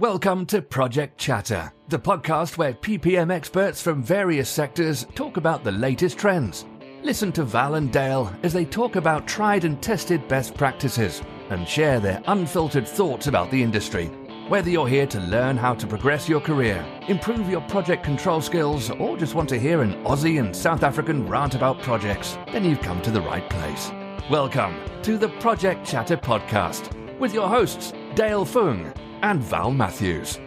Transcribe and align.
Welcome 0.00 0.44
to 0.46 0.60
Project 0.60 1.18
Chatter, 1.18 1.72
the 1.88 2.00
podcast 2.00 2.58
where 2.58 2.72
PPM 2.72 3.30
experts 3.30 3.80
from 3.80 4.02
various 4.02 4.50
sectors 4.50 5.06
talk 5.14 5.36
about 5.36 5.62
the 5.62 5.70
latest 5.70 6.18
trends. 6.18 6.64
Listen 7.04 7.30
to 7.30 7.44
Val 7.44 7.76
and 7.76 7.92
Dale 7.92 8.34
as 8.42 8.52
they 8.52 8.64
talk 8.64 8.96
about 8.96 9.28
tried 9.28 9.62
and 9.62 9.80
tested 9.80 10.26
best 10.26 10.56
practices 10.56 11.22
and 11.50 11.68
share 11.68 12.00
their 12.00 12.20
unfiltered 12.26 12.88
thoughts 12.88 13.28
about 13.28 13.52
the 13.52 13.62
industry. 13.62 14.06
Whether 14.48 14.68
you're 14.68 14.88
here 14.88 15.06
to 15.06 15.20
learn 15.20 15.56
how 15.56 15.74
to 15.74 15.86
progress 15.86 16.28
your 16.28 16.40
career, 16.40 16.84
improve 17.06 17.48
your 17.48 17.60
project 17.60 18.02
control 18.02 18.40
skills, 18.40 18.90
or 18.90 19.16
just 19.16 19.36
want 19.36 19.48
to 19.50 19.60
hear 19.60 19.80
an 19.80 19.94
Aussie 20.02 20.40
and 20.40 20.56
South 20.56 20.82
African 20.82 21.28
rant 21.28 21.54
about 21.54 21.80
projects, 21.82 22.36
then 22.50 22.64
you've 22.64 22.80
come 22.80 23.00
to 23.02 23.12
the 23.12 23.22
right 23.22 23.48
place. 23.48 23.92
Welcome 24.28 24.74
to 25.02 25.16
the 25.16 25.28
Project 25.38 25.86
Chatter 25.86 26.16
podcast 26.16 26.92
with 27.20 27.32
your 27.32 27.48
hosts, 27.48 27.92
Dale 28.16 28.44
Fung 28.44 28.92
and 29.24 29.42
Val 29.42 29.70
Matthews. 29.70 30.38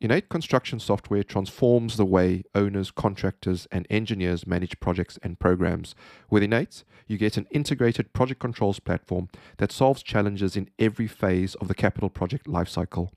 InEight 0.00 0.28
construction 0.28 0.78
software 0.78 1.24
transforms 1.24 1.96
the 1.96 2.04
way 2.04 2.44
owners, 2.54 2.92
contractors, 2.92 3.66
and 3.72 3.84
engineers 3.90 4.46
manage 4.46 4.78
projects 4.78 5.18
and 5.20 5.40
programs. 5.40 5.96
With 6.30 6.44
InEight, 6.44 6.84
you 7.08 7.18
get 7.18 7.36
an 7.36 7.48
integrated 7.50 8.12
project 8.12 8.38
controls 8.38 8.78
platform 8.78 9.30
that 9.56 9.72
solves 9.72 10.04
challenges 10.04 10.56
in 10.56 10.70
every 10.78 11.08
phase 11.08 11.56
of 11.56 11.66
the 11.66 11.74
capital 11.74 12.08
project 12.08 12.46
lifecycle. 12.46 13.08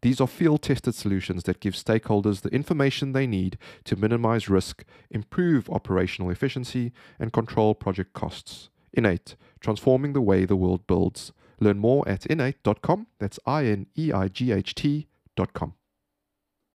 These 0.00 0.20
are 0.20 0.28
field 0.28 0.62
tested 0.62 0.94
solutions 0.94 1.42
that 1.42 1.58
give 1.58 1.74
stakeholders 1.74 2.42
the 2.42 2.50
information 2.50 3.10
they 3.10 3.26
need 3.26 3.58
to 3.82 3.96
minimize 3.96 4.48
risk, 4.48 4.84
improve 5.10 5.68
operational 5.68 6.30
efficiency, 6.30 6.92
and 7.18 7.32
control 7.32 7.74
project 7.74 8.12
costs. 8.12 8.68
InEight, 8.96 9.34
transforming 9.58 10.12
the 10.12 10.20
way 10.20 10.44
the 10.44 10.54
world 10.54 10.86
builds. 10.86 11.32
Learn 11.60 11.78
more 11.78 12.08
at 12.08 12.22
ineight.com. 12.22 13.06
That's 13.18 13.38
I 13.46 13.66
N 13.66 13.86
E 13.96 14.12
I 14.12 14.28
G 14.28 14.52
H 14.52 14.74
T.com. 14.74 15.74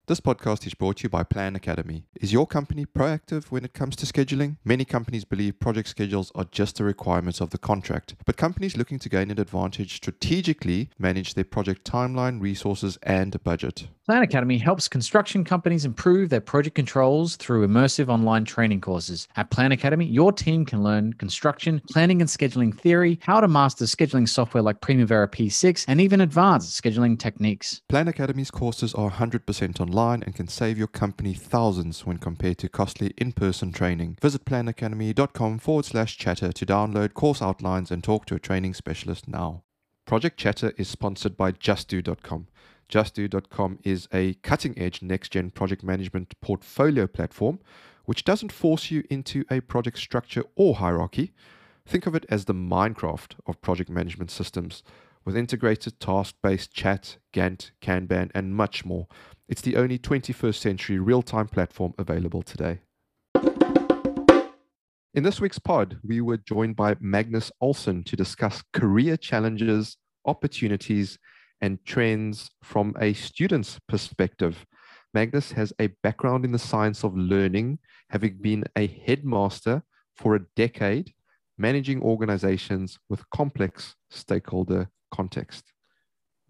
This 0.09 0.19
podcast 0.19 0.67
is 0.67 0.75
brought 0.75 0.97
to 0.97 1.05
you 1.05 1.09
by 1.09 1.23
Plan 1.23 1.55
Academy. 1.55 2.03
Is 2.21 2.33
your 2.33 2.45
company 2.45 2.85
proactive 2.85 3.53
when 3.53 3.65
it 3.65 3.73
comes 3.73 3.95
to 3.97 4.05
scheduling? 4.05 4.57
Many 4.65 4.85
companies 4.85 5.25
believe 5.25 5.61
project 5.61 5.89
schedules 5.89 6.33
are 6.35 6.45
just 6.51 6.77
the 6.77 6.85
requirements 6.85 7.41
of 7.41 7.51
the 7.51 7.59
contract, 7.59 8.17
but 8.27 8.37
companies 8.37 8.77
looking 8.77 8.99
to 8.99 9.09
gain 9.09 9.31
an 9.31 9.39
advantage 9.39 9.95
strategically 9.95 10.91
manage 10.99 11.35
their 11.35 11.45
project 11.45 11.89
timeline, 11.89 12.41
resources, 12.41 12.99
and 13.05 13.41
budget. 13.45 13.87
Plan 14.05 14.23
Academy 14.25 14.59
helps 14.59 14.89
construction 14.89 15.45
companies 15.45 15.85
improve 15.85 16.29
their 16.29 16.41
project 16.41 16.75
controls 16.75 17.37
through 17.37 17.65
immersive 17.65 18.09
online 18.09 18.45
training 18.45 18.81
courses. 18.81 19.29
At 19.37 19.51
Plan 19.51 19.71
Academy, 19.71 20.05
your 20.07 20.33
team 20.33 20.65
can 20.65 20.83
learn 20.83 21.13
construction, 21.13 21.81
planning 21.89 22.21
and 22.21 22.29
scheduling 22.29 22.77
theory, 22.77 23.21
how 23.23 23.39
to 23.39 23.47
master 23.47 23.85
scheduling 23.85 24.29
software 24.29 24.61
like 24.65 24.81
Primavera 24.81 25.29
P6, 25.29 25.85
and 25.87 26.01
even 26.01 26.21
advanced 26.21 26.83
scheduling 26.83 27.17
techniques. 27.17 27.81
Plan 27.89 28.09
Academy's 28.09 28.51
courses 28.51 28.93
are 28.95 29.09
100% 29.09 29.81
online 29.81 30.25
and 30.25 30.35
can 30.35 30.49
save 30.49 30.77
your 30.77 30.89
company 30.89 31.33
thousands 31.33 32.05
when 32.05 32.19
compared 32.19 32.59
to 32.59 32.69
costly 32.69 33.15
in 33.19 33.31
person 33.31 33.71
training. 33.71 34.19
Visit 34.21 34.45
planacademy.com 34.45 35.61
forward 35.61 35.85
slash 35.85 36.19
chatter 36.19 36.51
to 36.51 36.67
download 36.67 37.15
course 37.15 37.41
outlines 37.41 37.93
and 37.93 38.03
talk 38.03 38.27
to 38.27 38.35
a 38.35 38.41
training 38.41 38.75
specialist 38.75 39.29
now. 39.29 39.63
Project 40.05 40.37
Chatter 40.37 40.73
is 40.77 40.89
sponsored 40.89 41.37
by 41.37 41.53
JustDo.com. 41.53 42.49
JustDo.com 42.93 43.79
is 43.85 44.07
a 44.13 44.35
cutting 44.43 44.79
edge 44.79 45.01
next 45.01 45.31
gen 45.31 45.51
project 45.51 45.83
management 45.83 46.39
portfolio 46.43 47.07
platform 47.07 47.59
which 48.05 48.23
doesn't 48.23 48.53
force 48.53 48.91
you 48.91 49.03
into 49.09 49.47
a 49.51 49.61
project 49.61 49.97
structure 49.99 50.45
or 50.57 50.75
hierarchy. 50.75 51.33
Think 51.87 52.07
of 52.07 52.15
it 52.15 52.27
as 52.29 52.45
the 52.45 52.53
Minecraft 52.53 53.37
of 53.47 53.63
project 53.63 53.89
management 53.89 54.31
systems 54.31 54.83
with 55.25 55.39
integrated 55.39 56.01
task 56.01 56.35
based 56.43 56.75
chat, 56.75 57.17
Gantt, 57.33 57.71
Kanban, 57.81 58.31
and 58.35 58.55
much 58.55 58.85
more. 58.85 59.07
It's 59.49 59.63
the 59.63 59.77
only 59.77 59.99
21st 59.99 60.57
century 60.57 60.99
real 60.99 61.23
time 61.23 61.49
platform 61.49 61.95
available 61.97 62.43
today. 62.43 62.81
In 65.15 65.23
this 65.23 65.41
week's 65.41 65.59
pod, 65.59 65.97
we 66.05 66.21
were 66.21 66.37
joined 66.37 66.77
by 66.77 66.97
Magnus 67.01 67.51
Olsen 67.59 68.05
to 68.05 68.17
discuss 68.17 68.63
career 68.75 69.17
challenges, 69.17 69.97
opportunities, 70.27 71.19
and 71.63 71.83
trends 71.87 72.51
from 72.63 72.95
a 73.01 73.15
student's 73.15 73.79
perspective. 73.89 74.67
Magnus 75.15 75.53
has 75.53 75.73
a 75.81 75.87
background 76.03 76.45
in 76.45 76.53
the 76.53 76.59
science 76.59 77.05
of 77.05 77.17
learning, 77.17 77.79
having 78.11 78.39
been 78.41 78.65
a 78.77 78.87
headmaster 78.87 79.83
for 80.15 80.35
a 80.35 80.45
decade, 80.57 81.13
managing 81.57 82.03
organizations 82.03 82.99
with 83.09 83.29
complex 83.31 83.95
stakeholder 84.11 84.91
context. 85.11 85.73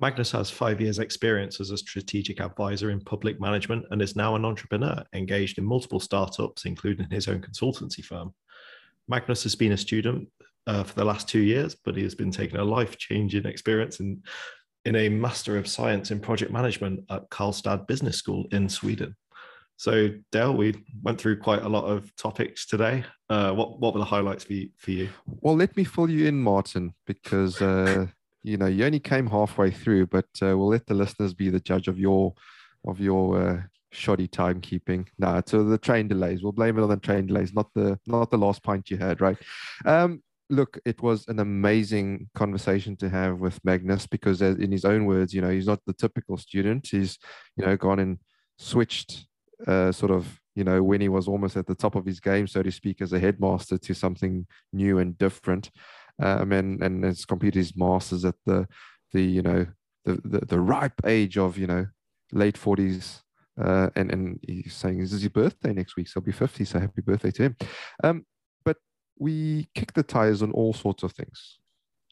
Magnus 0.01 0.33
has 0.33 0.51
five 0.51 0.81
years' 0.81 0.99
experience 0.99 1.61
as 1.61 1.71
a 1.71 1.77
strategic 1.77 2.41
advisor 2.41 2.91
in 2.91 3.01
public 3.01 3.41
management 3.41 3.84
and 3.91 4.01
is 4.01 4.17
now 4.17 4.34
an 4.34 4.45
entrepreneur 4.45 5.05
engaged 5.12 5.59
in 5.59 5.65
multiple 5.65 6.01
startups, 6.01 6.65
including 6.65 7.09
his 7.11 7.28
own 7.28 7.41
consultancy 7.41 8.05
firm. 8.05 8.33
Magnus 9.09 9.43
has 9.43 9.55
been 9.55 9.72
a 9.72 9.77
student 9.77 10.28
uh, 10.67 10.83
for 10.84 10.95
the 10.95 11.05
last 11.05 11.28
two 11.28 11.41
years, 11.41 11.77
but 11.84 11.97
he 11.97 12.03
has 12.03 12.15
been 12.15 12.31
taking 12.31 12.59
a 12.59 12.65
life 12.65 12.97
changing 12.97 13.47
experience 13.47 14.01
in 14.01 14.22
in 14.84 14.97
a 14.97 15.09
Master 15.09 15.56
of 15.56 15.69
Science 15.69 16.10
in 16.10 16.20
Project 16.20 16.53
Management 16.53 17.04
at 17.10 17.28
Karlstad 17.31 17.87
Business 17.87 18.16
School 18.16 18.47
in 18.50 18.69
Sweden. 18.69 19.16
So, 19.76 20.10
Dale, 20.31 20.54
we 20.54 20.75
went 21.03 21.20
through 21.20 21.38
quite 21.38 21.62
a 21.62 21.69
lot 21.69 21.84
of 21.84 22.15
topics 22.16 22.66
today. 22.66 23.04
Uh, 23.28 23.53
what 23.53 23.81
what 23.81 23.94
were 23.94 24.00
the 24.00 24.04
highlights 24.04 24.44
for 24.44 24.53
you? 24.53 24.69
For 24.76 24.92
you? 24.92 25.09
Well, 25.41 25.56
let 25.56 25.76
me 25.76 25.84
fill 25.84 26.10
you 26.10 26.26
in, 26.26 26.41
Martin, 26.41 26.94
because 27.06 27.60
uh, 27.60 28.06
you 28.42 28.56
know 28.56 28.66
you 28.66 28.84
only 28.84 29.00
came 29.00 29.26
halfway 29.26 29.71
through, 29.71 30.06
but 30.06 30.28
uh, 30.41 30.56
we'll 30.56 30.69
let 30.69 30.87
the 30.87 30.94
listeners 30.94 31.34
be 31.34 31.48
the 31.48 31.60
judge 31.60 31.88
of 31.88 31.98
your 31.98 32.34
of 32.87 33.00
your 33.00 33.42
uh, 33.42 33.62
shoddy 33.91 34.28
timekeeping. 34.28 35.06
No, 35.19 35.42
so 35.47 35.65
the 35.65 35.78
train 35.78 36.09
delays. 36.09 36.42
We'll 36.42 36.53
blame 36.53 36.78
it 36.78 36.82
on 36.82 36.88
the 36.88 36.97
train 36.97 37.26
delays, 37.26 37.53
not 37.53 37.72
the 37.75 37.98
not 38.06 38.31
the 38.31 38.38
last 38.38 38.62
point 38.62 38.91
you 38.91 38.98
had, 38.98 39.21
right? 39.21 39.38
Um, 39.84 40.22
look, 40.53 40.79
it 40.85 41.03
was 41.03 41.27
an 41.29 41.41
amazing 41.41 42.29
conversation 42.35 42.95
to 42.97 43.09
have 43.09 43.41
with 43.41 43.59
Magnus 43.65 44.07
because, 44.07 44.43
in 44.43 44.71
his 44.71 44.85
own 44.85 45.07
words, 45.07 45.33
you 45.33 45.41
know, 45.41 45.51
he's 45.51 45.67
not 45.67 45.81
the 45.87 45.95
typical 45.95 46.37
student. 46.37 46.89
He's, 46.91 47.19
you 47.57 47.65
know, 47.65 47.77
gone 47.77 47.99
and 47.99 48.19
switched, 48.59 49.27
uh, 49.67 49.91
sort 49.93 50.13
of, 50.13 50.41
you 50.55 50.65
know, 50.65 50.83
when 50.83 51.01
he 51.01 51.09
was 51.09 51.27
almost 51.27 51.57
at 51.57 51.67
the 51.67 51.75
top 51.75 51.95
of 51.95 52.05
his 52.05 52.21
game, 52.21 52.47
so 52.47 52.63
to 52.63 52.71
speak, 52.71 53.01
as 53.01 53.15
a 53.15 53.19
headmaster 53.19 53.79
to 53.79 53.95
something 53.95 54.47
new 54.73 54.99
and 54.99 55.17
different, 55.17 55.71
um, 56.21 56.53
and 56.53 56.83
and 56.83 57.05
has 57.05 57.25
completed 57.25 57.59
his 57.59 57.75
masters 57.75 58.25
at 58.25 58.37
the, 58.45 58.69
the 59.13 59.23
you 59.23 59.43
know, 59.43 59.67
the 60.05 60.21
the, 60.25 60.47
the 60.47 60.61
ripe 60.61 61.01
age 61.07 61.39
of 61.39 61.57
you 61.57 61.67
know, 61.67 61.87
late 62.33 62.59
forties. 62.59 63.23
Uh, 63.61 63.91
and 63.97 64.11
and 64.11 64.41
he's 64.49 64.75
saying 64.75 64.99
this 64.99 65.13
is 65.13 65.23
his 65.23 65.31
birthday 65.31 65.73
next 65.75 65.97
week, 65.97 66.09
so 66.09 66.21
he'll 66.21 66.25
be 66.25 66.33
fifty. 66.33 66.65
So 66.65 66.81
happy 66.81 67.03
birthday 67.03 67.31
to 67.33 67.43
him! 67.43 67.57
Um, 68.03 68.25
we 69.19 69.69
kicked 69.75 69.95
the 69.95 70.03
tires 70.03 70.43
on 70.43 70.53
all 70.53 70.73
sorts 70.73 71.03
of 71.03 71.12
things 71.12 71.59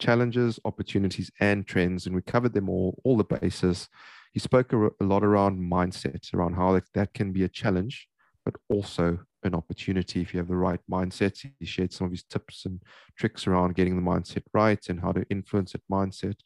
challenges, 0.01 0.59
opportunities, 0.65 1.31
and 1.41 1.67
trends, 1.67 2.07
and 2.07 2.15
we 2.15 2.23
covered 2.23 2.55
them 2.55 2.69
all, 2.69 2.99
all 3.05 3.17
the 3.17 3.25
bases. 3.25 3.89
He 4.33 4.41
spoke 4.41 4.73
a, 4.73 4.87
a 4.87 5.05
lot 5.05 5.23
around 5.23 5.61
mindset, 5.61 6.33
around 6.33 6.55
how 6.55 6.73
that, 6.73 6.85
that 6.95 7.13
can 7.13 7.33
be 7.33 7.45
a 7.45 7.49
challenge, 7.49 8.09
but 8.45 8.55
also 8.69 9.19
an 9.43 9.55
opportunity 9.55 10.21
if 10.21 10.33
you 10.33 10.39
have 10.39 10.49
the 10.49 10.57
right 10.57 10.81
mindset. 10.91 11.39
He 11.59 11.67
shared 11.67 11.93
some 11.93 12.07
of 12.07 12.13
his 12.13 12.25
tips 12.25 12.65
and 12.65 12.81
tricks 13.17 13.47
around 13.47 13.75
getting 13.75 13.97
the 13.97 14.11
mindset 14.11 14.43
right 14.53 14.83
and 14.89 15.01
how 15.01 15.13
to 15.13 15.25
influence 15.31 15.73
that 15.73 15.87
mindset. 15.91 16.37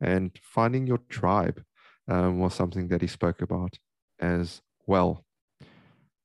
And 0.00 0.30
finding 0.42 0.86
your 0.86 1.00
tribe 1.08 1.62
um, 2.08 2.38
was 2.40 2.54
something 2.54 2.88
that 2.88 3.02
he 3.02 3.08
spoke 3.08 3.42
about 3.42 3.78
as 4.20 4.62
well. 4.86 5.24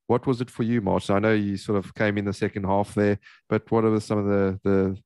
What 0.07 0.25
was 0.25 0.41
it 0.41 0.49
for 0.49 0.63
you, 0.63 0.81
March? 0.81 1.09
I 1.09 1.19
know 1.19 1.33
you 1.33 1.57
sort 1.57 1.77
of 1.77 1.93
came 1.93 2.17
in 2.17 2.25
the 2.25 2.33
second 2.33 2.63
half 2.63 2.95
there, 2.95 3.19
but 3.49 3.69
what 3.71 3.85
are 3.85 3.99
some 3.99 4.17
of 4.17 4.25
the 4.25 4.59
the, 4.63 4.97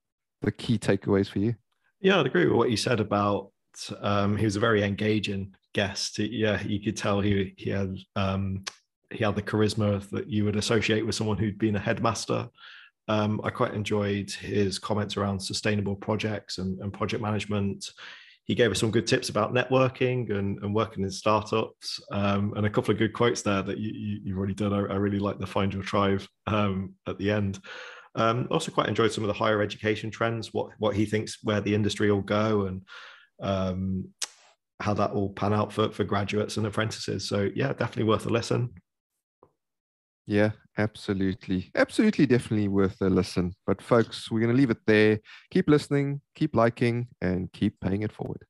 the 0.41 0.51
key 0.51 0.77
takeaways 0.77 1.27
for 1.27 1.39
you? 1.39 1.55
Yeah, 1.99 2.19
I'd 2.19 2.27
agree 2.27 2.45
with 2.45 2.55
what 2.55 2.71
you 2.71 2.77
said 2.77 2.99
about 2.99 3.51
um, 4.01 4.37
he 4.37 4.45
was 4.45 4.55
a 4.55 4.59
very 4.59 4.83
engaging 4.83 5.55
guest. 5.73 6.19
Yeah, 6.19 6.61
you 6.61 6.79
could 6.79 6.97
tell 6.97 7.19
he 7.19 7.53
he 7.57 7.69
had 7.69 7.95
um, 8.15 8.63
he 9.09 9.23
had 9.23 9.35
the 9.35 9.41
charisma 9.41 10.07
that 10.11 10.27
you 10.27 10.45
would 10.45 10.55
associate 10.55 11.05
with 11.05 11.15
someone 11.15 11.37
who'd 11.37 11.57
been 11.57 11.75
a 11.75 11.79
headmaster. 11.79 12.47
Um, 13.07 13.41
I 13.43 13.49
quite 13.49 13.73
enjoyed 13.73 14.31
his 14.31 14.79
comments 14.79 15.17
around 15.17 15.39
sustainable 15.39 15.95
projects 15.95 16.59
and, 16.59 16.79
and 16.79 16.93
project 16.93 17.21
management 17.21 17.91
he 18.45 18.55
gave 18.55 18.71
us 18.71 18.79
some 18.79 18.91
good 18.91 19.07
tips 19.07 19.29
about 19.29 19.53
networking 19.53 20.29
and, 20.31 20.59
and 20.63 20.73
working 20.73 21.03
in 21.03 21.11
startups 21.11 22.01
um, 22.11 22.53
and 22.55 22.65
a 22.65 22.69
couple 22.69 22.91
of 22.91 22.97
good 22.97 23.13
quotes 23.13 23.41
there 23.41 23.61
that 23.61 23.77
you, 23.77 24.19
you, 24.23 24.33
have 24.33 24.37
already 24.37 24.53
done. 24.53 24.73
I, 24.73 24.79
I, 24.93 24.95
really 24.95 25.19
like 25.19 25.37
the 25.37 25.45
find 25.45 25.73
your 25.73 25.83
tribe 25.83 26.23
um, 26.47 26.93
at 27.07 27.17
the 27.17 27.31
end. 27.31 27.59
Um, 28.15 28.47
also 28.51 28.71
quite 28.71 28.89
enjoyed 28.89 29.11
some 29.11 29.23
of 29.23 29.27
the 29.27 29.33
higher 29.33 29.61
education 29.61 30.11
trends, 30.11 30.53
what, 30.53 30.71
what 30.79 30.95
he 30.95 31.05
thinks 31.05 31.37
where 31.43 31.61
the 31.61 31.73
industry 31.73 32.11
will 32.11 32.21
go 32.21 32.65
and 32.65 32.81
um, 33.41 34.09
how 34.79 34.93
that 34.95 35.13
will 35.13 35.29
pan 35.29 35.53
out 35.53 35.71
for, 35.71 35.91
for 35.91 36.03
graduates 36.03 36.57
and 36.57 36.65
apprentices. 36.65 37.27
So 37.27 37.49
yeah, 37.55 37.69
definitely 37.69 38.05
worth 38.05 38.25
a 38.25 38.29
listen. 38.29 38.71
Yeah, 40.31 40.51
absolutely. 40.77 41.71
Absolutely, 41.75 42.25
definitely 42.25 42.69
worth 42.69 43.01
a 43.01 43.09
listen. 43.09 43.53
But, 43.67 43.81
folks, 43.81 44.31
we're 44.31 44.39
going 44.39 44.53
to 44.53 44.55
leave 44.55 44.69
it 44.69 44.77
there. 44.87 45.19
Keep 45.49 45.67
listening, 45.67 46.21
keep 46.35 46.55
liking, 46.55 47.09
and 47.19 47.51
keep 47.51 47.77
paying 47.81 48.03
it 48.03 48.13
forward. 48.13 48.45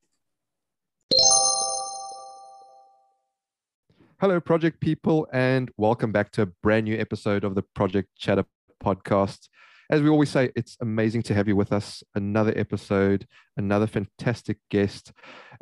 Hello, 4.20 4.40
project 4.40 4.80
people, 4.80 5.28
and 5.34 5.72
welcome 5.76 6.12
back 6.12 6.32
to 6.34 6.44
a 6.44 6.46
brand 6.46 6.84
new 6.84 7.00
episode 7.00 7.44
of 7.44 7.56
the 7.56 7.64
Project 7.74 8.10
Chatter 8.16 8.46
podcast. 8.84 9.50
As 9.90 10.04
we 10.04 10.10
always 10.10 10.30
say, 10.30 10.52
it's 10.56 10.78
amazing 10.82 11.24
to 11.24 11.34
have 11.34 11.48
you 11.48 11.56
with 11.56 11.74
us. 11.74 12.04
Another 12.14 12.54
episode, 12.56 13.26
another 13.58 13.88
fantastic 13.88 14.60
guest. 14.70 15.14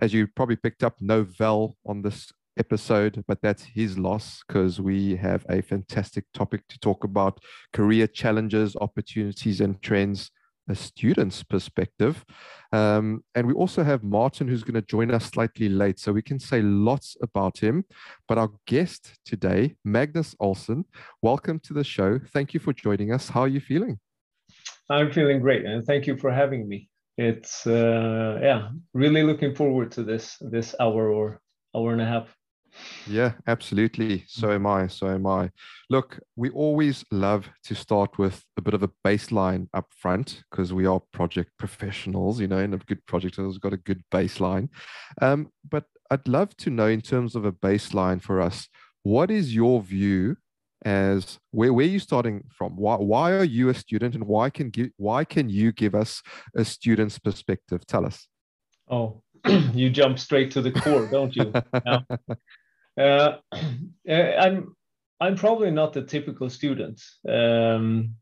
As 0.01 0.13
you 0.13 0.27
probably 0.27 0.57
picked 0.57 0.83
up, 0.83 0.95
no 0.99 1.23
Val 1.23 1.77
on 1.85 2.01
this 2.01 2.29
episode, 2.59 3.23
but 3.27 3.41
that's 3.41 3.63
his 3.63 3.97
loss 3.97 4.43
because 4.47 4.79
we 4.79 5.15
have 5.15 5.45
a 5.49 5.61
fantastic 5.61 6.25
topic 6.33 6.67
to 6.67 6.79
talk 6.79 7.03
about 7.03 7.39
career 7.73 8.05
challenges, 8.05 8.75
opportunities, 8.75 9.61
and 9.61 9.81
trends 9.81 10.29
a 10.69 10.75
student's 10.75 11.43
perspective. 11.43 12.23
Um, 12.71 13.23
and 13.33 13.47
we 13.47 13.53
also 13.53 13.83
have 13.83 14.03
Martin, 14.03 14.47
who's 14.47 14.63
going 14.63 14.75
to 14.75 14.83
join 14.83 15.11
us 15.11 15.25
slightly 15.25 15.67
late, 15.67 15.99
so 15.99 16.11
we 16.11 16.21
can 16.21 16.39
say 16.39 16.61
lots 16.61 17.17
about 17.21 17.57
him. 17.57 17.83
But 18.27 18.37
our 18.37 18.49
guest 18.67 19.17
today, 19.25 19.75
Magnus 19.83 20.35
Olsen, 20.39 20.85
welcome 21.21 21.59
to 21.61 21.73
the 21.73 21.83
show. 21.83 22.19
Thank 22.33 22.53
you 22.53 22.59
for 22.59 22.73
joining 22.73 23.11
us. 23.11 23.29
How 23.29 23.41
are 23.41 23.47
you 23.47 23.59
feeling? 23.59 23.99
I'm 24.89 25.11
feeling 25.11 25.39
great, 25.39 25.65
and 25.65 25.85
thank 25.85 26.07
you 26.07 26.17
for 26.17 26.31
having 26.31 26.67
me. 26.67 26.89
It's 27.17 27.67
uh, 27.67 28.39
yeah, 28.41 28.69
really 28.93 29.23
looking 29.23 29.55
forward 29.55 29.91
to 29.93 30.03
this 30.03 30.37
this 30.39 30.73
hour 30.79 31.11
or 31.11 31.41
hour 31.75 31.91
and 31.91 32.01
a 32.01 32.05
half. 32.05 32.33
Yeah, 33.07 33.33
absolutely. 33.47 34.23
So 34.27 34.51
am 34.51 34.67
I. 34.67 34.87
So 34.87 35.07
am 35.07 35.25
I. 35.25 35.49
Look, 35.89 36.19
we 36.35 36.49
always 36.51 37.03
love 37.11 37.49
to 37.65 37.75
start 37.75 38.17
with 38.17 38.43
a 38.57 38.61
bit 38.61 38.73
of 38.73 38.83
a 38.83 38.91
baseline 39.05 39.67
up 39.73 39.87
front 39.91 40.43
because 40.49 40.73
we 40.73 40.85
are 40.85 41.01
project 41.11 41.51
professionals, 41.57 42.39
you 42.39 42.47
know, 42.47 42.59
and 42.59 42.73
a 42.73 42.77
good 42.77 43.05
project 43.05 43.37
has 43.37 43.57
got 43.57 43.73
a 43.73 43.77
good 43.77 44.03
baseline. 44.11 44.69
Um, 45.21 45.51
but 45.67 45.85
I'd 46.11 46.27
love 46.27 46.55
to 46.57 46.69
know, 46.69 46.87
in 46.87 47.01
terms 47.01 47.35
of 47.35 47.45
a 47.45 47.51
baseline 47.51 48.21
for 48.21 48.41
us, 48.41 48.67
what 49.03 49.31
is 49.31 49.55
your 49.55 49.81
view 49.81 50.37
as 50.85 51.39
where, 51.51 51.73
where 51.73 51.85
are 51.85 51.89
you 51.89 51.99
starting 51.99 52.43
from? 52.49 52.75
Why, 52.75 52.95
why 52.95 53.31
are 53.33 53.43
you 53.43 53.69
a 53.69 53.73
student 53.73 54.15
and 54.15 54.25
why 54.25 54.49
can 54.49 54.69
give, 54.69 54.89
why 54.97 55.23
can 55.23 55.49
you 55.49 55.71
give 55.71 55.95
us 55.95 56.21
a 56.55 56.63
student's 56.63 57.19
perspective? 57.19 57.85
Tell 57.85 58.05
us. 58.05 58.27
Oh, 58.89 59.21
you 59.73 59.89
jump 59.89 60.19
straight 60.19 60.51
to 60.51 60.61
the 60.61 60.71
core, 60.71 61.07
don't 61.07 61.35
you? 61.35 61.53
Yeah. 61.85 62.01
Uh, 64.09 64.13
I'm 64.39 64.75
I'm 65.19 65.35
probably 65.35 65.69
not 65.69 65.93
the 65.93 66.01
typical 66.01 66.49
student 66.49 66.99
um, 67.27 68.15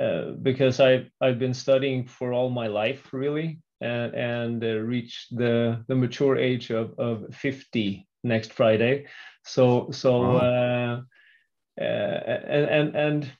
uh, 0.00 0.30
because 0.42 0.80
I 0.80 1.10
I've 1.20 1.38
been 1.38 1.52
studying 1.52 2.06
for 2.06 2.32
all 2.32 2.48
my 2.48 2.68
life 2.68 3.12
really 3.12 3.60
and 3.82 4.14
and 4.14 4.64
uh, 4.64 4.78
reached 4.78 5.36
the 5.36 5.84
the 5.88 5.94
mature 5.94 6.38
age 6.38 6.70
of 6.70 6.98
of 6.98 7.34
50 7.34 8.08
next 8.24 8.54
Friday. 8.54 9.06
So 9.44 9.90
so 9.90 10.20
wow. 10.20 10.36
Uh, 10.38 11.02
uh, 11.78 11.84
and 11.84 12.64
and 12.70 12.96
and 12.96 13.32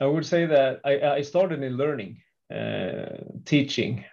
I 0.00 0.06
would 0.06 0.26
say 0.26 0.46
that 0.46 0.80
I 0.84 1.18
I 1.18 1.22
started 1.22 1.62
in 1.62 1.76
learning, 1.76 2.22
uh, 2.54 3.16
teaching, 3.44 4.04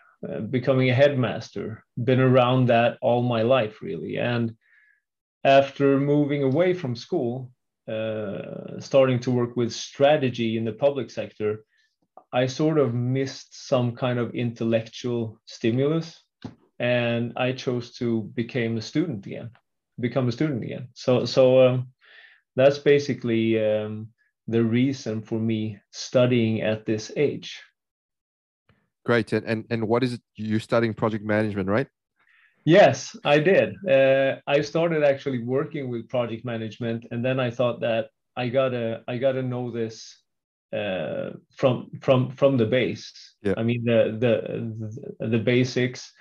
becoming 0.49 0.89
a 0.89 0.95
headmaster. 0.95 1.83
Been 2.03 2.19
around 2.19 2.67
that 2.67 2.97
all 3.01 3.21
my 3.21 3.43
life 3.43 3.81
really 3.81 4.17
and 4.17 4.55
after 5.43 5.99
moving 5.99 6.43
away 6.43 6.73
from 6.73 6.95
school, 6.95 7.51
uh, 7.87 8.79
starting 8.79 9.19
to 9.21 9.31
work 9.31 9.55
with 9.55 9.71
strategy 9.71 10.57
in 10.57 10.65
the 10.65 10.73
public 10.73 11.09
sector, 11.09 11.63
I 12.31 12.45
sort 12.45 12.77
of 12.77 12.93
missed 12.93 13.67
some 13.67 13.95
kind 13.95 14.19
of 14.19 14.35
intellectual 14.35 15.39
stimulus, 15.45 16.23
and 16.77 17.33
I 17.35 17.53
chose 17.53 17.93
to 17.95 18.23
become 18.35 18.77
a 18.77 18.81
student 18.81 19.25
again, 19.25 19.49
become 19.99 20.27
a 20.27 20.31
student 20.31 20.63
again. 20.63 20.89
So, 20.93 21.25
so 21.25 21.67
um, 21.67 21.87
that's 22.55 22.77
basically 22.77 23.59
um, 23.63 24.09
the 24.47 24.63
reason 24.63 25.21
for 25.21 25.39
me 25.39 25.79
studying 25.91 26.61
at 26.61 26.85
this 26.85 27.11
age. 27.15 27.59
Great, 29.05 29.33
and 29.33 29.45
and, 29.47 29.65
and 29.71 29.87
what 29.87 30.03
is 30.03 30.13
it? 30.13 30.21
You're 30.35 30.59
studying 30.59 30.93
project 30.93 31.25
management, 31.25 31.69
right? 31.69 31.87
Yes, 32.65 33.15
I 33.23 33.39
did. 33.39 33.75
Uh, 33.87 34.37
I 34.47 34.61
started 34.61 35.03
actually 35.03 35.39
working 35.43 35.89
with 35.89 36.09
project 36.09 36.45
management, 36.45 37.05
and 37.11 37.23
then 37.23 37.39
I 37.39 37.49
thought 37.49 37.79
that 37.81 38.09
I 38.35 38.49
gotta 38.49 39.03
I 39.07 39.17
gotta 39.17 39.43
know 39.43 39.71
this 39.71 40.21
uh, 40.73 41.31
from 41.55 41.89
from 42.01 42.31
from 42.31 42.57
the 42.57 42.65
base. 42.65 43.11
Yeah. 43.41 43.53
I 43.57 43.63
mean 43.63 43.83
the 43.85 44.17
the 44.19 45.27
the 45.27 45.39
basics, 45.39 46.11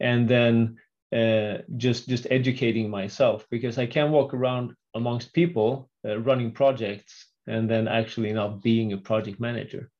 and 0.00 0.28
then 0.28 0.76
uh, 1.14 1.58
just 1.76 2.08
just 2.08 2.26
educating 2.30 2.90
myself 2.90 3.46
because 3.50 3.78
I 3.78 3.86
can't 3.86 4.12
walk 4.12 4.34
around 4.34 4.74
amongst 4.94 5.32
people 5.32 5.90
uh, 6.04 6.18
running 6.18 6.52
projects 6.52 7.26
and 7.46 7.68
then 7.68 7.88
actually 7.88 8.32
not 8.32 8.62
being 8.62 8.92
a 8.92 8.98
project 8.98 9.38
manager. 9.38 9.90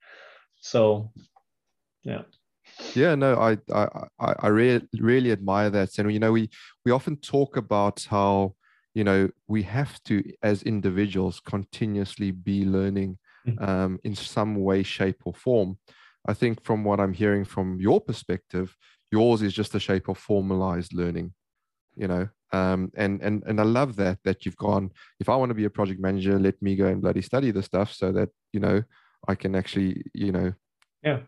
So, 0.61 1.13
yeah 2.05 2.23
yeah 2.95 3.15
no 3.15 3.37
i 3.37 3.57
i 3.73 4.35
i 4.41 4.49
really 4.49 4.87
really 4.99 5.33
admire 5.33 5.71
that 5.71 5.97
and 5.99 6.13
you 6.13 6.19
know 6.19 6.33
we 6.33 6.49
we 6.85 6.93
often 6.93 7.17
talk 7.17 7.57
about 7.57 8.05
how 8.11 8.55
you 8.95 9.05
know 9.05 9.29
we 9.49 9.63
have 9.63 10.03
to 10.05 10.23
as 10.43 10.63
individuals 10.63 11.41
continuously 11.41 12.31
be 12.31 12.65
learning 12.65 13.19
mm. 13.47 13.69
um, 13.69 13.99
in 14.05 14.15
some 14.15 14.55
way 14.57 14.83
shape 14.83 15.23
or 15.25 15.35
form. 15.35 15.79
I 16.27 16.33
think 16.33 16.65
from 16.65 16.85
what 16.85 17.01
i'm 17.01 17.13
hearing 17.13 17.45
from 17.45 17.79
your 17.81 18.01
perspective 18.01 18.75
yours 19.13 19.43
is 19.43 19.53
just 19.53 19.75
a 19.75 19.81
shape 19.81 20.09
of 20.09 20.17
formalized 20.17 20.95
learning 20.95 21.35
you 21.97 22.09
know? 22.09 22.29
Um, 22.53 22.93
and 22.97 23.21
and 23.21 23.43
and 23.47 23.61
i 23.61 23.65
love 23.65 23.97
that 23.97 24.19
that 24.23 24.47
you've 24.47 24.57
gone 24.57 24.93
if 25.19 25.29
i 25.29 25.35
want 25.35 25.51
to 25.51 25.55
be 25.55 25.65
a 25.65 25.71
project 25.71 26.01
manager 26.01 26.39
let 26.39 26.61
me 26.63 26.77
go 26.77 26.87
and 26.87 27.03
bloody 27.03 27.21
study 27.21 27.51
the 27.51 27.65
stuff 27.65 27.93
so 27.93 28.13
that 28.13 28.29
you 28.53 28.61
know 28.61 28.81
i 29.27 29.35
can 29.35 29.57
actually 29.57 30.05
you 30.15 30.31
know 30.31 30.53
yeah 31.03 31.19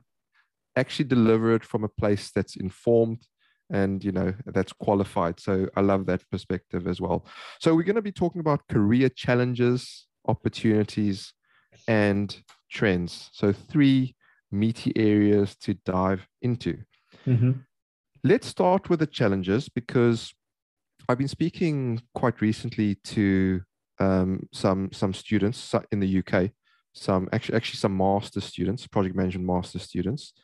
actually 0.77 1.07
deliver 1.07 1.55
it 1.55 1.65
from 1.65 1.85
a 1.85 1.89
place 1.89 2.31
that's 2.31 2.57
informed 2.57 3.27
and 3.71 4.05
you 4.05 4.13
know 4.13 4.33
that's 4.47 4.73
qualified. 4.73 5.41
So 5.41 5.69
i 5.77 5.81
love 5.81 6.07
that 6.07 6.23
perspective 6.31 6.87
as 6.87 7.01
well. 7.01 7.27
So 7.61 7.75
we're 7.75 7.83
going 7.83 7.97
to 7.97 8.03
be 8.03 8.13
talking 8.13 8.41
about 8.41 8.67
career 8.69 9.09
challenges 9.09 10.07
opportunities 10.29 11.33
and 11.89 12.37
trends. 12.71 13.31
So 13.33 13.53
three 13.53 14.15
meaty 14.51 14.93
areas 14.97 15.57
to 15.57 15.75
dive 15.85 16.27
into. 16.43 16.79
Mm-hmm. 17.27 17.53
let's 18.23 18.47
start 18.47 18.89
with 18.89 19.01
the 19.01 19.07
challenges 19.07 19.69
because 19.69 20.33
i've 21.09 21.19
been 21.19 21.27
speaking 21.27 22.01
quite 22.15 22.41
recently 22.41 22.95
to 23.03 23.63
um, 23.99 24.47
some 24.53 24.91
some 24.93 25.13
students 25.13 25.75
in 25.91 25.99
the 25.99 26.19
uk 26.19 26.51
some 26.93 27.29
actually 27.33 27.57
actually 27.57 27.79
some 27.79 27.97
master 27.97 28.41
students 28.41 28.87
project 28.87 29.17
management 29.17 29.47
master 29.47 29.81
students 29.81 30.35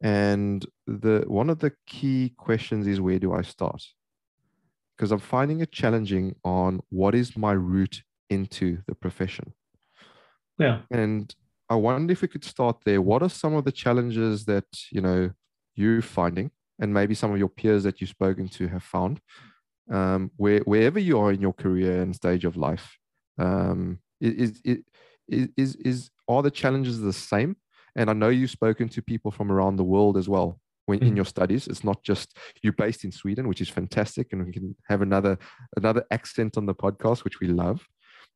and 0.00 0.64
the 0.86 1.24
one 1.26 1.50
of 1.50 1.58
the 1.58 1.72
key 1.86 2.34
questions 2.36 2.86
is 2.86 3.00
where 3.00 3.18
do 3.18 3.32
I 3.32 3.42
start? 3.42 3.82
Because 4.96 5.12
I'm 5.12 5.20
finding 5.20 5.60
it 5.60 5.72
challenging 5.72 6.36
on 6.44 6.80
what 6.90 7.14
is 7.14 7.36
my 7.36 7.52
route 7.52 8.02
into 8.30 8.78
the 8.86 8.94
profession. 8.94 9.52
Yeah. 10.58 10.80
And 10.90 11.34
I 11.68 11.74
wonder 11.74 12.12
if 12.12 12.22
we 12.22 12.28
could 12.28 12.44
start 12.44 12.78
there. 12.84 13.02
What 13.02 13.22
are 13.22 13.28
some 13.28 13.54
of 13.54 13.64
the 13.64 13.72
challenges 13.72 14.44
that 14.46 14.66
you 14.90 15.00
know 15.00 15.30
you're 15.74 16.02
finding, 16.02 16.50
and 16.78 16.92
maybe 16.92 17.14
some 17.14 17.32
of 17.32 17.38
your 17.38 17.48
peers 17.48 17.82
that 17.84 18.00
you've 18.00 18.10
spoken 18.10 18.48
to 18.48 18.68
have 18.68 18.82
found, 18.82 19.20
um, 19.90 20.30
where 20.36 20.60
wherever 20.60 20.98
you 20.98 21.18
are 21.18 21.32
in 21.32 21.40
your 21.40 21.52
career 21.52 22.02
and 22.02 22.14
stage 22.14 22.44
of 22.44 22.56
life, 22.56 22.96
um, 23.38 23.98
is, 24.20 24.60
is 24.64 24.78
is 25.28 25.48
is 25.56 25.76
is 25.76 26.10
are 26.28 26.42
the 26.42 26.50
challenges 26.50 27.00
the 27.00 27.12
same 27.12 27.56
and 27.96 28.10
I 28.10 28.12
know 28.12 28.28
you've 28.28 28.50
spoken 28.50 28.88
to 28.90 29.02
people 29.02 29.30
from 29.30 29.50
around 29.50 29.76
the 29.76 29.84
world 29.84 30.16
as 30.16 30.28
well 30.28 30.60
when 30.84 31.00
mm-hmm. 31.00 31.08
in 31.08 31.16
your 31.16 31.24
studies. 31.24 31.66
It's 31.66 31.82
not 31.82 32.02
just 32.04 32.36
you're 32.62 32.72
based 32.72 33.04
in 33.04 33.10
Sweden, 33.10 33.48
which 33.48 33.60
is 33.60 33.68
fantastic, 33.68 34.28
and 34.32 34.46
we 34.46 34.52
can 34.52 34.76
have 34.88 35.02
another 35.02 35.38
another 35.76 36.04
accent 36.10 36.56
on 36.56 36.66
the 36.66 36.74
podcast, 36.74 37.24
which 37.24 37.40
we 37.40 37.48
love. 37.48 37.84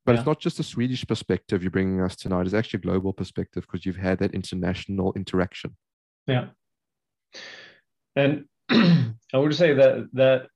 But 0.07 0.13
yeah. 0.13 0.21
it's 0.21 0.27
not 0.27 0.41
just 0.41 0.59
a 0.59 0.63
Swedish 0.65 1.07
perspective 1.07 1.63
you're 1.63 1.71
bringing 1.71 2.01
us 2.01 2.17
tonight. 2.17 2.47
It's 2.47 2.55
actually 2.55 2.79
a 2.79 2.83
global 2.83 3.13
perspective 3.13 3.67
because 3.67 3.85
you've 3.85 3.97
had 3.97 4.19
that 4.21 4.35
international 4.35 5.13
interaction. 5.15 5.77
Yeah, 6.27 6.49
and 8.17 8.47
I 8.71 9.39
would 9.39 9.55
say 9.55 9.75
that 9.75 10.09
that 10.15 10.49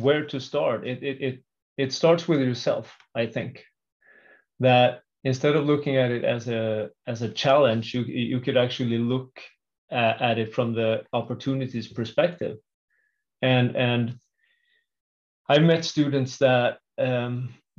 where 0.00 0.26
to 0.26 0.40
start 0.40 0.86
it 0.86 1.02
it 1.02 1.20
it, 1.20 1.42
it 1.76 1.92
starts 1.92 2.28
with 2.28 2.40
yourself. 2.40 2.96
I 3.14 3.26
think 3.26 3.64
that 4.60 5.02
instead 5.28 5.54
of 5.56 5.66
looking 5.66 5.96
at 5.96 6.10
it 6.10 6.24
as 6.24 6.48
a 6.48 6.88
as 7.06 7.20
a 7.22 7.34
challenge 7.42 7.94
you 7.94 8.02
you 8.02 8.40
could 8.40 8.56
actually 8.56 8.98
look 8.98 9.30
at, 9.90 10.20
at 10.28 10.38
it 10.38 10.54
from 10.54 10.74
the 10.74 11.02
opportunities 11.12 11.88
perspective. 11.88 12.56
And 13.42 13.76
and 13.76 14.04
i 15.54 15.58
met 15.58 15.84
students 15.84 16.38
that 16.38 16.78
um, 16.98 17.34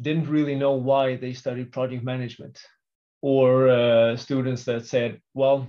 didn't 0.05 0.29
really 0.37 0.55
know 0.55 0.75
why 0.89 1.05
they 1.17 1.33
studied 1.33 1.75
project 1.77 2.03
management 2.03 2.55
or 3.21 3.49
uh, 3.67 4.15
students 4.15 4.63
that 4.63 4.85
said 4.85 5.11
well 5.33 5.67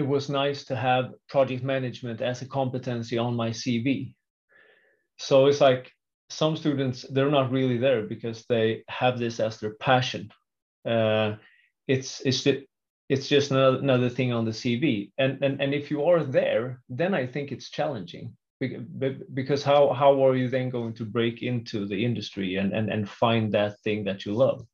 it 0.00 0.06
was 0.12 0.28
nice 0.42 0.60
to 0.64 0.74
have 0.88 1.14
project 1.28 1.62
management 1.74 2.20
as 2.20 2.42
a 2.42 2.52
competency 2.58 3.16
on 3.26 3.40
my 3.42 3.50
cv 3.50 4.14
so 5.26 5.46
it's 5.46 5.62
like 5.68 5.84
some 6.40 6.56
students 6.56 6.98
they're 7.12 7.36
not 7.38 7.52
really 7.56 7.78
there 7.78 8.02
because 8.14 8.38
they 8.48 8.82
have 8.88 9.18
this 9.18 9.40
as 9.40 9.58
their 9.58 9.74
passion 9.88 10.30
uh, 10.86 11.34
it's 11.86 12.20
it's 12.24 12.46
it's 13.08 13.28
just 13.28 13.50
another, 13.50 13.78
another 13.78 14.08
thing 14.08 14.32
on 14.32 14.44
the 14.44 14.50
cv 14.50 15.10
and, 15.18 15.42
and 15.42 15.60
and 15.60 15.74
if 15.74 15.90
you 15.90 16.04
are 16.04 16.22
there 16.22 16.80
then 16.88 17.14
i 17.14 17.26
think 17.26 17.50
it's 17.50 17.70
challenging 17.70 18.36
because 18.60 19.62
how 19.62 19.92
how 19.92 20.24
are 20.24 20.36
you 20.36 20.48
then 20.48 20.68
going 20.68 20.92
to 20.92 21.04
break 21.04 21.42
into 21.42 21.86
the 21.86 22.04
industry 22.04 22.56
and 22.56 22.72
and, 22.72 22.90
and 22.90 23.08
find 23.08 23.52
that 23.52 23.80
thing 23.80 24.04
that 24.04 24.26
you 24.26 24.34
love? 24.34 24.66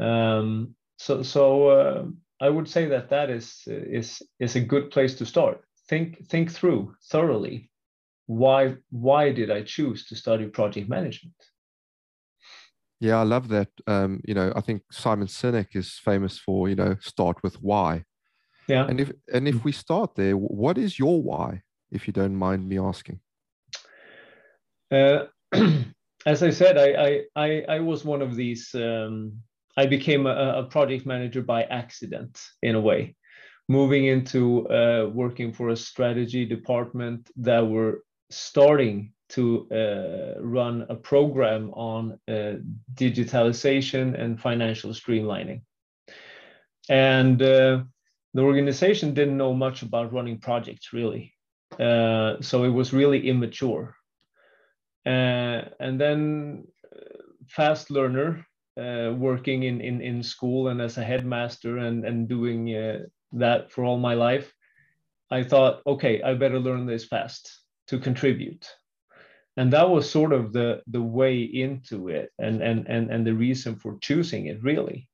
Um, 0.00 0.74
so 0.98 1.22
so 1.22 1.68
uh, 1.68 2.04
i 2.40 2.48
would 2.48 2.68
say 2.68 2.86
that 2.86 3.10
that 3.10 3.30
is 3.30 3.62
is 3.66 4.22
is 4.40 4.56
a 4.56 4.60
good 4.60 4.90
place 4.90 5.14
to 5.16 5.26
start. 5.26 5.62
Think 5.88 6.26
think 6.28 6.50
through 6.50 6.94
thoroughly 7.10 7.70
why 8.26 8.76
why 8.90 9.32
did 9.32 9.50
i 9.50 9.62
choose 9.62 10.06
to 10.06 10.14
study 10.14 10.46
project 10.46 10.88
management 10.88 11.34
yeah 13.00 13.18
i 13.18 13.22
love 13.22 13.48
that 13.48 13.68
um, 13.86 14.20
you 14.24 14.34
know 14.34 14.52
i 14.54 14.60
think 14.60 14.82
simon 14.90 15.26
sinek 15.26 15.74
is 15.74 15.98
famous 16.04 16.38
for 16.38 16.68
you 16.68 16.76
know 16.76 16.96
start 17.00 17.42
with 17.42 17.56
why. 17.62 18.04
Yeah. 18.68 18.86
And 18.86 19.00
if 19.00 19.10
and 19.32 19.48
if 19.48 19.64
we 19.64 19.72
start 19.72 20.14
there 20.14 20.36
what 20.36 20.78
is 20.78 20.96
your 20.96 21.20
why 21.20 21.62
if 21.90 22.06
you 22.06 22.12
don't 22.12 22.36
mind 22.36 22.68
me 22.68 22.78
asking? 22.78 23.18
Uh, 24.92 25.24
as 26.26 26.42
i 26.42 26.50
said 26.50 26.78
I, 26.78 27.22
I 27.34 27.64
i 27.68 27.80
was 27.80 28.04
one 28.04 28.22
of 28.22 28.36
these 28.36 28.74
um, 28.74 29.32
i 29.76 29.86
became 29.86 30.26
a, 30.26 30.62
a 30.62 30.64
project 30.64 31.06
manager 31.06 31.42
by 31.42 31.62
accident 31.64 32.40
in 32.62 32.74
a 32.76 32.80
way. 32.80 33.16
Moving 33.68 34.06
into 34.06 34.68
uh, 34.68 35.10
working 35.12 35.52
for 35.52 35.68
a 35.68 35.76
strategy 35.76 36.44
department 36.44 37.30
that 37.36 37.66
were 37.66 38.02
starting 38.30 39.12
to 39.30 39.68
uh, 39.70 40.40
run 40.40 40.86
a 40.88 40.94
program 40.94 41.70
on 41.74 42.18
uh, 42.28 42.54
digitalization 42.94 44.20
and 44.20 44.40
financial 44.40 44.90
streamlining. 44.90 45.62
And 46.88 47.40
uh, 47.40 47.84
the 48.34 48.42
organization 48.42 49.14
didn't 49.14 49.36
know 49.36 49.54
much 49.54 49.82
about 49.82 50.12
running 50.12 50.38
projects 50.38 50.92
really. 50.92 51.34
Uh, 51.78 52.40
so 52.40 52.64
it 52.64 52.70
was 52.70 52.92
really 52.92 53.28
immature. 53.28 53.94
Uh, 55.06 55.62
and 55.78 56.00
then 56.00 56.64
uh, 56.84 57.22
fast 57.46 57.90
learner, 57.90 58.44
working 58.76 59.64
in, 59.64 59.80
in, 59.82 60.00
in 60.00 60.22
school 60.22 60.68
and 60.68 60.80
as 60.80 60.96
a 60.96 61.04
headmaster 61.04 61.76
and, 61.76 62.06
and 62.06 62.28
doing 62.28 62.64
that 63.32 63.70
for 63.70 63.84
all 63.84 63.98
my 63.98 64.14
life, 64.14 64.54
I 65.30 65.42
thought, 65.42 65.82
okay, 65.86 66.22
I 66.22 66.32
better 66.32 66.58
learn 66.58 66.86
this 66.86 67.04
fast 67.04 67.60
to 67.88 67.98
contribute 67.98 68.66
and 69.60 69.74
that 69.74 69.90
was 69.90 70.10
sort 70.10 70.32
of 70.32 70.54
the 70.54 70.82
the 70.86 71.02
way 71.02 71.42
into 71.42 72.08
it 72.08 72.32
and 72.38 72.62
and 72.62 72.88
and, 72.88 73.10
and 73.10 73.26
the 73.26 73.34
reason 73.34 73.76
for 73.76 73.98
choosing 74.00 74.46
it 74.46 74.62
really. 74.62 75.06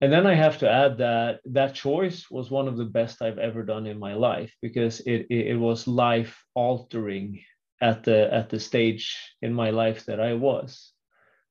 And 0.00 0.12
then 0.12 0.26
i 0.26 0.34
have 0.34 0.58
to 0.58 0.70
add 0.70 0.98
that 0.98 1.40
that 1.58 1.74
choice 1.74 2.30
was 2.30 2.50
one 2.50 2.68
of 2.68 2.76
the 2.76 2.90
best 2.98 3.22
i've 3.22 3.38
ever 3.38 3.62
done 3.62 3.86
in 3.86 3.98
my 3.98 4.14
life 4.14 4.52
because 4.60 5.00
it 5.00 5.26
it, 5.30 5.46
it 5.52 5.56
was 5.56 5.86
life 5.86 6.34
altering 6.54 7.40
at 7.80 8.04
the 8.04 8.32
at 8.32 8.50
the 8.50 8.60
stage 8.60 9.16
in 9.40 9.52
my 9.54 9.70
life 9.70 10.04
that 10.06 10.20
i 10.20 10.32
was 10.34 10.92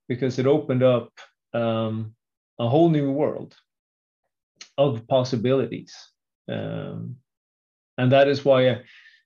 because 0.07 0.39
it 0.39 0.47
opened 0.47 0.83
up 0.83 1.11
um, 1.53 2.15
a 2.59 2.67
whole 2.69 2.89
new 2.89 3.11
world 3.11 3.55
of 4.77 5.07
possibilities. 5.07 5.95
Um, 6.47 7.17
and 7.97 8.11
that 8.11 8.27
is 8.27 8.45
why 8.45 8.81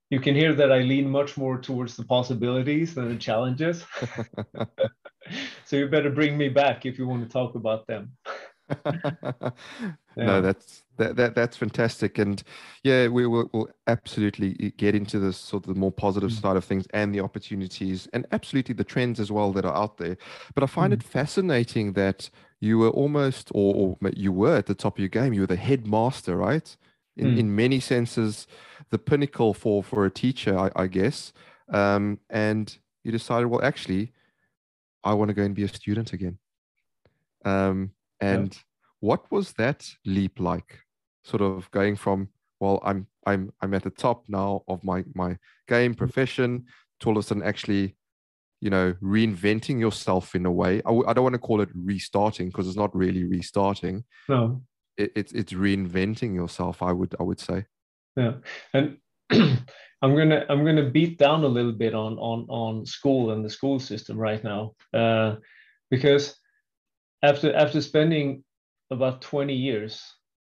you 0.09 0.19
can 0.19 0.35
hear 0.35 0.53
that 0.53 0.71
I 0.71 0.79
lean 0.79 1.09
much 1.09 1.37
more 1.37 1.57
towards 1.57 1.95
the 1.95 2.03
possibilities 2.03 2.95
than 2.95 3.09
the 3.09 3.15
challenges. 3.15 3.85
so 5.65 5.75
you 5.75 5.87
better 5.87 6.09
bring 6.09 6.37
me 6.37 6.49
back 6.49 6.85
if 6.85 6.97
you 6.97 7.07
want 7.07 7.23
to 7.23 7.29
talk 7.29 7.55
about 7.55 7.85
them. 7.87 8.11
yeah. 8.85 9.51
No, 10.15 10.41
that's 10.41 10.83
that, 10.97 11.15
that 11.15 11.33
that's 11.33 11.57
fantastic, 11.57 12.19
and 12.19 12.43
yeah, 12.83 13.07
we 13.07 13.25
will 13.25 13.49
we'll 13.51 13.69
absolutely 13.87 14.73
get 14.77 14.93
into 14.93 15.17
this 15.17 15.37
sort 15.37 15.65
of 15.65 15.73
the 15.73 15.79
more 15.79 15.91
positive 15.91 16.29
mm. 16.29 16.39
side 16.39 16.55
of 16.55 16.65
things 16.65 16.85
and 16.93 17.13
the 17.13 17.19
opportunities, 17.19 18.07
and 18.13 18.27
absolutely 18.31 18.75
the 18.75 18.83
trends 18.83 19.19
as 19.19 19.31
well 19.31 19.51
that 19.53 19.65
are 19.65 19.75
out 19.75 19.97
there. 19.97 20.17
But 20.53 20.63
I 20.63 20.67
find 20.67 20.91
mm. 20.93 20.97
it 20.97 21.03
fascinating 21.03 21.93
that 21.93 22.29
you 22.59 22.77
were 22.77 22.89
almost, 22.89 23.49
or, 23.55 23.97
or 24.03 24.09
you 24.13 24.31
were 24.31 24.57
at 24.57 24.67
the 24.67 24.75
top 24.75 24.95
of 24.95 24.99
your 24.99 25.09
game. 25.09 25.33
You 25.33 25.41
were 25.41 25.47
the 25.47 25.55
headmaster, 25.55 26.35
right? 26.35 26.75
In 27.19 27.35
mm. 27.35 27.39
in 27.39 27.55
many 27.55 27.79
senses 27.79 28.47
the 28.89 28.97
pinnacle 28.97 29.53
for 29.53 29.83
for 29.83 30.05
a 30.05 30.11
teacher, 30.11 30.57
I, 30.57 30.71
I 30.75 30.87
guess. 30.87 31.33
Um, 31.71 32.19
and 32.29 32.75
you 33.03 33.11
decided, 33.11 33.47
well, 33.47 33.63
actually, 33.63 34.13
I 35.03 35.13
want 35.13 35.29
to 35.29 35.33
go 35.33 35.43
and 35.43 35.55
be 35.55 35.63
a 35.63 35.67
student 35.67 36.13
again. 36.13 36.37
Um, 37.45 37.91
and 38.19 38.53
yeah. 38.53 38.61
what 38.99 39.31
was 39.31 39.53
that 39.53 39.87
leap 40.05 40.39
like? 40.39 40.79
Sort 41.23 41.41
of 41.41 41.69
going 41.71 41.95
from, 41.95 42.29
well, 42.59 42.81
I'm 42.83 43.07
I'm 43.25 43.51
I'm 43.61 43.73
at 43.73 43.83
the 43.83 43.91
top 43.91 44.23
now 44.27 44.63
of 44.67 44.83
my 44.83 45.03
my 45.13 45.37
game 45.67 45.93
profession 45.93 46.65
to 46.99 47.09
all 47.09 47.17
of 47.17 47.23
a 47.23 47.27
sudden 47.27 47.43
actually, 47.43 47.95
you 48.61 48.69
know, 48.69 48.93
reinventing 49.01 49.79
yourself 49.79 50.35
in 50.35 50.45
a 50.45 50.51
way. 50.51 50.77
I 50.79 50.89
w- 50.89 51.05
I 51.07 51.13
don't 51.13 51.23
want 51.23 51.35
to 51.35 51.39
call 51.39 51.61
it 51.61 51.69
restarting 51.73 52.47
because 52.47 52.67
it's 52.67 52.77
not 52.77 52.95
really 52.95 53.23
restarting. 53.23 54.03
No, 54.27 54.61
it, 54.99 55.11
it's 55.15 55.31
it's 55.31 55.53
reinventing 55.53 56.35
yourself. 56.35 56.83
I 56.83 56.91
would 56.91 57.15
I 57.19 57.23
would 57.23 57.39
say 57.39 57.65
yeah 58.15 58.33
and 58.73 58.97
i'm 59.31 60.15
gonna 60.15 60.45
i'm 60.49 60.65
gonna 60.65 60.89
beat 60.89 61.17
down 61.17 61.43
a 61.43 61.47
little 61.47 61.71
bit 61.71 61.93
on 61.93 62.17
on 62.17 62.45
on 62.49 62.85
school 62.85 63.31
and 63.31 63.43
the 63.43 63.49
school 63.49 63.79
system 63.79 64.17
right 64.17 64.43
now 64.43 64.73
uh, 64.93 65.35
because 65.89 66.35
after 67.23 67.53
after 67.53 67.81
spending 67.81 68.43
about 68.91 69.21
20 69.21 69.53
years 69.53 70.03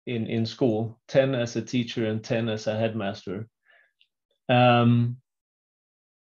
in 0.05 0.27
in 0.27 0.45
school 0.45 0.99
10 1.07 1.35
as 1.35 1.55
a 1.55 1.61
teacher 1.61 2.05
and 2.05 2.23
10 2.23 2.49
as 2.49 2.67
a 2.67 2.77
headmaster 2.77 3.47
um, 4.49 5.17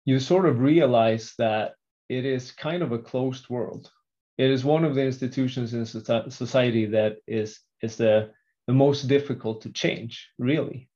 you 0.05 0.19
sort 0.19 0.45
of 0.45 0.59
realize 0.59 1.33
that 1.37 1.73
it 2.09 2.25
is 2.25 2.51
kind 2.51 2.83
of 2.83 2.91
a 2.91 2.99
closed 2.99 3.49
world 3.49 3.89
it 4.37 4.49
is 4.49 4.63
one 4.63 4.85
of 4.85 4.95
the 4.95 5.03
institutions 5.03 5.73
in 5.73 5.85
society 5.85 6.85
that 6.85 7.17
is 7.27 7.59
is 7.81 7.97
the 7.97 8.31
the 8.67 8.73
most 8.73 9.07
difficult 9.07 9.61
to 9.61 9.71
change 9.71 10.29
really 10.37 10.89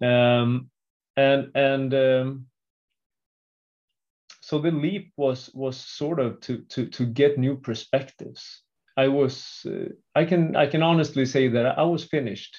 um, 0.00 0.70
and 1.16 1.50
and 1.54 1.94
um, 1.94 2.46
so 4.40 4.58
the 4.58 4.70
leap 4.70 5.12
was 5.16 5.50
was 5.54 5.76
sort 5.76 6.20
of 6.20 6.40
to 6.42 6.58
to 6.68 6.86
to 6.86 7.06
get 7.06 7.38
new 7.38 7.56
perspectives. 7.56 8.62
I 8.96 9.08
was 9.08 9.66
uh, 9.66 9.90
I 10.14 10.24
can 10.24 10.56
I 10.56 10.66
can 10.66 10.82
honestly 10.82 11.26
say 11.26 11.48
that 11.48 11.78
I 11.78 11.82
was 11.82 12.04
finished 12.04 12.56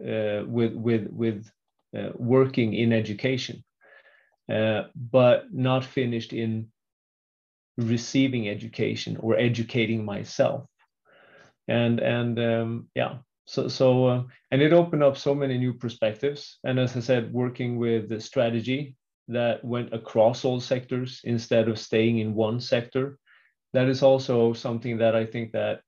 uh, 0.00 0.42
with 0.46 0.74
with 0.74 1.08
with 1.10 1.50
uh, 1.96 2.10
working 2.14 2.74
in 2.74 2.92
education, 2.92 3.64
uh, 4.52 4.82
but 4.94 5.52
not 5.52 5.84
finished 5.84 6.32
in 6.32 6.68
receiving 7.76 8.48
education 8.48 9.16
or 9.18 9.36
educating 9.36 10.04
myself. 10.04 10.66
And 11.66 11.98
and 12.00 12.38
um, 12.38 12.88
yeah, 12.94 13.18
so 13.46 13.68
so 13.68 14.06
uh, 14.06 14.22
and 14.50 14.62
it 14.62 14.72
opened 14.72 15.02
up 15.02 15.16
so 15.16 15.34
many 15.34 15.58
new 15.58 15.74
perspectives 15.74 16.58
and 16.64 16.78
as 16.78 16.96
i 16.96 17.00
said 17.00 17.32
working 17.32 17.76
with 17.76 18.08
the 18.08 18.20
strategy 18.20 18.96
that 19.28 19.64
went 19.64 19.92
across 19.92 20.44
all 20.44 20.60
sectors 20.60 21.20
instead 21.24 21.68
of 21.68 21.78
staying 21.78 22.18
in 22.18 22.34
one 22.34 22.60
sector 22.60 23.18
that 23.72 23.88
is 23.88 24.02
also 24.02 24.52
something 24.52 24.98
that 24.98 25.14
i 25.14 25.24
think 25.26 25.52
that 25.52 25.80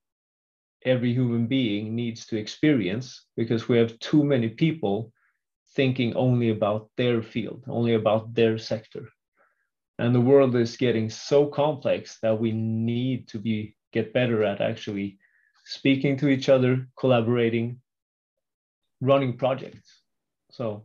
every 0.84 1.12
human 1.12 1.46
being 1.46 1.94
needs 1.94 2.26
to 2.26 2.36
experience 2.36 3.24
because 3.36 3.68
we 3.68 3.78
have 3.78 3.98
too 3.98 4.22
many 4.22 4.48
people 4.48 5.12
thinking 5.74 6.14
only 6.14 6.50
about 6.50 6.90
their 6.96 7.22
field 7.22 7.64
only 7.68 7.94
about 7.94 8.34
their 8.34 8.58
sector 8.58 9.08
and 9.98 10.14
the 10.14 10.20
world 10.20 10.54
is 10.56 10.76
getting 10.76 11.08
so 11.10 11.46
complex 11.46 12.18
that 12.22 12.38
we 12.38 12.52
need 12.52 13.28
to 13.28 13.38
be 13.38 13.76
get 13.92 14.12
better 14.12 14.44
at 14.44 14.60
actually 14.60 15.18
speaking 15.64 16.16
to 16.18 16.28
each 16.28 16.48
other, 16.48 16.86
collaborating, 16.98 17.80
running 19.00 19.36
projects. 19.36 20.02
So 20.50 20.84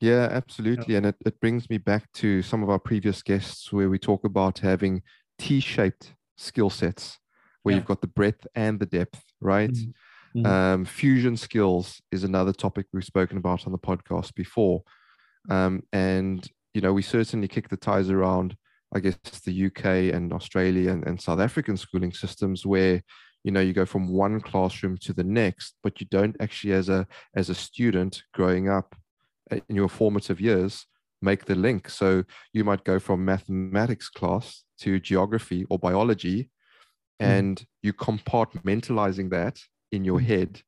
yeah, 0.00 0.28
absolutely. 0.30 0.94
Yeah. 0.94 0.98
And 0.98 1.06
it, 1.06 1.16
it 1.24 1.40
brings 1.40 1.70
me 1.70 1.78
back 1.78 2.10
to 2.14 2.42
some 2.42 2.62
of 2.62 2.68
our 2.68 2.78
previous 2.78 3.22
guests 3.22 3.72
where 3.72 3.88
we 3.88 3.98
talk 3.98 4.24
about 4.24 4.58
having 4.58 5.02
T 5.38 5.60
shaped 5.60 6.14
skill 6.36 6.70
sets, 6.70 7.18
where 7.62 7.72
yeah. 7.72 7.78
you've 7.78 7.86
got 7.86 8.02
the 8.02 8.06
breadth 8.06 8.46
and 8.54 8.78
the 8.78 8.86
depth, 8.86 9.22
right? 9.40 9.70
Mm-hmm. 9.70 10.40
mm-hmm. 10.40 10.46
Um, 10.46 10.84
fusion 10.84 11.36
skills 11.36 12.02
is 12.12 12.24
another 12.24 12.52
topic 12.52 12.86
we've 12.92 13.04
spoken 13.04 13.38
about 13.38 13.66
on 13.66 13.72
the 13.72 13.78
podcast 13.78 14.34
before. 14.34 14.82
Um, 15.48 15.82
and, 15.92 16.46
you 16.76 16.82
know, 16.82 16.92
we 16.92 17.00
certainly 17.00 17.48
kick 17.48 17.70
the 17.70 17.76
ties 17.78 18.10
around, 18.10 18.54
I 18.94 19.00
guess, 19.00 19.16
the 19.46 19.66
UK 19.66 20.14
and 20.14 20.30
Australia 20.30 20.90
and, 20.90 21.06
and 21.06 21.18
South 21.18 21.40
African 21.40 21.78
schooling 21.78 22.12
systems 22.12 22.66
where 22.66 23.02
you 23.44 23.50
know 23.50 23.60
you 23.60 23.72
go 23.72 23.86
from 23.86 24.12
one 24.12 24.40
classroom 24.42 24.98
to 24.98 25.14
the 25.14 25.24
next 25.24 25.76
but 25.82 26.00
you 26.00 26.06
don't 26.10 26.36
actually 26.38 26.74
as 26.74 26.90
a 26.90 27.06
as 27.34 27.48
a 27.48 27.54
student 27.54 28.22
growing 28.34 28.68
up 28.68 28.94
uh, 29.50 29.60
in 29.70 29.76
your 29.76 29.88
formative 29.88 30.38
years 30.38 30.84
make 31.22 31.46
the 31.46 31.54
link. 31.54 31.88
So 31.88 32.24
you 32.52 32.62
might 32.62 32.84
go 32.84 32.98
from 32.98 33.24
mathematics 33.24 34.10
class 34.10 34.64
to 34.80 35.00
geography 35.00 35.64
or 35.70 35.78
biology, 35.78 36.50
mm. 37.22 37.26
and 37.26 37.64
you 37.82 37.94
compartmentalizing 37.94 39.30
that 39.30 39.58
in 39.92 40.04
your 40.04 40.20
mm. 40.20 40.26
head. 40.26 40.60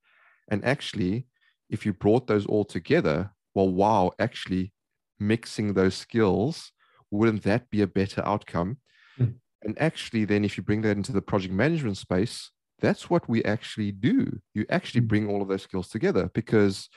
And 0.51 0.65
actually, 0.65 1.27
if 1.69 1.85
you 1.85 1.93
brought 1.93 2.29
those 2.29 2.47
all 2.47 2.65
together, 2.65 3.31
well, 3.55 3.69
wow, 3.69 4.13
actually 4.19 4.73
mixing 5.19 5.75
those 5.75 5.95
skills, 5.95 6.73
wouldn't 7.11 7.43
that 7.45 7.71
be 7.71 7.83
a 7.83 7.87
better 7.87 8.23
outcome? 8.25 8.79
Mm. 9.19 9.35
And 9.63 9.81
actually, 9.81 10.25
then 10.25 10.45
if 10.45 10.57
you 10.57 10.63
bring 10.63 10.83
that 10.83 10.97
into 10.97 11.13
the 11.13 11.23
project 11.23 11.53
management 11.53 11.97
space, 11.97 12.51
that's 12.81 13.11
what 13.11 13.29
we 13.29 13.43
actually 13.45 13.93
do. 13.93 14.39
You 14.55 14.65
actually 14.71 15.01
mm. 15.03 15.09
bring 15.09 15.29
all 15.29 15.43
of 15.43 15.49
those 15.49 15.63
skills 15.63 15.89
together 15.89 16.31
because, 16.33 16.89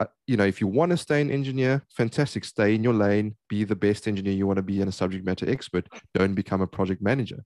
uh, 0.00 0.06
you 0.26 0.36
know, 0.36 0.46
if 0.46 0.60
you 0.60 0.66
want 0.66 0.90
to 0.90 0.96
stay 0.96 1.20
an 1.20 1.30
engineer, 1.30 1.82
fantastic, 1.90 2.44
stay 2.44 2.74
in 2.74 2.82
your 2.82 2.94
lane, 2.94 3.36
be 3.48 3.64
the 3.64 3.76
best 3.76 4.08
engineer 4.08 4.32
you 4.32 4.46
want 4.46 4.56
to 4.56 4.62
be 4.62 4.80
and 4.80 4.88
a 4.88 4.92
subject 4.92 5.24
matter 5.24 5.48
expert. 5.48 5.88
Don't 6.14 6.34
become 6.34 6.62
a 6.62 6.66
project 6.66 7.02
manager. 7.02 7.44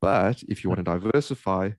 But 0.00 0.42
if 0.48 0.62
you 0.62 0.70
want 0.70 0.84
to 0.84 0.84
diversify, 0.84 1.70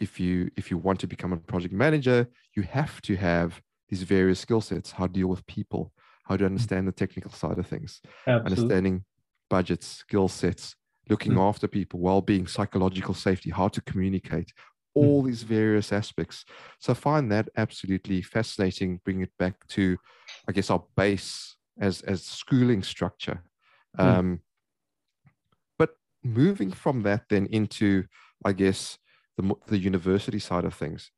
if 0.00 0.20
you 0.20 0.50
if 0.56 0.70
you 0.70 0.78
want 0.78 1.00
to 1.00 1.06
become 1.06 1.32
a 1.32 1.36
project 1.36 1.72
manager, 1.72 2.28
you 2.54 2.62
have 2.62 3.00
to 3.02 3.16
have 3.16 3.60
these 3.88 4.02
various 4.02 4.40
skill 4.40 4.60
sets: 4.60 4.90
how 4.90 5.06
to 5.06 5.12
deal 5.12 5.28
with 5.28 5.46
people, 5.46 5.92
how 6.28 6.36
to 6.36 6.44
understand 6.44 6.88
the 6.88 6.92
technical 6.92 7.30
side 7.30 7.58
of 7.58 7.66
things, 7.66 8.00
Absolutely. 8.26 8.50
understanding 8.50 9.04
budgets, 9.48 9.86
skill 9.86 10.28
sets, 10.28 10.74
looking 11.08 11.34
mm. 11.34 11.48
after 11.48 11.68
people, 11.68 12.00
well-being, 12.00 12.46
psychological 12.46 13.14
safety, 13.14 13.50
how 13.50 13.68
to 13.68 13.80
communicate, 13.82 14.48
mm. 14.48 14.52
all 14.94 15.22
mm. 15.22 15.26
these 15.26 15.42
various 15.44 15.92
aspects. 15.92 16.44
So 16.80 16.92
I 16.92 16.94
find 16.94 17.30
that 17.30 17.48
absolutely 17.56 18.22
fascinating. 18.22 19.00
Bring 19.04 19.22
it 19.22 19.30
back 19.38 19.66
to, 19.68 19.96
I 20.48 20.52
guess, 20.52 20.70
our 20.70 20.82
base 20.96 21.56
as 21.78 22.02
as 22.02 22.24
schooling 22.24 22.82
structure. 22.82 23.42
Mm. 23.98 24.04
Um, 24.04 24.40
but 25.78 25.90
moving 26.24 26.72
from 26.72 27.02
that 27.02 27.24
then 27.28 27.46
into, 27.46 28.04
I 28.44 28.52
guess, 28.52 28.98
the 29.36 29.54
the 29.66 29.78
university 29.78 30.40
side 30.40 30.64
of 30.64 30.74
things. 30.74 31.10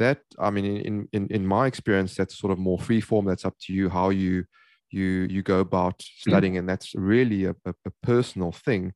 That 0.00 0.18
I 0.38 0.50
mean, 0.50 0.64
in 0.64 1.08
in 1.12 1.28
in 1.28 1.46
my 1.46 1.68
experience, 1.68 2.16
that's 2.16 2.36
sort 2.36 2.52
of 2.52 2.58
more 2.58 2.78
free 2.78 3.00
form. 3.00 3.26
That's 3.26 3.44
up 3.44 3.56
to 3.66 3.72
you 3.72 3.88
how 3.88 4.10
you 4.10 4.44
you 4.90 5.26
you 5.30 5.42
go 5.42 5.60
about 5.60 5.98
mm-hmm. 5.98 6.30
studying 6.30 6.56
and 6.56 6.68
that's 6.68 6.94
really 6.94 7.44
a, 7.44 7.54
a, 7.64 7.74
a, 7.86 7.90
personal 8.02 8.52
thing 8.52 8.92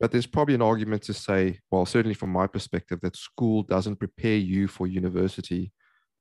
but 0.00 0.10
there's 0.10 0.26
probably 0.26 0.54
an 0.54 0.62
argument 0.62 1.02
to 1.02 1.12
say 1.12 1.58
well 1.70 1.86
certainly 1.86 2.14
from 2.14 2.30
my 2.30 2.46
perspective 2.46 2.98
that 3.02 3.16
school 3.16 3.62
doesn't 3.62 3.96
prepare 3.96 4.36
you 4.36 4.66
for 4.66 4.86
university 4.86 5.72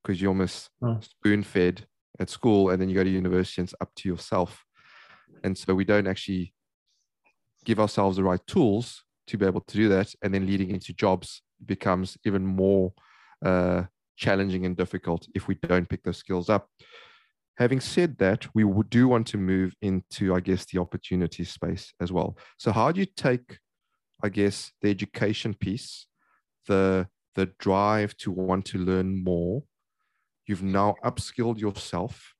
because 0.03 0.21
you're 0.21 0.29
almost 0.29 0.69
oh. 0.83 0.99
spoon 1.01 1.43
fed 1.43 1.85
at 2.19 2.29
school 2.29 2.69
and 2.69 2.81
then 2.81 2.89
you 2.89 2.95
go 2.95 3.03
to 3.03 3.09
university 3.09 3.61
and 3.61 3.67
it's 3.67 3.75
up 3.81 3.89
to 3.95 4.09
yourself 4.09 4.65
and 5.43 5.57
so 5.57 5.73
we 5.73 5.85
don't 5.85 6.07
actually 6.07 6.53
give 7.65 7.79
ourselves 7.79 8.17
the 8.17 8.23
right 8.23 8.45
tools 8.47 9.03
to 9.27 9.37
be 9.37 9.45
able 9.45 9.61
to 9.61 9.77
do 9.77 9.87
that 9.87 10.13
and 10.21 10.33
then 10.33 10.45
leading 10.45 10.69
into 10.71 10.93
jobs 10.93 11.41
becomes 11.65 12.17
even 12.25 12.45
more 12.45 12.91
uh, 13.45 13.83
challenging 14.17 14.65
and 14.65 14.77
difficult 14.77 15.27
if 15.33 15.47
we 15.47 15.55
don't 15.55 15.89
pick 15.89 16.03
those 16.03 16.17
skills 16.17 16.49
up 16.49 16.69
Having 17.61 17.81
said 17.81 18.17
that, 18.17 18.47
we 18.55 18.65
do 18.89 19.07
want 19.07 19.27
to 19.27 19.37
move 19.37 19.75
into, 19.81 20.33
I 20.33 20.39
guess, 20.39 20.65
the 20.65 20.79
opportunity 20.79 21.43
space 21.43 21.93
as 22.01 22.11
well. 22.11 22.37
So, 22.57 22.71
how 22.71 22.91
do 22.91 22.99
you 22.99 23.05
take, 23.05 23.59
I 24.23 24.29
guess, 24.29 24.71
the 24.81 24.89
education 24.89 25.53
piece, 25.53 26.07
the 26.67 27.07
the 27.35 27.51
drive 27.59 28.17
to 28.17 28.31
want 28.31 28.65
to 28.65 28.77
learn 28.77 29.23
more? 29.23 29.63
You've 30.47 30.63
now 30.63 30.95
upskilled 31.03 31.59
yourself. 31.59 32.33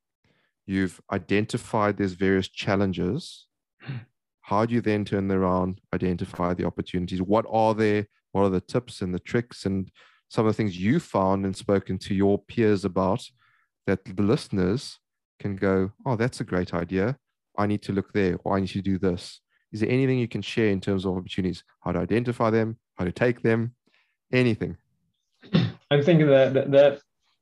You've 0.65 0.99
identified 1.11 1.97
there's 1.97 2.13
various 2.13 2.47
challenges. 2.47 3.47
How 4.41 4.65
do 4.65 4.73
you 4.73 4.81
then 4.81 5.05
turn 5.05 5.31
around, 5.31 5.81
identify 5.93 6.55
the 6.55 6.65
opportunities? 6.65 7.21
What 7.21 7.45
are 7.49 7.75
there? 7.75 8.07
What 8.31 8.45
are 8.45 8.49
the 8.49 8.59
tips 8.59 9.01
and 9.01 9.13
the 9.13 9.19
tricks 9.19 9.65
and 9.65 9.91
some 10.31 10.45
of 10.45 10.53
the 10.53 10.55
things 10.55 10.79
you 10.79 10.97
found 10.97 11.43
and 11.43 11.53
spoken 11.53 11.97
to 11.97 12.15
your 12.15 12.39
peers 12.39 12.85
about 12.85 13.21
that 13.85 14.05
the 14.05 14.23
listeners 14.23 14.97
can 15.41 15.57
go, 15.57 15.91
oh, 16.05 16.15
that's 16.15 16.39
a 16.39 16.45
great 16.45 16.73
idea. 16.73 17.17
I 17.57 17.67
need 17.67 17.81
to 17.81 17.91
look 17.91 18.13
there, 18.13 18.37
or 18.45 18.55
I 18.55 18.61
need 18.61 18.69
to 18.69 18.81
do 18.81 18.97
this. 18.97 19.41
Is 19.73 19.81
there 19.81 19.89
anything 19.89 20.19
you 20.19 20.29
can 20.29 20.41
share 20.41 20.69
in 20.69 20.79
terms 20.79 21.03
of 21.03 21.17
opportunities, 21.17 21.65
how 21.81 21.91
to 21.91 21.99
identify 21.99 22.49
them, 22.49 22.77
how 22.95 23.03
to 23.03 23.11
take 23.11 23.41
them, 23.41 23.75
anything? 24.31 24.77
I'm 25.91 26.01
thinking 26.01 26.27
that 26.27 26.53
that, 26.53 26.71
that 26.71 27.01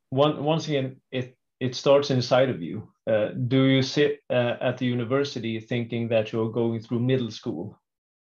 one, 0.10 0.44
once 0.44 0.68
again, 0.68 0.96
it 1.12 1.38
it 1.60 1.76
starts 1.76 2.10
inside 2.10 2.50
of 2.50 2.60
you. 2.60 2.90
Uh, 3.06 3.28
do 3.48 3.66
you 3.66 3.84
sit 3.84 4.22
uh, 4.32 4.56
at 4.62 4.80
the 4.80 4.88
university 4.88 5.60
thinking 5.60 6.08
that 6.08 6.32
you're 6.32 6.50
going 6.50 6.80
through 6.80 7.02
middle 7.02 7.30
school, 7.30 7.80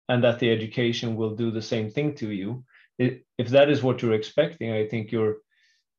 and 0.09 0.23
that 0.23 0.39
the 0.39 0.51
education 0.53 1.17
will 1.17 1.35
do 1.35 1.51
the 1.51 1.63
same 1.63 1.91
thing 1.91 2.15
to 2.15 2.31
you? 2.31 2.63
If 2.99 3.49
that 3.49 3.71
is 3.71 3.83
what 3.83 4.03
you're 4.03 4.15
expecting, 4.15 4.73
I 4.73 4.87
think 4.87 5.13
you're 5.13 5.37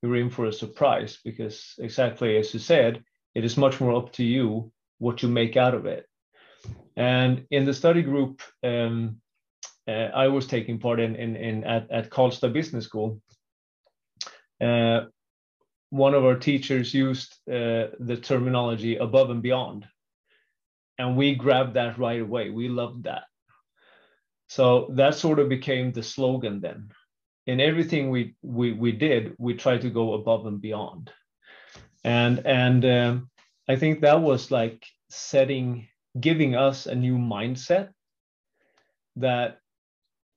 you're 0.01 0.17
in 0.17 0.29
for 0.29 0.45
a 0.45 0.53
surprise 0.53 1.19
because 1.23 1.75
exactly 1.79 2.37
as 2.37 2.53
you 2.53 2.59
said, 2.59 3.03
it 3.35 3.45
is 3.45 3.57
much 3.57 3.79
more 3.79 3.95
up 3.95 4.11
to 4.13 4.23
you 4.23 4.71
what 4.99 5.23
you 5.23 5.29
make 5.29 5.57
out 5.57 5.73
of 5.73 5.85
it. 5.85 6.05
And 6.95 7.45
in 7.49 7.65
the 7.65 7.73
study 7.73 8.01
group, 8.01 8.41
um, 8.63 9.21
uh, 9.87 10.09
I 10.13 10.27
was 10.27 10.47
taking 10.47 10.79
part 10.79 10.99
in, 10.99 11.15
in, 11.15 11.35
in 11.35 11.63
at, 11.63 11.89
at 11.91 12.09
Karlstad 12.09 12.53
Business 12.53 12.85
School. 12.85 13.21
Uh, 14.61 15.05
one 15.89 16.13
of 16.13 16.23
our 16.25 16.35
teachers 16.35 16.93
used 16.93 17.33
uh, 17.49 17.93
the 17.99 18.19
terminology 18.21 18.95
above 18.95 19.29
and 19.29 19.41
beyond. 19.41 19.87
And 20.97 21.17
we 21.17 21.35
grabbed 21.35 21.73
that 21.73 21.97
right 21.97 22.21
away. 22.21 22.49
We 22.49 22.69
loved 22.69 23.03
that. 23.03 23.23
So 24.55 24.85
that 24.91 25.15
sort 25.15 25.39
of 25.39 25.49
became 25.49 25.91
the 25.91 26.03
slogan 26.03 26.61
then. 26.61 26.91
In 27.47 27.59
everything 27.59 28.11
we, 28.11 28.35
we, 28.43 28.71
we 28.71 28.91
did, 28.91 29.33
we 29.39 29.55
tried 29.55 29.81
to 29.81 29.89
go 29.89 30.13
above 30.13 30.45
and 30.45 30.61
beyond. 30.61 31.11
And 32.03 32.45
and 32.45 32.85
um, 32.85 33.29
i 33.67 33.75
think 33.75 34.01
that 34.01 34.21
was 34.21 34.51
like 34.51 34.85
setting 35.09 35.87
giving 36.19 36.53
us 36.53 36.85
a 36.85 36.93
new 36.93 37.17
mindset 37.17 37.89
that 39.15 39.59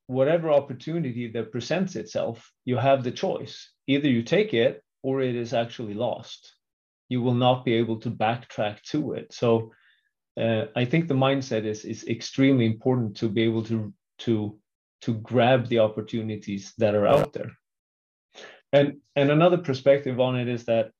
whatever 0.06 0.50
opportunity 0.50 1.28
that 1.32 1.52
presents 1.52 1.94
itself 1.96 2.50
you 2.64 2.76
have 2.78 3.02
the 3.02 3.16
choice. 3.24 3.70
Either 3.86 4.08
you 4.08 4.22
take 4.22 4.54
it 4.54 4.82
or 5.02 5.20
it 5.20 5.34
is 5.34 5.52
actually 5.52 5.94
lost. 5.94 6.54
You 7.10 7.20
will 7.20 7.38
not 7.46 7.66
be 7.66 7.74
able 7.74 7.98
to 8.00 8.10
backtrack 8.10 8.80
to 8.92 9.12
it. 9.12 9.34
So 9.34 9.72
uh, 10.38 10.66
i 10.82 10.84
think 10.84 11.08
the 11.08 11.22
mindset 11.28 11.64
is 11.64 11.84
is 11.84 12.08
extremely 12.08 12.66
important 12.66 13.16
to 13.16 13.28
be 13.28 13.42
able 13.42 13.64
to 13.64 13.92
to 14.18 14.58
to 15.02 15.14
grab 15.14 15.68
the 15.68 15.80
opportunities 15.80 16.72
that 16.78 16.94
are 16.94 17.06
out 17.06 17.32
there. 17.32 17.52
And 18.72 18.98
and 19.14 19.30
another 19.30 19.58
perspective 19.58 20.20
on 20.20 20.36
it 20.38 20.48
is 20.48 20.64
that 20.64 20.90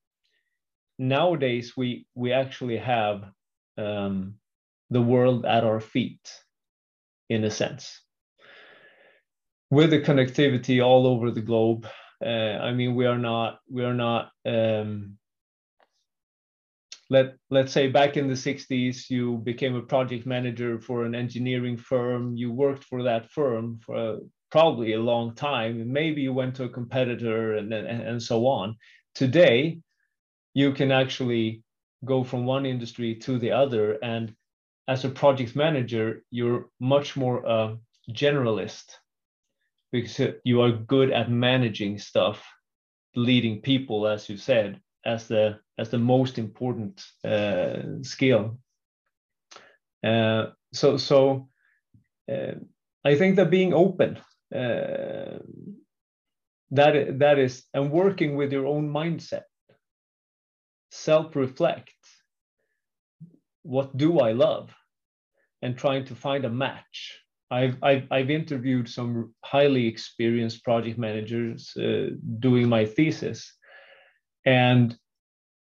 nowadays 0.98 1.74
we 1.76 2.06
we 2.14 2.32
actually 2.32 2.78
have 2.78 3.24
um, 3.78 4.34
the 4.90 5.02
world 5.02 5.44
at 5.46 5.64
our 5.64 5.80
feet 5.80 6.30
in 7.28 7.44
a 7.44 7.50
sense. 7.50 8.00
With 9.70 9.90
the 9.90 10.00
connectivity 10.00 10.84
all 10.84 11.06
over 11.08 11.32
the 11.32 11.40
globe 11.40 11.86
uh, 12.24 12.28
i 12.28 12.72
mean 12.72 12.94
we 12.94 13.06
are 13.06 13.18
not 13.18 13.58
we 13.70 13.84
are 13.84 13.94
not 13.94 14.30
um, 14.46 15.18
let 17.08 17.34
let's 17.50 17.72
say 17.72 17.88
back 17.88 18.16
in 18.16 18.26
the 18.26 18.34
60s 18.34 19.08
you 19.08 19.38
became 19.38 19.76
a 19.76 19.82
project 19.82 20.26
manager 20.26 20.80
for 20.80 21.04
an 21.04 21.14
engineering 21.14 21.76
firm. 21.76 22.36
You 22.36 22.52
worked 22.52 22.84
for 22.84 23.02
that 23.04 23.30
firm 23.30 23.78
for 23.84 23.96
a, 23.96 24.18
probably 24.50 24.92
a 24.92 25.00
long 25.00 25.34
time. 25.34 25.92
Maybe 25.92 26.22
you 26.22 26.32
went 26.32 26.56
to 26.56 26.64
a 26.64 26.68
competitor 26.68 27.54
and, 27.54 27.72
and, 27.72 28.02
and 28.02 28.22
so 28.22 28.46
on. 28.46 28.76
Today 29.14 29.78
you 30.54 30.72
can 30.72 30.90
actually 30.90 31.62
go 32.04 32.24
from 32.24 32.44
one 32.44 32.66
industry 32.66 33.14
to 33.16 33.38
the 33.38 33.52
other. 33.52 33.98
And 34.02 34.34
as 34.88 35.04
a 35.04 35.10
project 35.10 35.56
manager, 35.56 36.22
you're 36.30 36.68
much 36.80 37.16
more 37.16 37.44
a 37.44 37.76
generalist 38.10 38.84
because 39.92 40.18
uh, 40.20 40.32
you 40.44 40.62
are 40.62 40.72
good 40.72 41.10
at 41.10 41.30
managing 41.30 41.98
stuff, 41.98 42.44
leading 43.14 43.60
people, 43.60 44.06
as 44.06 44.28
you 44.28 44.36
said, 44.36 44.80
as 45.04 45.28
the 45.28 45.58
as 45.78 45.90
the 45.90 45.98
most 45.98 46.38
important 46.38 47.04
uh, 47.24 48.02
skill. 48.02 48.58
Uh, 50.04 50.46
so 50.72 50.96
so 50.96 51.48
uh, 52.30 52.54
I 53.04 53.14
think 53.14 53.36
that 53.36 53.50
being 53.50 53.74
open 53.74 54.18
uh, 54.54 55.38
that 56.70 57.18
that 57.18 57.38
is 57.38 57.64
and 57.74 57.90
working 57.90 58.36
with 58.36 58.52
your 58.52 58.66
own 58.66 58.88
mindset 58.88 59.44
self 60.90 61.36
reflect 61.36 61.92
what 63.62 63.96
do 63.96 64.20
I 64.20 64.32
love 64.32 64.70
and 65.62 65.76
trying 65.76 66.04
to 66.06 66.14
find 66.14 66.44
a 66.44 66.50
match. 66.50 67.20
I've, 67.50 67.76
I've, 67.82 68.06
I've 68.10 68.30
interviewed 68.30 68.88
some 68.88 69.34
highly 69.44 69.86
experienced 69.86 70.64
project 70.64 70.98
managers 70.98 71.76
uh, 71.76 72.10
doing 72.38 72.68
my 72.68 72.84
thesis, 72.84 73.52
and 74.44 74.96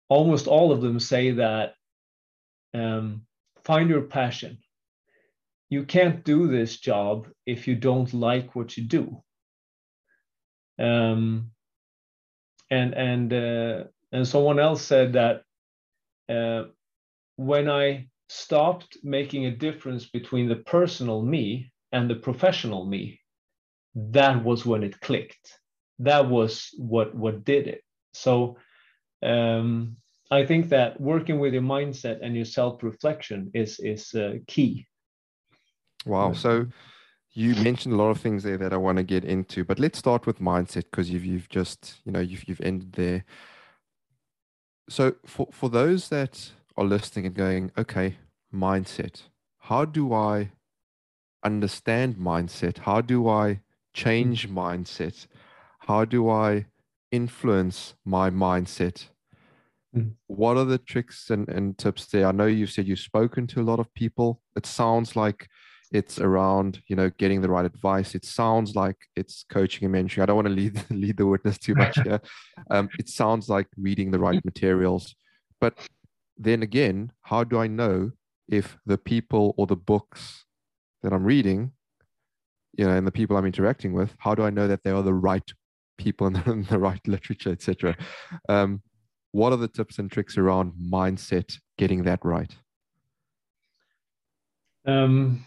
almost 0.10 0.48
all 0.48 0.72
of 0.72 0.82
them 0.82 1.00
say 1.00 1.32
that 1.32 1.74
um, 2.74 3.22
find 3.64 3.90
your 3.90 4.04
passion. 4.04 4.60
You 5.70 5.86
can't 5.86 6.24
do 6.24 6.48
this 6.48 6.78
job 6.78 7.28
if 7.46 7.68
you 7.68 7.76
don't 7.76 8.14
like 8.14 8.56
what 8.56 8.78
you 8.78 8.84
do. 8.84 9.24
Um, 10.78 11.52
and 12.70 12.94
and 12.94 13.34
uh, 13.34 13.84
and 14.12 14.28
someone 14.28 14.60
else 14.60 14.84
said 14.84 15.14
that 15.14 15.44
uh, 16.30 16.70
when 17.38 17.70
I 17.70 18.08
stopped 18.30 18.98
making 19.04 19.46
a 19.46 19.56
difference 19.56 20.06
between 20.06 20.50
the 20.50 20.58
personal 20.58 21.22
me 21.22 21.72
and 21.92 22.10
the 22.10 22.16
professional 22.16 22.86
me, 22.86 23.20
that 23.96 24.44
was 24.44 24.66
when 24.66 24.84
it 24.84 25.00
clicked. 25.00 25.60
That 26.00 26.30
was 26.30 26.70
what 26.78 27.16
what 27.16 27.46
did 27.46 27.68
it. 27.68 27.82
So 28.14 28.58
um, 29.24 29.98
I 30.32 30.46
think 30.46 30.70
that 30.70 31.00
working 31.00 31.40
with 31.40 31.54
your 31.54 31.62
mindset 31.62 32.20
and 32.22 32.36
your 32.36 32.46
self 32.46 32.84
reflection 32.84 33.52
is 33.54 33.80
is 33.80 34.14
uh, 34.14 34.38
key. 34.48 34.88
Wow. 36.06 36.34
So 36.34 36.68
you 37.34 37.56
mentioned 37.56 37.94
a 37.94 37.98
lot 37.98 38.10
of 38.10 38.20
things 38.20 38.44
there 38.44 38.58
that 38.58 38.74
I 38.74 38.78
want 38.78 38.98
to 38.98 39.04
get 39.04 39.26
into, 39.26 39.64
but 39.64 39.80
let's 39.80 40.00
start 40.00 40.26
with 40.26 40.40
mindset 40.40 40.86
because 40.92 41.10
you've 41.10 41.26
you've 41.26 41.50
just 41.50 41.96
you 42.06 42.12
know 42.12 42.20
you've 42.20 42.48
you've 42.48 42.62
ended 42.62 42.94
there. 42.94 43.26
So 44.90 45.16
for 45.26 45.48
for 45.52 45.70
those 45.70 46.10
that 46.10 46.52
are 46.78 46.86
listening 46.86 47.26
and 47.26 47.36
going, 47.36 47.72
okay, 47.78 48.18
mindset. 48.54 49.24
How 49.60 49.86
do 49.86 50.14
I 50.14 50.52
understand 51.44 52.16
mindset? 52.16 52.80
How 52.80 53.02
do 53.02 53.28
I 53.28 53.62
change 53.94 54.50
mindset? 54.50 55.28
How 55.80 56.06
do 56.06 56.30
I 56.30 56.66
influence 57.12 57.96
my 58.06 58.30
mindset? 58.30 59.08
Mm. 59.96 60.14
What 60.28 60.58
are 60.58 60.66
the 60.66 60.78
tricks 60.78 61.30
and, 61.30 61.48
and 61.50 61.78
tips 61.78 62.06
there? 62.08 62.28
I 62.28 62.32
know 62.32 62.46
you 62.46 62.68
said 62.68 62.88
you've 62.88 63.00
spoken 63.00 63.48
to 63.48 63.62
a 63.62 63.64
lot 63.64 63.80
of 63.80 63.94
people. 63.94 64.42
It 64.56 64.66
sounds 64.66 65.16
like 65.16 65.48
it's 65.92 66.20
around, 66.20 66.82
you 66.88 66.96
know, 66.96 67.10
getting 67.18 67.42
the 67.42 67.50
right 67.50 67.66
advice. 67.66 68.16
It 68.16 68.26
sounds 68.26 68.76
like 68.76 68.98
it's 69.16 69.46
coaching 69.50 69.86
and 69.86 69.96
mentoring. 69.96 70.24
I 70.24 70.26
don't 70.26 70.36
want 70.36 70.48
to 70.48 70.54
lead 70.54 70.84
lead 70.90 71.18
the 71.18 71.26
witness 71.26 71.58
too 71.58 71.76
much 71.76 72.00
here. 72.02 72.22
Um, 72.72 72.90
it 72.98 73.10
sounds 73.10 73.48
like 73.48 73.68
reading 73.78 74.10
the 74.10 74.20
right 74.20 74.44
materials. 74.44 75.16
But 75.62 75.78
then 76.38 76.64
again, 76.64 77.12
how 77.22 77.44
do 77.44 77.60
I 77.60 77.68
know 77.68 78.12
if 78.48 78.78
the 78.86 78.98
people 78.98 79.54
or 79.58 79.68
the 79.68 79.76
books 79.76 80.46
that 81.04 81.14
I'm 81.14 81.24
reading, 81.24 81.74
you 82.78 82.86
know, 82.86 82.92
and 82.92 83.06
the 83.06 83.12
people 83.12 83.38
I'm 83.38 83.46
interacting 83.46 83.94
with, 83.94 84.16
how 84.18 84.34
do 84.34 84.44
I 84.44 84.50
know 84.50 84.68
that 84.68 84.84
they 84.84 84.90
are 84.90 85.04
the 85.04 85.14
right 85.14 85.48
people 85.98 86.28
and 86.28 86.36
the, 86.38 86.66
the 86.70 86.80
right 86.80 87.06
literature, 87.08 87.52
etc. 87.52 87.96
Um, 88.50 88.82
what 89.32 89.52
are 89.52 89.58
the 89.58 89.68
tips 89.68 90.00
and 90.00 90.12
tricks 90.12 90.38
around 90.38 90.74
mindset 90.82 91.58
getting 91.78 92.04
that 92.04 92.24
right? 92.24 92.56
Um, 94.86 95.46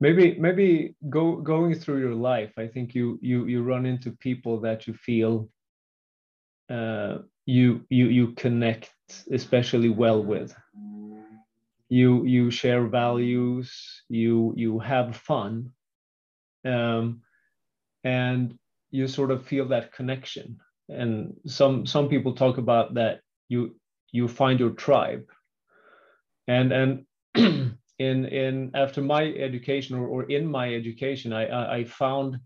maybe 0.00 0.36
maybe 0.38 0.94
go 1.08 1.36
going 1.36 1.74
through 1.74 2.00
your 2.00 2.14
life. 2.14 2.52
I 2.58 2.66
think 2.66 2.94
you 2.94 3.18
you 3.22 3.46
you 3.46 3.62
run 3.62 3.86
into 3.86 4.12
people 4.12 4.60
that 4.60 4.86
you 4.86 4.94
feel 4.94 5.48
uh, 6.68 7.18
you 7.46 7.84
you 7.88 8.06
you 8.06 8.32
connect 8.32 8.92
especially 9.32 9.88
well 9.88 10.22
with. 10.22 10.54
You 11.88 12.24
you 12.24 12.50
share 12.50 12.86
values. 12.86 14.02
You 14.08 14.52
you 14.56 14.78
have 14.80 15.16
fun. 15.16 15.72
Um, 16.64 17.22
and 18.06 18.56
you 18.92 19.08
sort 19.08 19.32
of 19.32 19.44
feel 19.44 19.66
that 19.68 19.92
connection. 19.92 20.60
And 20.88 21.34
some 21.46 21.86
some 21.86 22.08
people 22.08 22.34
talk 22.34 22.58
about 22.58 22.94
that 22.94 23.20
you 23.48 23.74
you 24.12 24.28
find 24.28 24.60
your 24.60 24.70
tribe. 24.70 25.24
And 26.46 26.72
and 26.72 27.04
in 27.98 28.26
in 28.26 28.70
after 28.74 29.02
my 29.02 29.24
education 29.24 29.96
or, 29.96 30.06
or 30.06 30.22
in 30.24 30.46
my 30.46 30.74
education 30.74 31.32
i 31.32 31.46
i, 31.46 31.76
I 31.78 31.84
found 31.84 32.38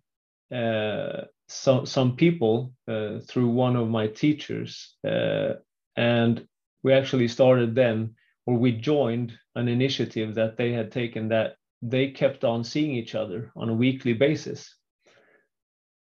uh, 0.54 1.24
some 1.48 1.86
some 1.86 2.16
people 2.16 2.72
uh, 2.88 3.18
through 3.28 3.48
one 3.48 3.76
of 3.76 3.88
my 3.88 4.06
teachers 4.06 4.96
uh, 5.04 5.54
and 5.96 6.46
we 6.84 6.92
actually 6.92 7.28
started 7.28 7.74
then 7.74 8.14
or 8.46 8.54
we 8.56 8.72
joined 8.72 9.32
an 9.56 9.68
initiative 9.68 10.34
that 10.36 10.56
they 10.56 10.72
had 10.72 10.90
taken 10.92 11.28
that 11.28 11.56
they 11.82 12.10
kept 12.10 12.44
on 12.44 12.64
seeing 12.64 12.92
each 12.94 13.14
other 13.14 13.50
on 13.56 13.68
a 13.68 13.80
weekly 13.84 14.12
basis 14.12 14.79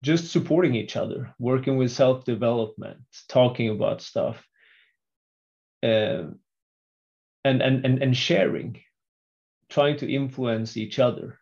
just 0.04 0.30
supporting 0.30 0.74
each 0.74 0.96
other, 0.96 1.34
working 1.38 1.78
with 1.78 1.90
self 1.90 2.24
development, 2.24 2.98
talking 3.28 3.70
about 3.70 4.02
stuff, 4.02 4.46
uh, 5.82 6.28
and, 7.44 7.62
and, 7.62 7.84
and, 7.84 8.02
and 8.02 8.16
sharing, 8.16 8.80
trying 9.70 9.96
to 9.96 10.12
influence 10.12 10.76
each 10.76 10.98
other. 10.98 11.38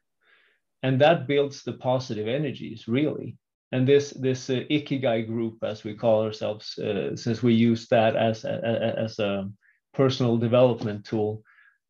And 0.83 1.01
that 1.01 1.27
builds 1.27 1.64
the 1.64 1.72
positive 1.72 2.29
energies, 2.29 2.87
really. 2.87 3.37
And 3.72 3.87
this, 3.87 4.11
this 4.11 4.48
uh, 4.48 4.61
Ikigai 4.70 5.27
group, 5.27 5.59
as 5.64 5.83
we 5.83 5.94
call 5.94 6.22
ourselves, 6.22 6.79
uh, 6.79 7.16
since 7.16 7.42
we 7.42 7.55
use 7.55 7.88
that 7.88 8.14
as 8.16 8.44
a, 8.44 8.94
as 8.96 9.18
a 9.18 9.51
personal 9.92 10.37
development 10.37 11.05
tool, 11.05 11.42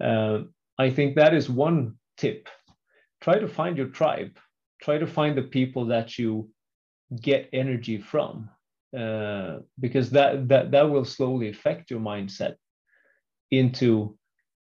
uh, 0.02 0.40
I 0.78 0.90
think 0.90 1.16
that 1.16 1.34
is 1.34 1.50
one 1.50 1.96
tip. 2.16 2.48
Try 3.20 3.38
to 3.38 3.48
find 3.48 3.76
your 3.76 3.88
tribe. 3.88 4.38
Try 4.80 4.98
to 4.98 5.06
find 5.06 5.36
the 5.36 5.42
people 5.42 5.86
that 5.86 6.18
you 6.18 6.48
get 7.20 7.48
energy 7.52 7.98
from 7.98 8.48
uh, 8.96 9.58
because 9.80 10.10
that, 10.10 10.48
that 10.48 10.70
that 10.70 10.90
will 10.90 11.04
slowly 11.04 11.48
affect 11.48 11.90
your 11.90 12.00
mindset 12.00 12.56
into 13.50 14.16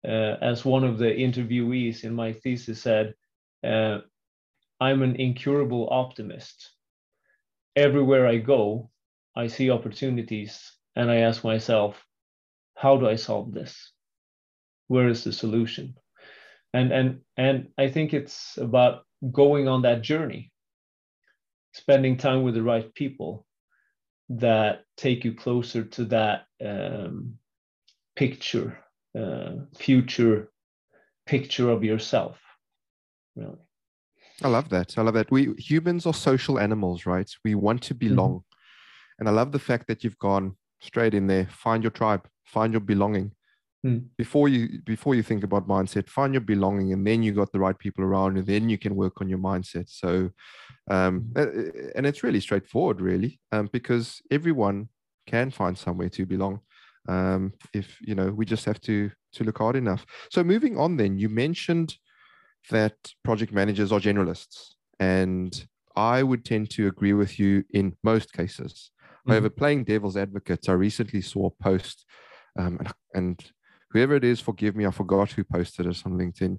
uh, 0.06 0.38
as 0.42 0.64
one 0.64 0.84
of 0.84 0.98
the 0.98 1.06
interviewees 1.06 2.04
in 2.04 2.14
my 2.14 2.34
thesis 2.34 2.82
said 2.82 3.14
uh, 3.66 4.00
i'm 4.80 5.02
an 5.02 5.16
incurable 5.18 5.90
optimist. 5.92 6.72
Everywhere 7.76 8.28
i 8.28 8.38
go 8.38 8.90
i 9.36 9.48
see 9.48 9.70
opportunities 9.70 10.74
and 10.96 11.12
i 11.12 11.18
ask 11.18 11.44
myself 11.44 12.02
how 12.76 12.98
do 12.98 13.10
i 13.10 13.16
solve 13.16 13.54
this? 13.54 13.92
Where 14.88 15.10
is 15.10 15.24
the 15.24 15.34
solution? 15.34 15.96
And 16.74 16.92
and 16.94 17.22
and 17.36 17.70
i 17.78 17.90
think 17.90 18.14
it's 18.14 18.58
about 18.58 19.04
going 19.32 19.68
on 19.68 19.82
that 19.82 20.02
journey 20.02 20.53
spending 21.74 22.18
time 22.18 22.44
with 22.44 22.54
the 22.54 22.64
right 22.64 22.94
people 22.94 23.46
that 24.30 24.86
take 24.96 25.26
you 25.26 25.34
closer 25.34 25.84
to 25.84 26.06
that 26.06 26.46
um, 26.64 27.36
picture, 28.16 28.78
uh, 29.18 29.52
future 29.78 30.50
picture 31.26 31.70
of 31.70 31.84
yourself. 31.84 32.38
Really. 33.36 33.58
I 34.44 34.48
love 34.48 34.70
that. 34.70 34.98
I 34.98 35.02
love 35.02 35.14
that. 35.14 35.32
We 35.32 35.54
humans 35.58 36.06
are 36.06 36.14
social 36.14 36.60
animals, 36.60 37.06
right? 37.06 37.30
We 37.44 37.56
want 37.56 37.82
to 37.84 37.94
belong. 37.94 38.32
Mm-hmm. 38.32 39.20
And 39.20 39.30
I 39.30 39.32
love 39.32 39.52
the 39.52 39.60
fact 39.60 39.88
that 39.88 40.04
you've 40.04 40.20
gone 40.20 40.56
straight 40.82 41.14
in 41.14 41.28
there. 41.28 41.48
Find 41.52 41.84
your 41.84 41.92
tribe, 41.92 42.28
find 42.46 42.74
your 42.74 42.82
belonging. 42.82 43.32
Mm. 43.86 44.06
Before 44.18 44.48
you 44.48 44.80
before 44.86 45.14
you 45.14 45.24
think 45.24 45.44
about 45.44 45.68
mindset, 45.68 46.08
find 46.08 46.34
your 46.34 46.42
belonging, 46.42 46.94
and 46.94 47.06
then 47.06 47.22
you 47.22 47.34
got 47.34 47.52
the 47.52 47.60
right 47.60 47.78
people 47.78 48.06
around, 48.06 48.38
and 48.38 48.48
then 48.48 48.70
you 48.70 48.78
can 48.78 48.96
work 48.96 49.20
on 49.20 49.28
your 49.28 49.40
mindset. 49.40 49.90
So, 49.90 50.30
um, 50.90 51.30
mm. 51.34 51.92
and 51.96 52.06
it's 52.06 52.24
really 52.24 52.40
straightforward, 52.40 53.02
really, 53.02 53.42
um, 53.52 53.70
because 53.74 54.22
everyone 54.32 54.88
can 55.28 55.52
find 55.52 55.78
somewhere 55.78 56.10
to 56.10 56.26
belong. 56.26 56.62
Um, 57.10 57.54
if 57.74 57.98
you 58.00 58.16
know, 58.16 58.32
we 58.32 58.46
just 58.46 58.64
have 58.66 58.80
to 58.82 59.12
to 59.34 59.44
look 59.44 59.58
hard 59.58 59.76
enough. 59.76 60.06
So, 60.32 60.46
moving 60.46 60.78
on, 60.78 60.96
then 60.96 61.18
you 61.18 61.28
mentioned 61.28 61.98
that 62.70 62.96
project 63.26 63.52
managers 63.52 63.92
are 63.92 64.00
generalists, 64.00 64.76
and 65.02 65.68
I 65.98 66.24
would 66.24 66.46
tend 66.46 66.70
to 66.72 66.88
agree 66.88 67.14
with 67.14 67.38
you 67.38 67.66
in 67.72 67.98
most 68.02 68.32
cases. 68.32 68.92
Mm. 69.28 69.32
However, 69.32 69.50
playing 69.50 69.84
devil's 69.84 70.16
advocate, 70.16 70.70
I 70.70 70.74
recently 70.74 71.20
saw 71.20 71.48
a 71.48 71.64
post, 71.64 72.06
um, 72.58 72.78
and, 72.80 72.94
and 73.14 73.52
whoever 73.94 74.16
it 74.16 74.24
is, 74.24 74.42
forgive 74.42 74.76
me, 74.76 74.86
I 74.86 74.92
forgot 74.92 75.32
who 75.32 75.44
posted 75.44 75.86
it 75.86 76.02
on 76.06 76.14
LinkedIn. 76.14 76.58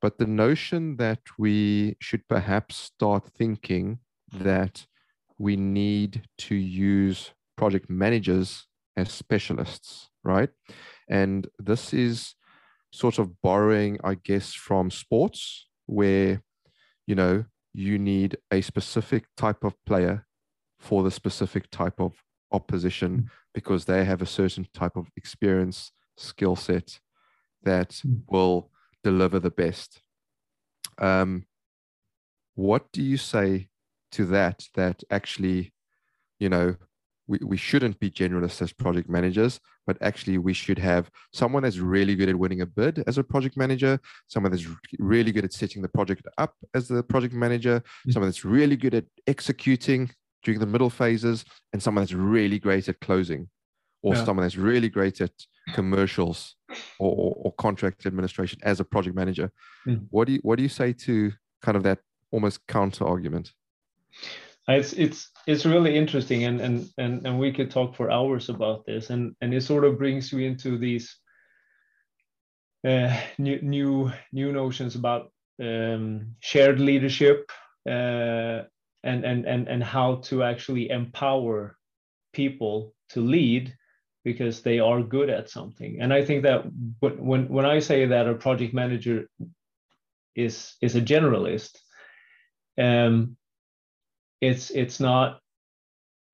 But 0.00 0.18
the 0.18 0.26
notion 0.26 0.96
that 0.96 1.20
we 1.38 1.96
should 2.00 2.26
perhaps 2.28 2.76
start 2.76 3.28
thinking 3.36 3.98
mm. 4.32 4.44
that 4.44 4.86
we 5.36 5.56
need 5.56 6.22
to 6.38 6.54
use 6.54 7.32
project 7.56 7.90
managers 7.90 8.66
as 8.96 9.10
specialists, 9.10 10.08
right? 10.24 10.48
And 11.08 11.48
this 11.58 11.92
is 11.92 12.34
sort 12.92 13.18
of 13.18 13.40
borrowing, 13.42 13.98
I 14.02 14.14
guess, 14.14 14.54
from 14.54 14.90
sports 14.90 15.66
where, 15.86 16.42
you 17.06 17.14
know, 17.14 17.44
you 17.74 17.98
need 17.98 18.36
a 18.50 18.60
specific 18.62 19.24
type 19.36 19.64
of 19.64 19.74
player 19.84 20.26
for 20.78 21.02
the 21.02 21.10
specific 21.10 21.70
type 21.70 22.00
of 22.00 22.22
opposition 22.52 23.22
mm. 23.22 23.28
because 23.54 23.84
they 23.84 24.04
have 24.04 24.22
a 24.22 24.26
certain 24.26 24.66
type 24.72 24.96
of 24.96 25.08
experience 25.16 25.92
skill 26.20 26.56
set 26.56 27.00
that 27.62 27.90
mm. 28.06 28.20
will 28.28 28.70
deliver 29.02 29.38
the 29.38 29.50
best. 29.50 30.02
Um, 30.98 31.46
what 32.54 32.92
do 32.92 33.02
you 33.02 33.16
say 33.16 33.68
to 34.12 34.26
that? 34.26 34.68
That 34.74 35.02
actually, 35.10 35.72
you 36.38 36.48
know, 36.48 36.76
we, 37.26 37.38
we 37.42 37.56
shouldn't 37.56 37.98
be 38.00 38.10
generalists 38.10 38.60
as 38.60 38.72
project 38.72 39.08
managers, 39.08 39.60
but 39.86 39.96
actually 40.02 40.38
we 40.38 40.52
should 40.52 40.78
have 40.78 41.10
someone 41.32 41.62
that's 41.62 41.78
really 41.78 42.16
good 42.16 42.28
at 42.28 42.36
winning 42.36 42.60
a 42.60 42.66
bid 42.66 43.04
as 43.06 43.18
a 43.18 43.24
project 43.24 43.56
manager, 43.56 43.98
someone 44.26 44.50
that's 44.52 44.66
really 44.98 45.32
good 45.32 45.44
at 45.44 45.52
setting 45.52 45.80
the 45.80 45.88
project 45.88 46.26
up 46.38 46.54
as 46.74 46.88
the 46.88 47.02
project 47.02 47.32
manager, 47.32 47.80
mm-hmm. 47.80 48.10
someone 48.10 48.28
that's 48.28 48.44
really 48.44 48.76
good 48.76 48.94
at 48.94 49.04
executing 49.26 50.10
during 50.42 50.58
the 50.58 50.66
middle 50.66 50.90
phases, 50.90 51.44
and 51.72 51.82
someone 51.82 52.02
that's 52.02 52.14
really 52.14 52.58
great 52.58 52.88
at 52.88 52.98
closing, 53.00 53.48
or 54.02 54.14
yeah. 54.14 54.24
someone 54.24 54.44
that's 54.44 54.56
really 54.56 54.88
great 54.88 55.20
at 55.20 55.32
commercials 55.74 56.56
or, 56.98 57.10
or, 57.10 57.34
or 57.44 57.52
contract 57.52 58.06
administration 58.06 58.58
as 58.62 58.80
a 58.80 58.84
project 58.84 59.14
manager. 59.14 59.52
Mm-hmm. 59.86 60.04
What 60.10 60.26
do 60.26 60.34
you 60.34 60.40
what 60.42 60.56
do 60.56 60.62
you 60.62 60.68
say 60.68 60.92
to 60.92 61.32
kind 61.62 61.76
of 61.76 61.82
that 61.82 61.98
almost 62.30 62.66
counter 62.66 63.06
argument? 63.06 63.52
it's 64.68 64.92
it's 64.92 65.30
it's 65.46 65.66
really 65.66 65.96
interesting 65.96 66.44
and 66.44 66.60
and 66.60 66.88
and 66.98 67.26
and 67.26 67.38
we 67.38 67.52
could 67.52 67.70
talk 67.70 67.94
for 67.94 68.10
hours 68.10 68.48
about 68.48 68.84
this 68.86 69.10
and 69.10 69.34
and 69.40 69.52
it 69.54 69.62
sort 69.62 69.84
of 69.84 69.98
brings 69.98 70.32
you 70.32 70.40
into 70.40 70.78
these 70.78 71.16
uh, 72.86 73.14
new 73.38 73.60
new 73.62 74.10
new 74.32 74.52
notions 74.52 74.94
about 74.94 75.32
um, 75.62 76.34
shared 76.40 76.80
leadership 76.80 77.50
uh, 77.88 78.62
and 79.02 79.24
and 79.24 79.44
and 79.46 79.68
and 79.68 79.82
how 79.82 80.16
to 80.16 80.42
actually 80.42 80.90
empower 80.90 81.76
people 82.32 82.94
to 83.08 83.20
lead 83.20 83.74
because 84.24 84.62
they 84.62 84.78
are 84.78 85.02
good 85.02 85.30
at 85.30 85.50
something. 85.50 86.00
And 86.00 86.12
i 86.12 86.24
think 86.24 86.42
that 86.42 86.64
when 87.00 87.48
when 87.48 87.66
i 87.66 87.78
say 87.80 88.06
that 88.06 88.28
a 88.28 88.34
project 88.34 88.74
manager 88.74 89.28
is 90.34 90.74
is 90.80 90.96
a 90.96 91.00
generalist 91.00 91.78
um, 92.78 93.36
it's 94.40 94.70
it's 94.70 95.00
not 95.00 95.40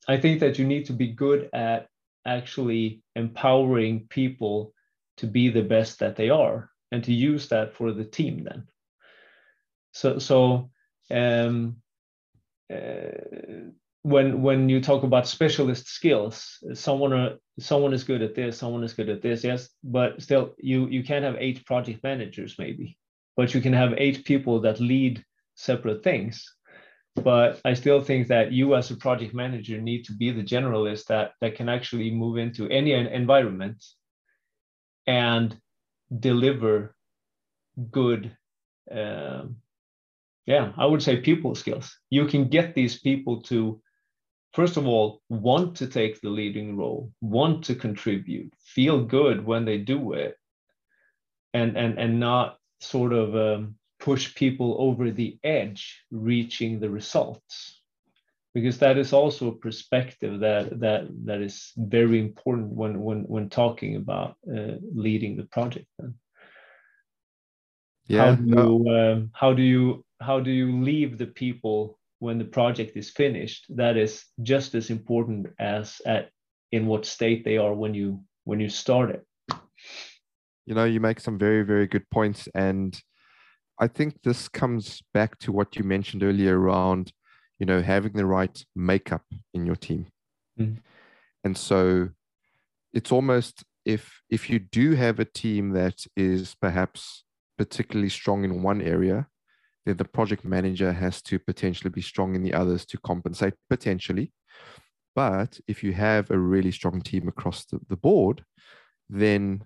i 0.09 0.17
think 0.17 0.41
that 0.41 0.59
you 0.59 0.67
need 0.67 0.87
to 0.87 0.93
be 0.93 1.09
good 1.09 1.49
at 1.53 1.89
actually 2.27 3.03
empowering 3.15 4.07
people 4.09 4.75
to 5.17 5.27
be 5.27 5.49
the 5.49 5.63
best 5.63 6.01
that 6.01 6.17
they 6.17 6.29
are 6.29 6.71
and 6.93 7.05
to 7.05 7.13
use 7.13 7.49
that 7.49 7.75
for 7.75 7.93
the 7.93 8.05
team 8.05 8.45
then. 8.45 8.65
So 9.93 10.19
so 10.19 10.71
um, 11.11 11.77
uh, 12.73 13.71
when 14.03 14.43
when 14.43 14.69
you 14.69 14.81
talk 14.81 15.03
about 15.03 15.27
specialist 15.27 15.89
skills 15.89 16.59
someone 16.75 17.13
are, 17.13 17.37
someone 17.59 17.95
is 17.95 18.05
good 18.05 18.23
at 18.23 18.35
this 18.35 18.59
someone 18.59 18.85
is 18.85 18.93
good 18.93 19.09
at 19.09 19.23
this 19.23 19.43
yes 19.43 19.71
but 19.83 20.21
still 20.21 20.55
you 20.59 20.87
you 20.89 21.03
can't 21.03 21.25
have 21.25 21.37
eight 21.39 21.65
project 21.65 22.03
managers 22.03 22.57
maybe 22.59 22.97
but 23.37 23.55
you 23.55 23.61
can 23.61 23.73
have 23.73 23.95
eight 23.99 24.25
people 24.25 24.61
that 24.63 24.81
lead 24.81 25.25
separate 25.55 26.03
things. 26.03 26.55
But 27.15 27.61
I 27.65 27.75
still 27.75 28.01
think 28.03 28.29
that 28.29 28.53
you 28.53 28.75
as 28.75 28.91
a 28.91 28.97
project 28.97 29.35
manager 29.35 29.81
need 29.81 30.05
to 30.05 30.13
be 30.13 30.31
the 30.31 30.43
generalist 30.43 31.07
that 31.07 31.33
that 31.41 31.55
can 31.55 31.69
actually 31.69 32.11
move 32.11 32.37
into 32.37 32.69
any 32.69 32.93
environment 32.93 33.83
and 35.07 35.57
deliver 36.21 36.95
good 37.91 38.37
um, 38.91 39.57
yeah 40.47 40.73
i 40.77 40.87
would 40.87 41.03
say 41.03 41.17
people 41.17 41.55
skills. 41.55 41.99
You 42.11 42.27
can 42.27 42.49
get 42.49 42.75
these 42.75 43.01
people 43.01 43.43
to 43.43 43.81
first 44.53 44.77
of 44.77 44.87
all 44.87 45.23
want 45.29 45.77
to 45.77 45.87
take 45.87 46.21
the 46.21 46.31
leading 46.31 46.77
role 46.77 47.11
want 47.21 47.65
to 47.65 47.75
contribute 47.75 48.53
feel 48.59 49.05
good 49.05 49.45
when 49.45 49.65
they 49.65 49.79
do 49.79 50.13
it 50.13 50.37
and 51.55 51.77
and 51.77 51.99
and 51.99 52.21
not 52.21 52.59
sort 52.81 53.13
of 53.13 53.35
um, 53.35 53.77
push 53.99 54.35
people 54.35 54.77
over 54.79 55.11
the 55.11 55.39
edge 55.43 56.03
reaching 56.11 56.79
the 56.79 56.91
results. 56.91 57.81
Because 58.55 58.79
that 58.79 58.97
is 58.97 59.13
also 59.13 59.49
a 59.49 59.57
perspective 59.57 60.41
that 60.41 60.81
that 60.81 61.09
that 61.25 61.41
is 61.43 61.73
very 61.77 62.19
important 62.19 62.69
when 62.69 63.01
when 63.01 63.21
when 63.23 63.51
talking 63.51 63.97
about 63.97 64.37
uh, 64.51 64.77
leading 64.95 65.37
the 65.37 65.45
project 65.45 65.87
yeah 68.09 68.25
how 68.25 68.35
do, 68.35 68.45
you, 68.47 68.97
um, 68.97 69.31
how 69.35 69.53
do 69.53 69.63
you 69.63 70.05
how 70.21 70.41
do 70.41 70.51
you 70.51 70.81
leave 70.81 71.19
the 71.19 71.27
people 71.27 71.99
when 72.19 72.39
the 72.39 72.45
project 72.45 72.97
is 72.97 73.11
finished 73.11 73.67
that 73.69 73.97
is 73.97 74.25
just 74.43 74.75
as 74.75 74.91
important 74.91 75.47
as 75.59 76.01
at 76.07 76.31
in 76.73 76.87
what 76.87 77.07
state 77.07 77.45
they 77.45 77.57
are 77.57 77.75
when 77.75 77.95
you 77.95 78.21
when 78.45 78.61
you 78.61 78.69
start 78.69 79.11
it 79.11 79.25
you 80.67 80.75
know 80.75 80.85
you 80.85 81.01
make 81.01 81.21
some 81.21 81.39
very 81.39 81.63
very 81.63 81.87
good 81.87 82.09
points 82.11 82.49
and 82.55 83.01
I 83.79 83.89
think 83.89 84.23
this 84.23 84.49
comes 84.49 85.03
back 85.13 85.39
to 85.41 85.53
what 85.53 85.77
you 85.77 85.85
mentioned 85.85 86.23
earlier 86.23 86.59
around, 86.59 87.13
you 87.59 87.67
know, 87.67 87.83
having 87.83 88.13
the 88.13 88.27
right 88.27 88.65
makeup 88.75 89.25
in 89.53 89.67
your 89.67 89.77
team. 89.77 90.07
Mm. 90.59 90.79
And 91.45 91.57
so 91.57 92.11
it's 92.93 93.13
almost 93.13 93.65
if 93.85 94.21
if 94.31 94.49
you 94.49 94.59
do 94.59 94.95
have 94.95 95.21
a 95.21 95.25
team 95.25 95.71
that 95.71 96.07
is 96.17 96.55
perhaps 96.61 97.25
particularly 97.59 98.09
strong 98.09 98.45
in 98.45 98.63
one 98.63 98.81
area, 98.81 99.29
then 99.87 99.97
the 99.97 100.05
project 100.05 100.45
manager 100.45 100.93
has 100.93 101.23
to 101.23 101.39
potentially 101.39 101.91
be 101.91 102.03
strong 102.03 102.35
in 102.35 102.43
the 102.43 102.53
others 102.53 102.85
to 102.87 102.99
compensate 102.99 103.55
potentially. 103.71 104.33
But 105.15 105.59
if 105.67 105.83
you 105.83 105.95
have 105.95 106.31
a 106.31 106.39
really 106.39 106.73
strong 106.73 107.01
team 107.01 107.27
across 107.29 107.65
the, 107.65 107.81
the 107.89 107.97
board, 107.97 108.45
then 109.09 109.65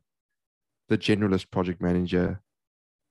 the 0.89 0.99
generalist 0.99 1.51
project 1.51 1.83
manager 1.83 2.41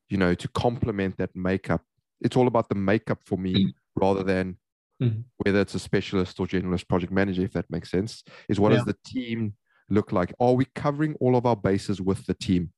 you 0.09 0.17
know, 0.17 0.33
to 0.33 0.47
complement 0.49 1.17
that 1.17 1.35
makeup. 1.35 1.83
It's 2.21 2.35
all 2.35 2.47
about 2.47 2.67
the 2.67 2.75
makeup 2.75 3.19
for 3.25 3.37
me 3.37 3.53
mm. 3.53 3.73
rather 3.95 4.23
than 4.23 4.57
mm. 5.01 5.23
whether 5.37 5.61
it's 5.61 5.75
a 5.75 5.79
specialist 5.79 6.39
or 6.39 6.47
generalist 6.47 6.87
project 6.87 7.13
manager, 7.13 7.43
if 7.43 7.53
that 7.53 7.69
makes 7.69 7.91
sense. 7.91 8.23
Is 8.49 8.59
what 8.59 8.71
yeah. 8.71 8.79
does 8.79 8.85
the 8.85 8.97
team 9.05 9.53
look 9.89 10.11
like? 10.11 10.33
Are 10.39 10.53
we 10.53 10.65
covering 10.75 11.15
all 11.19 11.35
of 11.35 11.45
our 11.45 11.55
bases 11.55 12.01
with 12.01 12.25
the 12.25 12.33
team 12.33 12.71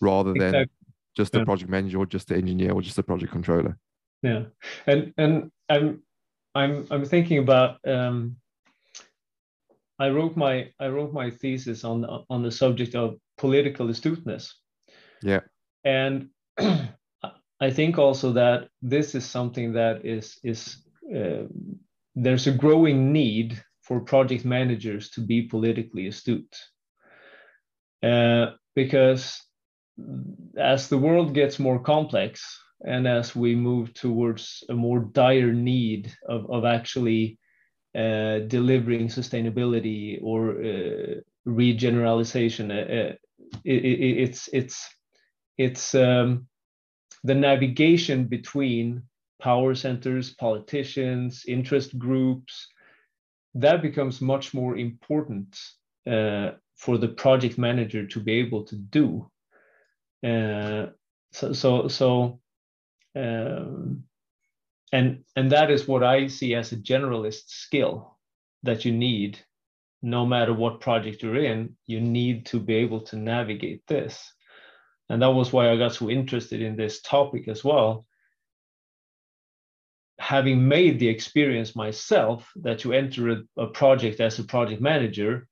rather 0.00 0.32
than. 0.32 0.66
Just 1.16 1.32
the 1.32 1.38
yeah. 1.38 1.44
project 1.44 1.70
manager 1.70 1.98
or 1.98 2.06
just 2.06 2.28
the 2.28 2.36
engineer 2.36 2.72
or 2.72 2.82
just 2.82 2.96
the 2.96 3.02
project 3.02 3.32
controller? 3.32 3.78
Yeah. 4.22 4.44
And 4.86 5.12
and 5.16 5.50
I'm 5.68 6.02
I'm 6.54 6.86
I'm 6.90 7.04
thinking 7.04 7.38
about 7.38 7.78
um 7.86 8.36
I 9.98 10.10
wrote 10.10 10.36
my 10.36 10.70
I 10.78 10.88
wrote 10.88 11.12
my 11.12 11.30
thesis 11.30 11.84
on 11.84 12.04
on 12.28 12.42
the 12.42 12.50
subject 12.50 12.94
of 12.94 13.16
political 13.38 13.88
astuteness. 13.88 14.54
Yeah. 15.22 15.40
And 15.84 16.28
I 16.58 17.70
think 17.70 17.98
also 17.98 18.32
that 18.32 18.68
this 18.82 19.14
is 19.14 19.24
something 19.24 19.72
that 19.72 20.04
is 20.04 20.38
is 20.44 20.82
uh, 21.14 21.44
there's 22.14 22.46
a 22.46 22.52
growing 22.52 23.12
need 23.12 23.62
for 23.82 24.00
project 24.00 24.44
managers 24.44 25.10
to 25.10 25.20
be 25.20 25.42
politically 25.42 26.08
astute 26.08 26.56
uh, 28.02 28.46
because 28.74 29.45
as 30.56 30.88
the 30.88 30.98
world 30.98 31.34
gets 31.34 31.58
more 31.58 31.78
complex 31.78 32.60
and 32.84 33.06
as 33.06 33.34
we 33.34 33.54
move 33.54 33.94
towards 33.94 34.62
a 34.68 34.74
more 34.74 35.00
dire 35.00 35.52
need 35.52 36.12
of, 36.28 36.50
of 36.50 36.64
actually 36.64 37.38
uh, 37.94 38.40
delivering 38.40 39.08
sustainability 39.08 40.18
or 40.22 40.50
uh, 40.50 41.14
regeneralization, 41.48 42.70
uh, 42.70 42.92
uh, 42.92 43.14
it, 43.64 43.84
it, 43.84 44.18
it's 44.18 44.48
it's 44.52 44.88
it's 45.56 45.94
um, 45.94 46.46
the 47.24 47.34
navigation 47.34 48.24
between 48.24 49.02
power 49.40 49.74
centers, 49.74 50.34
politicians, 50.34 51.44
interest 51.48 51.98
groups, 51.98 52.68
that 53.54 53.80
becomes 53.80 54.20
much 54.20 54.52
more 54.52 54.76
important 54.76 55.58
uh, 56.06 56.50
for 56.76 56.98
the 56.98 57.08
project 57.08 57.56
manager 57.56 58.06
to 58.06 58.20
be 58.20 58.32
able 58.32 58.64
to 58.64 58.76
do. 58.76 59.30
Uh, 60.26 60.90
so, 61.32 61.52
so, 61.52 61.88
so 61.88 62.40
um, 63.14 64.04
and 64.92 65.24
and 65.36 65.52
that 65.52 65.70
is 65.70 65.86
what 65.86 66.02
I 66.02 66.26
see 66.26 66.54
as 66.54 66.72
a 66.72 66.76
generalist 66.76 67.48
skill 67.48 68.18
that 68.62 68.84
you 68.84 68.92
need, 68.92 69.38
no 70.02 70.26
matter 70.26 70.52
what 70.52 70.80
project 70.80 71.22
you're 71.22 71.36
in. 71.36 71.76
You 71.86 72.00
need 72.00 72.46
to 72.46 72.60
be 72.60 72.74
able 72.76 73.02
to 73.02 73.16
navigate 73.16 73.86
this 73.86 74.32
and 75.08 75.22
that 75.22 75.30
was 75.30 75.52
why 75.52 75.70
I 75.70 75.76
got 75.76 75.94
so 75.94 76.10
interested 76.10 76.60
in 76.60 76.76
this 76.76 77.00
topic 77.00 77.48
as 77.48 77.62
well. 77.62 78.06
Having 80.18 80.66
made 80.66 80.98
the 80.98 81.08
experience 81.08 81.76
myself 81.76 82.50
that 82.56 82.84
you 82.84 82.92
enter 82.92 83.30
a, 83.30 83.42
a 83.56 83.66
project 83.68 84.20
as 84.20 84.38
a 84.38 84.44
project 84.44 84.80
manager 84.80 85.46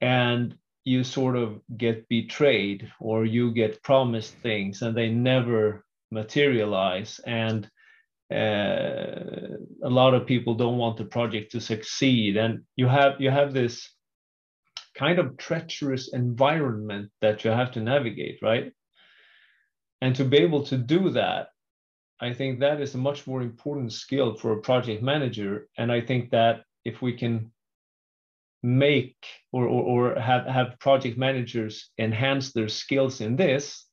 and 0.00 0.56
you 0.84 1.02
sort 1.04 1.36
of 1.36 1.60
get 1.76 2.08
betrayed 2.08 2.90
or 3.00 3.24
you 3.24 3.52
get 3.52 3.82
promised 3.82 4.34
things 4.42 4.82
and 4.82 4.96
they 4.96 5.08
never 5.08 5.84
materialize 6.10 7.20
and 7.26 7.68
uh, 8.32 9.56
a 9.82 9.90
lot 9.90 10.14
of 10.14 10.26
people 10.26 10.54
don't 10.54 10.78
want 10.78 10.96
the 10.96 11.04
project 11.04 11.52
to 11.52 11.60
succeed 11.60 12.36
and 12.36 12.60
you 12.76 12.86
have 12.86 13.20
you 13.20 13.30
have 13.30 13.52
this 13.52 13.94
kind 14.94 15.18
of 15.18 15.36
treacherous 15.36 16.12
environment 16.12 17.10
that 17.20 17.44
you 17.44 17.50
have 17.50 17.72
to 17.72 17.80
navigate, 17.80 18.38
right? 18.42 18.72
And 20.00 20.14
to 20.16 20.24
be 20.24 20.38
able 20.38 20.64
to 20.66 20.76
do 20.76 21.10
that, 21.10 21.48
I 22.20 22.32
think 22.32 22.60
that 22.60 22.80
is 22.80 22.94
a 22.94 22.98
much 22.98 23.26
more 23.26 23.42
important 23.42 23.92
skill 23.92 24.34
for 24.36 24.52
a 24.52 24.60
project 24.60 25.02
manager. 25.02 25.68
And 25.76 25.90
I 25.90 26.00
think 26.00 26.30
that 26.30 26.62
if 26.84 27.02
we 27.02 27.16
can 27.16 27.52
make 28.64 29.14
or, 29.52 29.66
or, 29.66 30.14
or 30.14 30.20
have, 30.20 30.46
have 30.46 30.78
project 30.80 31.18
managers 31.18 31.90
enhance 31.98 32.52
their 32.52 32.68
skills 32.68 33.20
in 33.20 33.36
this, 33.36 33.84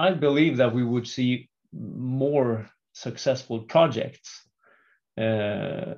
I 0.00 0.10
believe 0.10 0.56
that 0.56 0.74
we 0.74 0.84
would 0.84 1.06
see 1.06 1.48
more 1.72 2.68
successful 2.92 3.60
projects 3.60 4.42
uh, 5.16 5.94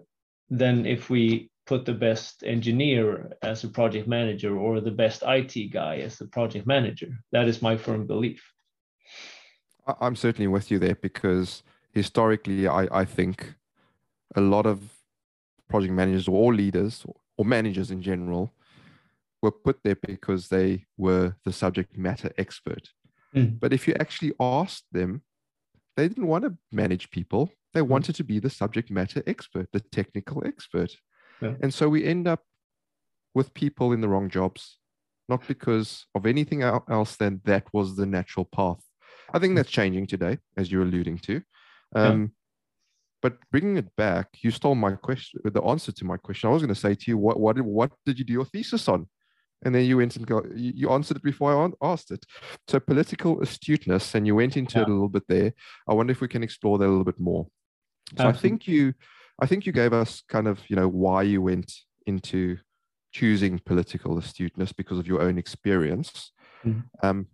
than 0.51 0.85
if 0.85 1.09
we 1.09 1.51
put 1.67 1.87
the 1.87 1.95
best 1.95 2.45
engineer 2.45 3.33
as 3.43 3.65
a 3.65 3.69
project 3.69 4.07
manager 4.07 4.57
or 4.57 4.81
the 4.81 4.91
best 4.91 5.23
IT 5.27 5.73
guy 5.73 5.97
as 5.99 6.19
the 6.19 6.27
project 6.27 6.67
manager. 6.67 7.09
That 7.33 7.49
is 7.49 7.63
my 7.63 7.79
firm 7.79 8.07
belief. 8.07 8.43
I'm 10.01 10.17
certainly 10.17 10.49
with 10.49 10.71
you 10.71 10.79
there 10.79 10.97
because 10.97 11.63
historically, 11.93 12.69
I, 12.69 12.89
I 12.91 13.05
think 13.07 13.55
a 14.37 14.43
lot 14.43 14.67
of 14.67 14.83
project 15.69 15.95
managers 15.95 16.29
or 16.29 16.55
leaders 16.55 17.07
or 17.39 17.45
managers 17.45 17.91
in 17.91 18.03
general 18.03 18.53
were 19.41 19.53
put 19.53 19.79
there 19.85 19.97
because 19.97 20.49
they 20.49 20.85
were 20.97 21.37
the 21.45 21.53
subject 21.53 21.97
matter 21.97 22.33
expert. 22.37 22.91
Mm. 23.35 23.59
But 23.61 23.73
if 23.73 23.87
you 23.87 23.95
actually 23.99 24.33
asked 24.41 24.87
them, 24.93 25.23
they 25.97 26.09
didn't 26.09 26.27
want 26.27 26.45
to 26.45 26.57
manage 26.73 27.11
people. 27.11 27.51
They 27.73 27.81
mm. 27.81 27.87
wanted 27.87 28.17
to 28.17 28.25
be 28.25 28.41
the 28.41 28.51
subject 28.51 28.91
matter 28.91 29.23
expert, 29.27 29.69
the 29.73 29.81
technical 29.81 30.45
expert. 30.45 30.93
Yeah. 31.41 31.55
And 31.63 31.73
so 31.73 31.89
we 31.89 32.05
end 32.05 32.27
up 32.27 32.43
with 33.35 33.55
people 33.55 33.93
in 33.93 34.01
the 34.01 34.09
wrong 34.09 34.29
jobs, 34.29 34.79
not 35.29 35.47
because 35.47 36.07
of 36.15 36.27
anything 36.27 36.63
else 36.63 37.17
than 37.17 37.41
that 37.45 37.73
was 37.73 37.95
the 37.95 38.07
natural 38.07 38.45
path. 38.45 38.83
I 39.33 39.39
think 39.39 39.55
that's 39.55 39.71
changing 39.71 40.07
today, 40.09 40.39
as 40.57 40.73
you're 40.73 40.83
alluding 40.83 41.19
to. 41.19 41.43
Um. 41.95 42.33
But 43.21 43.37
bringing 43.51 43.77
it 43.77 43.95
back, 43.97 44.29
you 44.43 44.51
stole 44.51 44.77
my 44.77 44.93
question, 44.93 45.41
the 45.45 45.63
answer 45.63 45.91
to 45.91 46.05
my 46.05 46.17
question. 46.17 46.49
I 46.49 46.53
was 46.53 46.63
going 46.63 46.75
to 46.75 46.81
say 46.81 46.95
to 46.95 47.11
you, 47.11 47.19
what, 47.19 47.41
what, 47.41 47.61
what 47.61 47.91
did 48.07 48.19
you 48.19 48.25
do 48.25 48.33
your 48.33 48.45
thesis 48.45 48.89
on? 48.89 49.09
And 49.65 49.75
then 49.75 49.87
you 49.87 49.97
went 49.97 50.15
and 50.15 50.25
got, 50.25 50.45
you 50.57 50.89
answered 50.91 51.17
it 51.17 51.23
before 51.25 51.53
I 51.53 51.87
asked 51.87 52.13
it. 52.13 52.25
So 52.69 52.79
political 52.79 53.43
astuteness, 53.43 54.15
and 54.15 54.25
you 54.25 54.37
went 54.37 54.57
into 54.57 54.79
yeah. 54.79 54.83
it 54.83 54.89
a 54.89 54.93
little 54.93 55.09
bit 55.09 55.25
there. 55.29 55.53
I 55.89 55.95
wonder 55.95 56.13
if 56.13 56.21
we 56.21 56.29
can 56.29 56.45
explore 56.45 56.79
that 56.79 56.87
a 56.87 56.89
little 56.89 57.05
bit 57.05 57.19
more. 57.19 57.49
So 58.17 58.25
Absolutely. 58.25 58.39
I 58.39 58.41
think 58.41 58.69
you, 58.69 58.95
I 59.41 59.47
think 59.47 59.67
you 59.67 59.73
gave 59.73 59.93
us 59.93 60.23
kind 60.29 60.47
of, 60.47 60.61
you 60.69 60.77
know, 60.77 60.89
why 60.89 61.23
you 61.23 61.43
went 61.43 61.73
into 62.07 62.59
choosing 63.11 63.59
political 63.59 64.17
astuteness 64.17 64.73
because 64.73 64.99
of 64.99 65.09
your 65.09 65.23
own 65.23 65.39
experience. 65.39 66.31
Mm-hmm. 66.65 66.81
Um, 67.03 67.27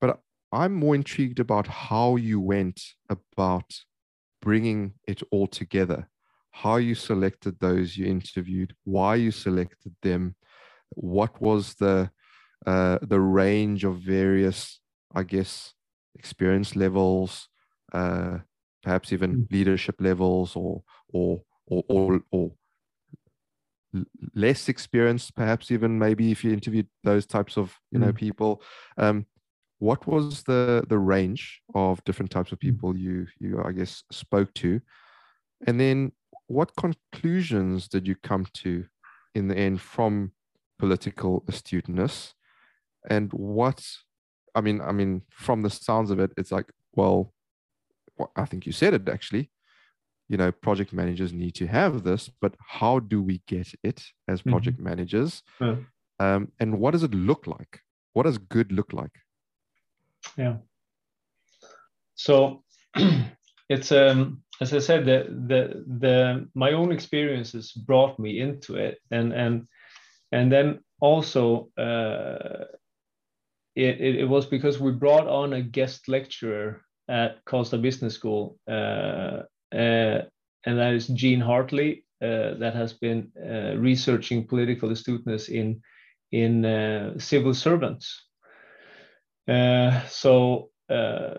but 0.00 0.18
I'm 0.50 0.74
more 0.74 0.96
intrigued 0.96 1.38
about 1.38 1.68
how 1.68 2.16
you 2.16 2.40
went 2.40 2.82
about 3.08 3.72
bringing 4.42 4.94
it 5.06 5.22
all 5.30 5.46
together, 5.46 6.08
how 6.50 6.76
you 6.76 6.94
selected 6.94 7.58
those 7.60 7.96
you 7.96 8.06
interviewed, 8.06 8.74
why 8.84 9.14
you 9.14 9.30
selected 9.30 9.94
them, 10.02 10.34
what 10.90 11.40
was 11.40 11.74
the 11.74 12.10
uh, 12.66 12.98
the 13.02 13.20
range 13.20 13.84
of 13.84 13.96
various, 13.98 14.80
I 15.14 15.22
guess, 15.22 15.72
experience 16.14 16.76
levels, 16.76 17.48
uh, 17.92 18.38
perhaps 18.82 19.12
even 19.12 19.36
mm. 19.36 19.52
leadership 19.52 19.96
levels, 19.98 20.56
or 20.56 20.82
or 21.12 21.42
or 21.66 21.84
or, 21.88 22.20
or 22.30 22.52
less 24.34 24.68
experienced, 24.68 25.34
perhaps 25.34 25.70
even 25.70 25.98
maybe 25.98 26.30
if 26.30 26.44
you 26.44 26.52
interviewed 26.52 26.88
those 27.02 27.26
types 27.26 27.56
of 27.56 27.76
you 27.90 27.98
know 27.98 28.12
mm. 28.12 28.16
people. 28.16 28.62
Um, 28.98 29.26
what 29.80 30.06
was 30.06 30.42
the 30.44 30.84
the 30.88 30.98
range 30.98 31.60
of 31.74 32.04
different 32.04 32.30
types 32.30 32.52
of 32.52 32.58
mm. 32.58 32.62
people 32.62 32.96
you 32.96 33.26
you 33.40 33.60
I 33.64 33.72
guess 33.72 34.04
spoke 34.12 34.54
to, 34.54 34.80
and 35.66 35.80
then 35.80 36.12
what 36.46 36.76
conclusions 36.76 37.88
did 37.88 38.06
you 38.06 38.14
come 38.22 38.46
to 38.62 38.84
in 39.34 39.48
the 39.48 39.56
end 39.56 39.80
from 39.80 40.32
political 40.78 41.44
astuteness, 41.48 42.34
and 43.08 43.32
what 43.32 43.84
I 44.54 44.60
mean 44.60 44.80
I 44.80 44.92
mean 44.92 45.22
from 45.30 45.62
the 45.62 45.70
sounds 45.70 46.10
of 46.10 46.20
it, 46.20 46.32
it's 46.36 46.52
like 46.52 46.70
well, 46.94 47.32
I 48.36 48.44
think 48.44 48.66
you 48.66 48.72
said 48.72 48.94
it 48.94 49.08
actually. 49.08 49.50
You 50.28 50.36
know, 50.36 50.52
project 50.52 50.92
managers 50.92 51.32
need 51.32 51.56
to 51.56 51.66
have 51.66 52.04
this, 52.04 52.30
but 52.40 52.54
how 52.64 53.00
do 53.00 53.20
we 53.20 53.42
get 53.48 53.72
it 53.82 54.04
as 54.28 54.40
mm-hmm. 54.40 54.50
project 54.50 54.76
mm-hmm. 54.76 54.90
managers? 54.90 55.42
Yeah. 55.60 55.76
Um, 56.20 56.52
and 56.60 56.78
what 56.78 56.92
does 56.92 57.02
it 57.02 57.12
look 57.12 57.48
like? 57.48 57.80
What 58.12 58.24
does 58.24 58.38
good 58.38 58.70
look 58.70 58.92
like? 58.92 59.10
Yeah. 60.36 60.56
So 62.14 62.62
it's 63.68 63.92
um 63.92 64.42
as 64.60 64.74
I 64.74 64.78
said, 64.78 65.06
the 65.06 65.24
the 65.48 65.84
the 65.86 66.48
my 66.54 66.72
own 66.72 66.92
experiences 66.92 67.72
brought 67.72 68.18
me 68.18 68.40
into 68.40 68.76
it, 68.76 68.98
and 69.10 69.32
and 69.32 69.66
and 70.32 70.52
then 70.52 70.80
also 71.00 71.70
uh, 71.78 72.66
it, 73.74 74.00
it, 74.00 74.16
it 74.16 74.28
was 74.28 74.46
because 74.46 74.78
we 74.78 74.92
brought 74.92 75.26
on 75.26 75.54
a 75.54 75.62
guest 75.62 76.08
lecturer 76.08 76.82
at 77.08 77.42
Karlstad 77.46 77.80
Business 77.80 78.14
School, 78.14 78.58
uh, 78.68 79.42
uh, 79.72 80.22
and 80.66 80.78
that 80.78 80.92
is 80.92 81.08
Jean 81.08 81.40
Hartley, 81.40 82.04
uh, 82.22 82.54
that 82.58 82.74
has 82.74 82.92
been 82.92 83.32
uh, 83.42 83.76
researching 83.78 84.46
political 84.46 84.90
astuteness 84.90 85.48
in 85.48 85.80
in 86.32 86.64
uh, 86.64 87.18
civil 87.18 87.54
servants 87.54 88.26
uh, 89.50 90.06
so 90.06 90.70
uh, 90.88 91.34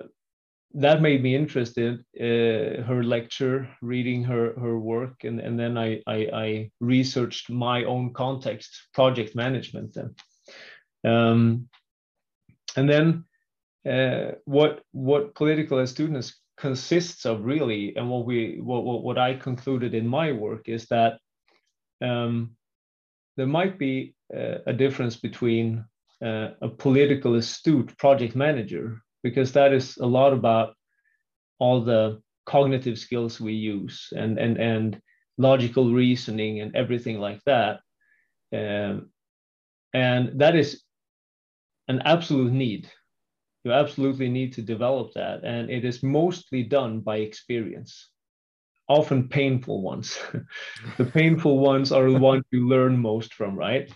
that 0.73 1.01
made 1.01 1.23
me 1.23 1.35
interested. 1.35 1.99
Uh, 2.19 2.83
her 2.83 3.03
lecture, 3.03 3.69
reading 3.81 4.23
her 4.23 4.53
her 4.59 4.77
work, 4.77 5.23
and 5.23 5.39
and 5.39 5.59
then 5.59 5.77
I, 5.77 6.01
I, 6.07 6.29
I 6.33 6.71
researched 6.79 7.49
my 7.49 7.83
own 7.83 8.13
context, 8.13 8.89
project 8.93 9.35
management, 9.35 9.93
then, 9.93 10.15
um, 11.03 11.69
and 12.75 12.89
then 12.89 13.25
uh, 13.89 14.35
what 14.45 14.81
what 14.91 15.35
political 15.35 15.79
astuteness 15.79 16.39
consists 16.57 17.25
of 17.25 17.43
really, 17.43 17.95
and 17.95 18.09
what 18.09 18.25
we 18.25 18.59
what 18.61 18.83
what, 18.83 19.03
what 19.03 19.17
I 19.17 19.35
concluded 19.35 19.93
in 19.93 20.07
my 20.07 20.31
work 20.31 20.69
is 20.69 20.85
that 20.87 21.13
um, 22.01 22.55
there 23.37 23.47
might 23.47 23.77
be 23.79 24.15
uh, 24.33 24.59
a 24.67 24.73
difference 24.73 25.15
between 25.15 25.85
uh, 26.23 26.49
a 26.61 26.69
political 26.69 27.35
astute 27.35 27.97
project 27.97 28.35
manager 28.35 29.01
because 29.23 29.51
that 29.53 29.73
is 29.73 29.97
a 29.97 30.05
lot 30.05 30.33
about 30.33 30.75
all 31.59 31.81
the 31.81 32.21
cognitive 32.45 32.97
skills 32.97 33.39
we 33.39 33.53
use 33.53 34.07
and 34.15 34.37
and 34.37 34.57
and 34.57 35.01
logical 35.37 35.93
reasoning 35.93 36.61
and 36.61 36.75
everything 36.75 37.19
like 37.19 37.41
that. 37.45 37.79
Um, 38.53 39.09
and 39.93 40.39
that 40.39 40.55
is 40.55 40.83
an 41.87 42.01
absolute 42.05 42.53
need. 42.53 42.89
You 43.63 43.73
absolutely 43.73 44.29
need 44.29 44.53
to 44.53 44.61
develop 44.61 45.13
that. 45.13 45.43
And 45.43 45.69
it 45.69 45.85
is 45.85 46.03
mostly 46.03 46.63
done 46.63 46.99
by 46.99 47.17
experience 47.17 48.09
often 48.91 49.29
painful 49.29 49.81
ones. 49.81 50.19
The 50.97 51.05
painful 51.05 51.59
ones 51.59 51.91
are 51.91 52.11
the 52.11 52.19
ones 52.19 52.43
you 52.51 52.67
learn 52.67 52.97
most 52.97 53.33
from 53.33 53.55
right 53.55 53.89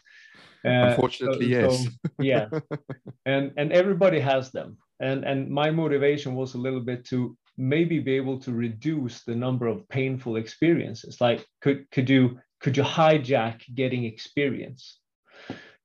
Unfortunately, 0.66 1.52
so, 1.52 1.60
yes. 1.60 1.84
So, 1.84 1.90
yeah, 2.20 2.50
and 3.26 3.52
and 3.58 3.72
everybody 3.72 4.20
has 4.20 4.52
them, 4.52 4.78
and 5.00 5.24
and 5.24 5.50
my 5.50 5.72
motivation 5.72 6.36
was 6.36 6.56
a 6.56 6.58
little 6.58 6.82
bit 6.82 7.06
to 7.06 7.38
maybe 7.58 8.00
be 8.00 8.14
able 8.14 8.40
to 8.40 8.52
reduce 8.52 9.24
the 9.24 9.36
number 9.36 9.68
of 9.68 9.88
painful 9.90 10.36
experiences. 10.38 11.22
Like, 11.22 11.46
could 11.62 11.90
could 11.92 12.10
you 12.10 12.40
could 12.60 12.78
you 12.78 12.84
hijack 12.84 13.62
getting 13.74 14.06
experience? 14.06 15.00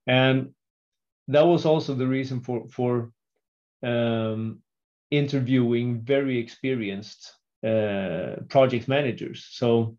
And 0.06 0.54
that 1.28 1.46
was 1.46 1.64
also 1.66 1.94
the 1.94 2.06
reason 2.06 2.40
for 2.40 2.66
for 2.68 3.12
um, 3.82 4.60
interviewing 5.10 6.00
very 6.02 6.38
experienced 6.38 7.34
uh, 7.66 8.36
project 8.48 8.88
managers. 8.88 9.46
So 9.50 9.96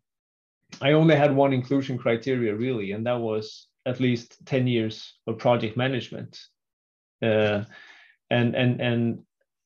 I 0.82 0.94
only 0.94 1.16
had 1.16 1.36
one 1.36 1.54
inclusion 1.54 1.98
criteria 1.98 2.56
really, 2.56 2.92
and 2.94 3.06
that 3.06 3.20
was 3.20 3.68
at 3.86 4.00
least 4.00 4.38
10 4.46 4.68
years 4.68 5.14
of 5.28 5.38
project 5.38 5.78
management. 5.78 6.40
Uh, 7.22 7.64
and 8.30 8.56
and 8.56 8.82
and 8.82 9.20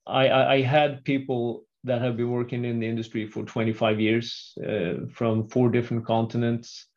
I, 0.08 0.30
I 0.30 0.62
had 0.62 1.04
people 1.04 1.66
that 1.84 2.02
have 2.02 2.18
been 2.18 2.32
working 2.32 2.66
in 2.66 2.80
the 2.80 2.88
industry 2.88 3.28
for 3.28 3.44
25 3.44 4.00
years 4.00 4.58
uh, 4.68 5.06
from 5.12 5.48
four 5.48 5.70
different 5.70 6.06
continents, 6.06 6.88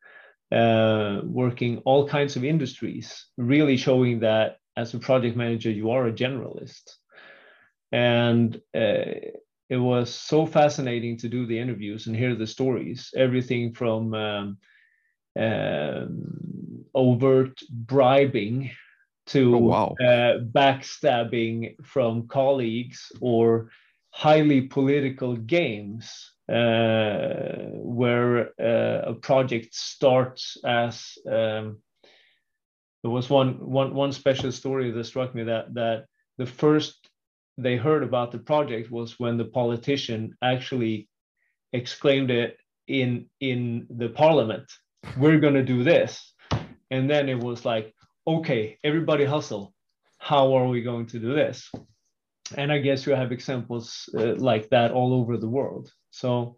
uh, 0.51 1.21
working 1.23 1.77
all 1.85 2.07
kinds 2.07 2.35
of 2.35 2.43
industries, 2.43 3.27
really 3.37 3.77
showing 3.77 4.19
that 4.19 4.57
as 4.75 4.93
a 4.93 4.99
project 4.99 5.37
manager, 5.37 5.69
you 5.69 5.91
are 5.91 6.07
a 6.07 6.13
generalist. 6.13 6.95
And 7.91 8.55
uh, 8.75 9.35
it 9.69 9.77
was 9.77 10.13
so 10.13 10.45
fascinating 10.45 11.17
to 11.17 11.29
do 11.29 11.45
the 11.45 11.59
interviews 11.59 12.07
and 12.07 12.15
hear 12.15 12.35
the 12.35 12.47
stories, 12.47 13.11
everything 13.15 13.73
from 13.73 14.13
um, 14.15 14.57
um, 15.39 16.58
overt 16.99 17.59
bribing 17.71 18.71
to 19.27 19.55
oh, 19.55 19.59
wow. 19.59 19.95
uh, 20.01 20.39
backstabbing 20.39 21.75
from 21.83 22.27
colleagues 22.27 23.11
or 23.21 23.69
highly 24.11 24.61
political 24.61 25.35
games 25.35 26.33
uh, 26.49 27.69
where 27.75 28.49
uh, 28.59 29.11
a 29.11 29.13
project 29.13 29.73
starts 29.73 30.57
as 30.65 31.17
um, 31.27 31.77
there 33.03 33.11
was 33.11 33.29
one 33.29 33.53
one 33.69 33.93
one 33.93 34.11
special 34.11 34.51
story 34.51 34.91
that 34.91 35.03
struck 35.03 35.33
me 35.35 35.43
that 35.43 35.73
that 35.73 36.05
the 36.37 36.45
first 36.45 37.09
they 37.57 37.77
heard 37.77 38.03
about 38.03 38.31
the 38.31 38.39
project 38.39 38.89
was 38.89 39.19
when 39.19 39.37
the 39.37 39.45
politician 39.45 40.35
actually 40.41 41.07
exclaimed 41.71 42.31
it 42.31 42.57
in 42.87 43.27
in 43.39 43.85
the 43.89 44.09
parliament 44.09 44.65
we're 45.17 45.39
going 45.39 45.53
to 45.53 45.63
do 45.63 45.83
this 45.83 46.33
and 46.91 47.09
then 47.09 47.29
it 47.29 47.39
was 47.39 47.65
like 47.65 47.93
okay 48.27 48.77
everybody 48.83 49.25
hustle. 49.25 49.73
How 50.17 50.53
are 50.53 50.67
we 50.67 50.81
going 50.81 51.07
to 51.07 51.19
do 51.19 51.33
this? 51.33 51.71
And 52.57 52.71
i 52.71 52.79
guess 52.79 53.05
you 53.05 53.13
have 53.15 53.31
examples 53.31 54.09
uh, 54.17 54.35
like 54.35 54.69
that 54.69 54.91
all 54.91 55.13
over 55.13 55.37
the 55.37 55.49
world. 55.49 55.91
So 56.11 56.55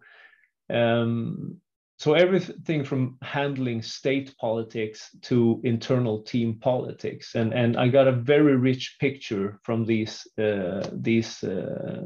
um, 0.70 1.60
so 1.98 2.14
everything 2.14 2.84
from 2.84 3.18
handling 3.22 3.80
state 3.82 4.34
politics 4.40 5.10
to 5.22 5.60
internal 5.62 6.22
team 6.22 6.58
politics. 6.60 7.34
And 7.34 7.52
and 7.52 7.76
i 7.76 7.88
got 7.88 8.08
a 8.08 8.20
very 8.34 8.56
rich 8.56 8.96
picture 9.00 9.60
from 9.62 9.84
these 9.84 10.26
uh, 10.38 10.88
these 10.92 11.44
uh, 11.44 12.02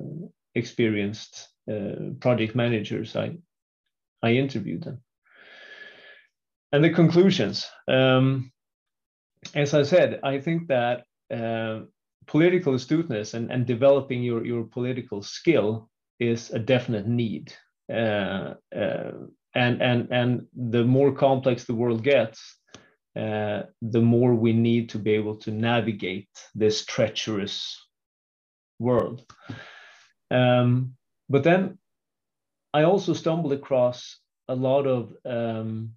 experienced 0.54 1.48
uh, 1.70 2.14
project 2.20 2.54
managers 2.54 3.14
i 3.14 3.36
i 4.22 4.30
interviewed 4.32 4.82
them 4.84 4.98
and 6.76 6.84
the 6.84 6.90
conclusions 6.90 7.66
um, 7.88 8.52
as 9.54 9.74
i 9.74 9.82
said 9.82 10.20
i 10.22 10.38
think 10.38 10.68
that 10.68 11.04
uh, 11.34 11.80
political 12.26 12.74
astuteness 12.74 13.34
and, 13.34 13.50
and 13.50 13.66
developing 13.66 14.22
your, 14.22 14.44
your 14.44 14.64
political 14.64 15.22
skill 15.22 15.88
is 16.18 16.50
a 16.50 16.58
definite 16.58 17.06
need. 17.06 17.52
Uh, 17.92 18.54
uh, 18.74 19.12
and 19.54 19.80
and 19.80 20.08
and 20.10 20.46
the 20.54 20.84
more 20.84 21.12
complex 21.12 21.64
the 21.64 21.74
world 21.74 22.02
gets 22.02 22.58
uh, 23.16 23.62
the 23.80 24.00
more 24.00 24.34
we 24.34 24.52
need 24.52 24.90
to 24.90 24.98
be 24.98 25.12
able 25.12 25.36
to 25.36 25.50
navigate 25.50 26.28
this 26.54 26.84
treacherous 26.84 27.80
world. 28.78 29.24
Um, 30.30 30.96
but 31.28 31.44
then 31.44 31.78
i 32.74 32.82
also 32.82 33.12
stumbled 33.12 33.52
across 33.52 34.18
a 34.48 34.54
lot 34.54 34.86
of 34.86 35.12
um, 35.24 35.92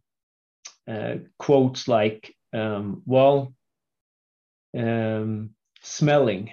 uh, 0.90 1.16
quotes 1.38 1.88
like 1.88 2.34
um, 2.54 3.02
well 3.06 3.54
um, 4.78 5.52
smelling 5.82 6.52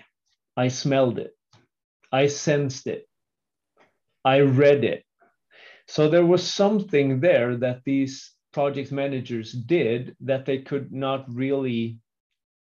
i 0.56 0.68
smelled 0.68 1.18
it 1.18 1.32
i 2.12 2.26
sensed 2.26 2.86
it 2.86 3.08
i 4.24 4.40
read 4.40 4.84
it 4.84 5.04
so 5.88 6.08
there 6.08 6.26
was 6.26 6.42
something 6.46 7.20
there 7.20 7.56
that 7.56 7.82
these 7.84 8.36
project 8.52 8.90
managers 8.90 9.52
did 9.52 10.16
that 10.20 10.46
they 10.46 10.58
could 10.58 10.92
not 10.92 11.26
really 11.28 11.98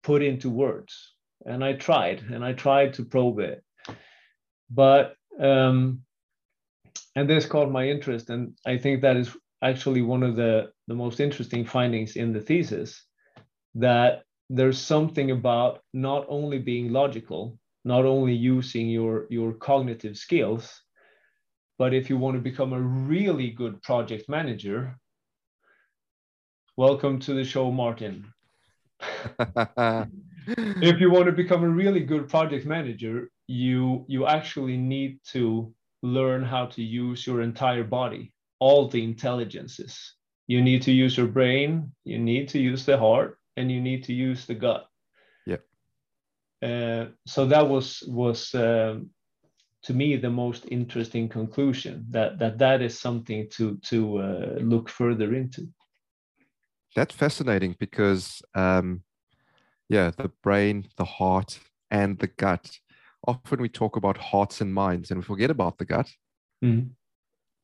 put 0.03 0.21
into 0.21 0.49
words. 0.49 1.13
And 1.45 1.63
I 1.63 1.73
tried, 1.73 2.21
and 2.21 2.45
I 2.45 2.53
tried 2.53 2.93
to 2.93 3.05
probe 3.05 3.39
it. 3.39 3.63
But, 4.69 5.15
um, 5.39 6.03
and 7.15 7.27
this 7.27 7.47
caught 7.47 7.71
my 7.71 7.89
interest. 7.89 8.29
And 8.29 8.53
I 8.63 8.77
think 8.77 9.01
that 9.01 9.17
is 9.17 9.35
actually 9.63 10.01
one 10.01 10.23
of 10.23 10.35
the, 10.35 10.71
the 10.87 10.93
most 10.93 11.19
interesting 11.19 11.65
findings 11.65 12.15
in 12.15 12.33
the 12.33 12.41
thesis 12.41 13.05
that 13.75 14.23
there's 14.49 14.79
something 14.79 15.31
about 15.31 15.81
not 15.93 16.25
only 16.27 16.59
being 16.59 16.91
logical, 16.91 17.57
not 17.85 18.05
only 18.05 18.33
using 18.33 18.89
your, 18.89 19.27
your 19.29 19.53
cognitive 19.53 20.17
skills, 20.17 20.81
but 21.77 21.93
if 21.93 22.09
you 22.09 22.17
want 22.17 22.35
to 22.35 22.41
become 22.41 22.73
a 22.73 22.81
really 22.81 23.49
good 23.49 23.81
project 23.81 24.29
manager, 24.29 24.97
welcome 26.77 27.19
to 27.19 27.33
the 27.33 27.43
show, 27.43 27.71
Martin. 27.71 28.31
if 29.77 30.99
you 30.99 31.09
want 31.09 31.25
to 31.25 31.31
become 31.31 31.63
a 31.63 31.69
really 31.69 32.01
good 32.01 32.27
project 32.27 32.65
manager, 32.65 33.29
you 33.47 34.05
you 34.07 34.27
actually 34.27 34.77
need 34.77 35.19
to 35.25 35.73
learn 36.03 36.43
how 36.43 36.65
to 36.65 36.83
use 36.83 37.25
your 37.27 37.41
entire 37.41 37.83
body, 37.83 38.31
all 38.61 38.87
the 38.87 39.03
intelligences. 39.03 40.13
You 40.47 40.61
need 40.61 40.83
to 40.83 40.91
use 40.91 41.17
your 41.17 41.27
brain, 41.27 41.91
you 42.05 42.19
need 42.19 42.47
to 42.49 42.59
use 42.59 42.85
the 42.85 42.97
heart, 42.97 43.37
and 43.57 43.71
you 43.71 43.81
need 43.81 44.03
to 44.05 44.13
use 44.13 44.45
the 44.45 44.55
gut. 44.55 44.85
Yeah. 45.45 45.63
Uh, 46.61 47.07
so 47.25 47.45
that 47.47 47.67
was 47.67 48.03
was 48.07 48.53
um, 48.53 49.09
to 49.83 49.93
me 49.93 50.15
the 50.15 50.29
most 50.29 50.65
interesting 50.69 51.27
conclusion 51.27 52.05
that 52.11 52.37
that 52.39 52.59
that 52.59 52.81
is 52.81 52.99
something 52.99 53.49
to 53.49 53.77
to 53.77 54.17
uh, 54.17 54.59
look 54.61 54.89
further 54.89 55.33
into 55.33 55.67
that's 56.95 57.15
fascinating 57.15 57.75
because 57.79 58.41
um 58.53 59.01
yeah 59.89 60.11
the 60.17 60.29
brain 60.43 60.87
the 60.97 61.05
heart 61.05 61.59
and 61.89 62.19
the 62.19 62.27
gut 62.27 62.79
often 63.27 63.61
we 63.61 63.69
talk 63.69 63.95
about 63.95 64.17
hearts 64.17 64.61
and 64.61 64.73
minds 64.73 65.09
and 65.09 65.19
we 65.19 65.23
forget 65.23 65.49
about 65.49 65.77
the 65.77 65.85
gut 65.85 66.09
mm-hmm. 66.63 66.87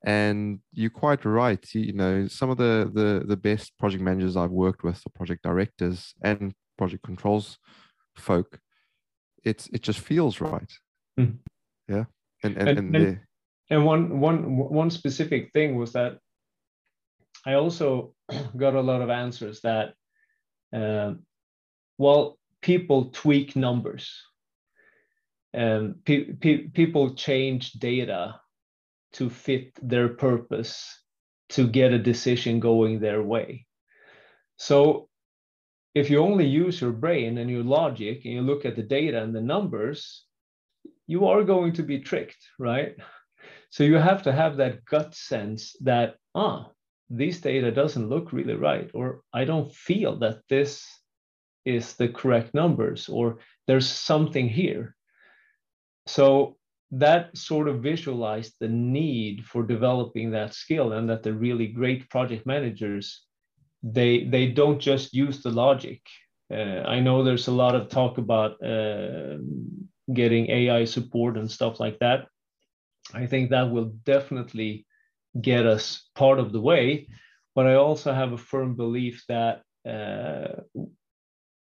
And 0.05 0.59
you're 0.73 0.89
quite 0.89 1.25
right 1.25 1.65
you, 1.73 1.93
know 1.93 2.27
some 2.27 2.49
of 2.49 2.57
the, 2.57 2.89
the 2.93 3.25
the 3.27 3.37
best 3.37 3.77
project 3.77 4.03
managers 4.03 4.37
i've 4.37 4.51
worked 4.51 4.83
with 4.83 5.01
or 5.05 5.11
project 5.15 5.43
directors 5.43 6.13
and 6.21 6.53
project 6.77 7.03
controls 7.03 7.57
folk. 8.15 8.59
It's 9.43 9.67
it 9.73 9.81
just 9.81 9.99
feels 9.99 10.41
right. 10.41 10.71
Mm-hmm 11.19 11.37
yeah 11.89 12.03
and 12.43 12.57
and 12.57 12.69
and, 12.69 12.95
and, 12.95 13.19
and, 13.69 13.85
one 13.85 14.19
one 14.19 14.57
one 14.57 14.89
specific 14.89 15.53
thing 15.53 15.77
was 15.77 15.93
that 15.93 16.17
i 17.45 17.53
also 17.53 18.13
got 18.57 18.75
a 18.75 18.81
lot 18.81 19.01
of 19.01 19.09
answers 19.09 19.61
that 19.61 19.93
um, 20.73 21.19
well 21.97 22.37
people 22.61 23.05
tweak 23.11 23.55
numbers. 23.55 24.23
And 25.53 26.03
pe- 26.05 26.33
pe- 26.33 26.67
people 26.67 27.15
change 27.15 27.71
data 27.73 28.39
to 29.13 29.29
fit 29.29 29.71
their 29.81 30.09
purpose 30.09 31.01
to 31.49 31.67
get 31.67 31.93
a 31.93 31.99
decision 31.99 32.59
going 32.59 32.99
their 32.99 33.21
way 33.21 33.65
so 34.57 35.07
if 35.95 36.09
you 36.09 36.19
only 36.19 36.45
use 36.45 36.79
your 36.79 36.91
brain 36.91 37.37
and 37.37 37.49
your 37.49 37.63
logic 37.63 38.21
and 38.25 38.33
you 38.33 38.41
look 38.41 38.65
at 38.65 38.75
the 38.75 38.83
data 38.83 39.21
and 39.21 39.35
the 39.35 39.41
numbers 39.41 40.27
you 41.07 41.25
are 41.25 41.43
going 41.43 41.73
to 41.73 41.83
be 41.83 41.99
tricked, 41.99 42.37
right? 42.59 42.95
So 43.69 43.83
you 43.83 43.95
have 43.95 44.23
to 44.23 44.31
have 44.31 44.57
that 44.57 44.85
gut 44.85 45.15
sense 45.15 45.75
that, 45.81 46.15
ah, 46.35 46.69
this 47.09 47.39
data 47.39 47.71
doesn't 47.71 48.09
look 48.09 48.33
really 48.33 48.55
right, 48.55 48.91
or 48.93 49.21
I 49.33 49.45
don't 49.45 49.73
feel 49.73 50.19
that 50.19 50.41
this 50.49 50.85
is 51.65 51.93
the 51.95 52.09
correct 52.09 52.53
numbers, 52.53 53.07
or 53.09 53.39
there's 53.65 53.87
something 53.87 54.49
here. 54.49 54.95
So 56.05 56.56
that 56.91 57.35
sort 57.35 57.67
of 57.67 57.81
visualized 57.81 58.53
the 58.59 58.67
need 58.67 59.45
for 59.45 59.63
developing 59.63 60.31
that 60.31 60.53
skill 60.53 60.93
and 60.93 61.09
that 61.09 61.23
the 61.23 61.33
really 61.33 61.67
great 61.67 62.09
project 62.09 62.45
managers 62.45 63.23
they 63.83 64.23
they 64.25 64.47
don't 64.47 64.79
just 64.79 65.13
use 65.13 65.43
the 65.43 65.51
logic 65.51 66.01
uh, 66.51 66.81
i 66.95 66.99
know 66.99 67.23
there's 67.23 67.47
a 67.47 67.51
lot 67.51 67.75
of 67.75 67.89
talk 67.89 68.17
about 68.17 68.51
uh, 68.63 69.37
getting 70.13 70.49
AI 70.49 70.85
support 70.85 71.37
and 71.37 71.49
stuff 71.49 71.79
like 71.79 71.99
that. 71.99 72.27
I 73.13 73.25
think 73.25 73.49
that 73.49 73.71
will 73.71 73.93
definitely 74.03 74.85
get 75.39 75.65
us 75.65 76.09
part 76.15 76.39
of 76.39 76.51
the 76.51 76.61
way. 76.61 77.07
But 77.55 77.67
I 77.67 77.75
also 77.75 78.13
have 78.13 78.33
a 78.33 78.37
firm 78.37 78.75
belief 78.75 79.23
that 79.27 79.61
uh, 79.87 80.61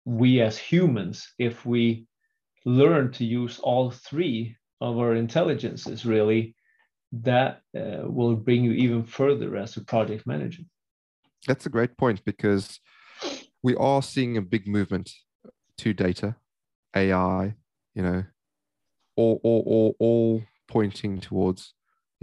we 0.05 0.41
as 0.41 0.57
humans, 0.57 1.33
if 1.37 1.65
we 1.65 2.07
learn 2.65 3.11
to 3.13 3.25
use 3.25 3.59
all 3.59 3.91
three 3.91 4.55
our 4.81 5.15
intelligences, 5.15 6.05
really, 6.05 6.55
that 7.11 7.61
uh, 7.77 8.01
will 8.03 8.35
bring 8.35 8.63
you 8.63 8.71
even 8.71 9.03
further 9.03 9.55
as 9.55 9.77
a 9.77 9.81
project 9.81 10.25
manager. 10.25 10.63
That's 11.47 11.65
a 11.65 11.69
great 11.69 11.97
point 11.97 12.23
because 12.25 12.79
we 13.61 13.75
are 13.75 14.01
seeing 14.01 14.37
a 14.37 14.41
big 14.41 14.67
movement 14.67 15.11
to 15.79 15.93
data, 15.93 16.35
AI, 16.95 17.55
you 17.93 18.03
know, 18.03 18.23
all, 19.15 19.39
all, 19.43 19.63
all, 19.65 19.95
all 19.99 20.43
pointing 20.67 21.19
towards, 21.19 21.73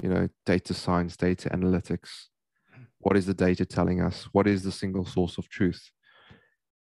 you 0.03 0.09
know, 0.09 0.29
data 0.45 0.75
science, 0.75 1.17
data 1.17 1.49
analytics. 1.51 2.09
What 2.99 3.17
is 3.17 3.27
the 3.27 3.35
data 3.35 3.65
telling 3.65 4.01
us? 4.01 4.29
What 4.33 4.47
is 4.47 4.63
the 4.63 4.73
single 4.73 5.07
source 5.07 5.39
of 5.39 5.49
truth? 5.49 5.91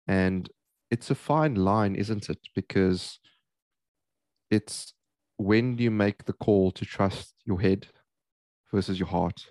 And 0.06 0.48
it's 0.90 1.10
a 1.10 1.14
fine 1.14 1.56
line, 1.56 1.94
isn't 1.96 2.30
it? 2.30 2.38
Because 2.54 3.18
it's 4.50 4.94
when 5.36 5.76
do 5.76 5.84
you 5.84 5.90
make 5.90 6.24
the 6.24 6.32
call 6.32 6.70
to 6.72 6.84
trust 6.84 7.34
your 7.44 7.60
head 7.60 7.88
versus 8.72 8.98
your 8.98 9.08
heart 9.08 9.46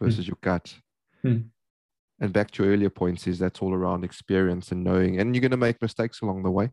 versus 0.00 0.24
mm. 0.24 0.28
your 0.28 0.38
gut? 0.40 0.74
Mm. 1.24 1.46
And 2.20 2.32
back 2.32 2.50
to 2.52 2.64
your 2.64 2.72
earlier 2.72 2.90
points, 2.90 3.26
is 3.26 3.38
that's 3.38 3.60
all 3.60 3.74
around 3.74 4.04
experience 4.04 4.70
and 4.70 4.84
knowing, 4.84 5.18
and 5.18 5.34
you're 5.34 5.40
going 5.40 5.50
to 5.50 5.56
make 5.56 5.82
mistakes 5.82 6.20
along 6.20 6.42
the 6.42 6.50
way. 6.50 6.70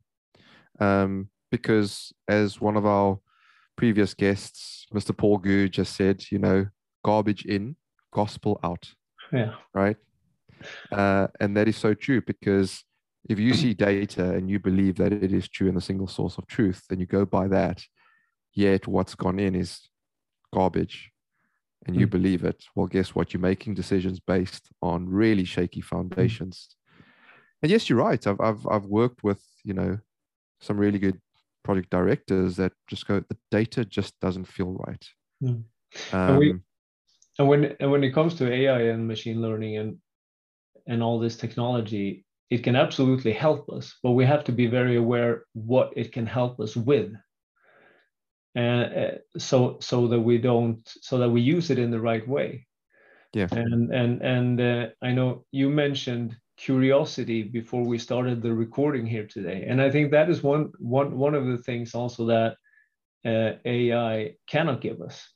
Um, 0.80 1.30
because 1.51 2.14
as 2.28 2.62
one 2.62 2.78
of 2.78 2.86
our 2.86 3.20
previous 3.76 4.14
guests, 4.14 4.86
Mr. 4.93 5.16
Paul 5.18 5.39
Gu, 5.39 5.70
just 5.70 5.95
said, 5.95 6.24
you 6.32 6.38
know, 6.38 6.68
garbage 7.03 7.45
in, 7.45 7.76
gospel 8.14 8.60
out. 8.64 8.91
Yeah. 9.32 9.53
Right. 9.74 9.97
Uh, 10.91 11.28
and 11.39 11.55
that 11.55 11.68
is 11.68 11.78
so 11.78 11.93
true 11.93 12.22
because 12.22 12.84
if 13.30 13.39
you 13.39 13.53
see 13.53 13.74
data 13.74 14.34
and 14.34 14.49
you 14.49 14.60
believe 14.60 14.97
that 14.97 15.14
it 15.14 15.32
is 15.34 15.47
true 15.47 15.68
and 15.68 15.78
the 15.78 15.82
single 15.82 16.07
source 16.07 16.38
of 16.38 16.47
truth, 16.47 16.84
then 16.89 16.99
you 16.99 17.05
go 17.05 17.26
by 17.26 17.47
that. 17.47 17.82
Yet 18.53 18.87
what's 18.87 19.15
gone 19.15 19.39
in 19.39 19.55
is 19.55 19.89
garbage 20.53 21.11
and 21.85 21.95
you 21.95 22.07
mm. 22.07 22.11
believe 22.11 22.43
it. 22.43 22.63
Well, 22.75 22.87
guess 22.87 23.15
what? 23.15 23.33
You're 23.33 23.41
making 23.41 23.75
decisions 23.75 24.19
based 24.19 24.69
on 24.81 25.07
really 25.07 25.45
shaky 25.45 25.81
foundations. 25.81 26.67
Mm. 26.69 27.03
And 27.63 27.71
yes, 27.71 27.89
you're 27.89 27.99
right. 27.99 28.25
I've, 28.25 28.39
I've, 28.39 28.67
I've 28.67 28.85
worked 28.85 29.23
with, 29.23 29.43
you 29.63 29.73
know, 29.73 29.99
some 30.61 30.77
really 30.77 30.99
good 30.99 31.19
project 31.63 31.89
directors 31.89 32.55
that 32.57 32.73
just 32.87 33.07
go, 33.07 33.19
the 33.19 33.37
data 33.51 33.85
just 33.85 34.19
doesn't 34.19 34.45
feel 34.45 34.71
right. 34.87 35.05
Mm. 35.43 35.63
Um, 36.11 36.29
and, 36.29 36.37
we, 36.37 36.55
and 37.37 37.47
when 37.47 37.75
and 37.79 37.91
when 37.91 38.03
it 38.03 38.11
comes 38.11 38.35
to 38.35 38.51
AI 38.51 38.81
and 38.81 39.07
machine 39.07 39.41
learning 39.41 39.77
and 39.77 39.97
and 40.87 41.03
all 41.03 41.19
this 41.19 41.35
technology, 41.35 42.25
it 42.49 42.63
can 42.63 42.75
absolutely 42.75 43.31
help 43.31 43.69
us, 43.69 43.95
but 44.01 44.11
we 44.11 44.25
have 44.25 44.43
to 44.45 44.51
be 44.51 44.67
very 44.67 44.95
aware 44.95 45.43
what 45.53 45.91
it 45.95 46.11
can 46.11 46.25
help 46.25 46.59
us 46.59 46.75
with. 46.75 47.13
And 48.55 48.93
uh, 48.93 49.11
so 49.37 49.77
so 49.79 50.07
that 50.07 50.19
we 50.19 50.37
don't 50.37 50.81
so 51.01 51.19
that 51.19 51.29
we 51.29 51.41
use 51.41 51.69
it 51.69 51.79
in 51.79 51.91
the 51.91 52.01
right 52.01 52.27
way. 52.27 52.67
Yeah. 53.33 53.47
And 53.51 53.93
and 53.93 54.21
and 54.21 54.61
uh, 54.61 54.87
I 55.01 55.11
know 55.11 55.45
you 55.51 55.69
mentioned 55.69 56.35
curiosity 56.57 57.43
before 57.43 57.85
we 57.85 57.97
started 57.97 58.41
the 58.41 58.53
recording 58.53 59.05
here 59.05 59.27
today, 59.27 59.65
and 59.67 59.81
I 59.81 59.91
think 59.91 60.11
that 60.11 60.29
is 60.29 60.41
one 60.41 60.71
one 60.79 61.17
one 61.17 61.35
of 61.35 61.45
the 61.45 61.59
things 61.59 61.93
also 61.93 62.25
that 62.25 62.57
uh, 63.25 63.57
AI 63.65 64.35
cannot 64.47 64.81
give 64.81 65.01
us. 65.01 65.29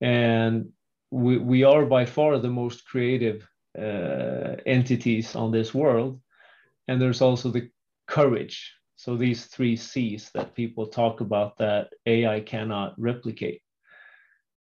And 0.00 0.70
we, 1.10 1.38
we 1.38 1.64
are 1.64 1.84
by 1.84 2.06
far 2.06 2.38
the 2.38 2.48
most 2.48 2.86
creative 2.86 3.48
uh, 3.78 4.56
entities 4.66 5.36
on 5.36 5.50
this 5.50 5.74
world. 5.74 6.20
And 6.88 7.00
there's 7.00 7.20
also 7.20 7.50
the 7.50 7.70
courage. 8.06 8.72
So 9.00 9.16
these 9.16 9.46
three 9.46 9.76
C's 9.76 10.30
that 10.34 10.54
people 10.54 10.86
talk 10.86 11.22
about 11.22 11.56
that 11.56 11.88
AI 12.04 12.40
cannot 12.40 12.92
replicate. 13.00 13.62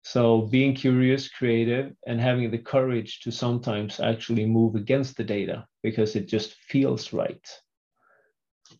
So 0.01 0.43
being 0.43 0.73
curious, 0.75 1.27
creative, 1.27 1.93
and 2.07 2.21
having 2.21 2.49
the 2.49 2.57
courage 2.57 3.19
to 3.23 3.31
sometimes 3.31 3.99
actually 3.99 4.45
move 4.45 4.75
against 4.75 5.17
the 5.17 5.25
data 5.25 5.67
because 5.83 6.15
it 6.15 6.29
just 6.29 6.53
feels 6.53 7.11
right. 7.11 7.45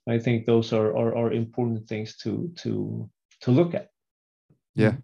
I 0.08 0.18
think 0.18 0.46
those 0.46 0.72
are, 0.72 0.96
are, 0.96 1.14
are 1.18 1.34
important 1.34 1.90
things 1.90 2.16
to 2.24 2.54
to 2.64 3.10
to 3.42 3.52
look 3.52 3.74
at. 3.74 3.90
Yeah, 4.76 4.96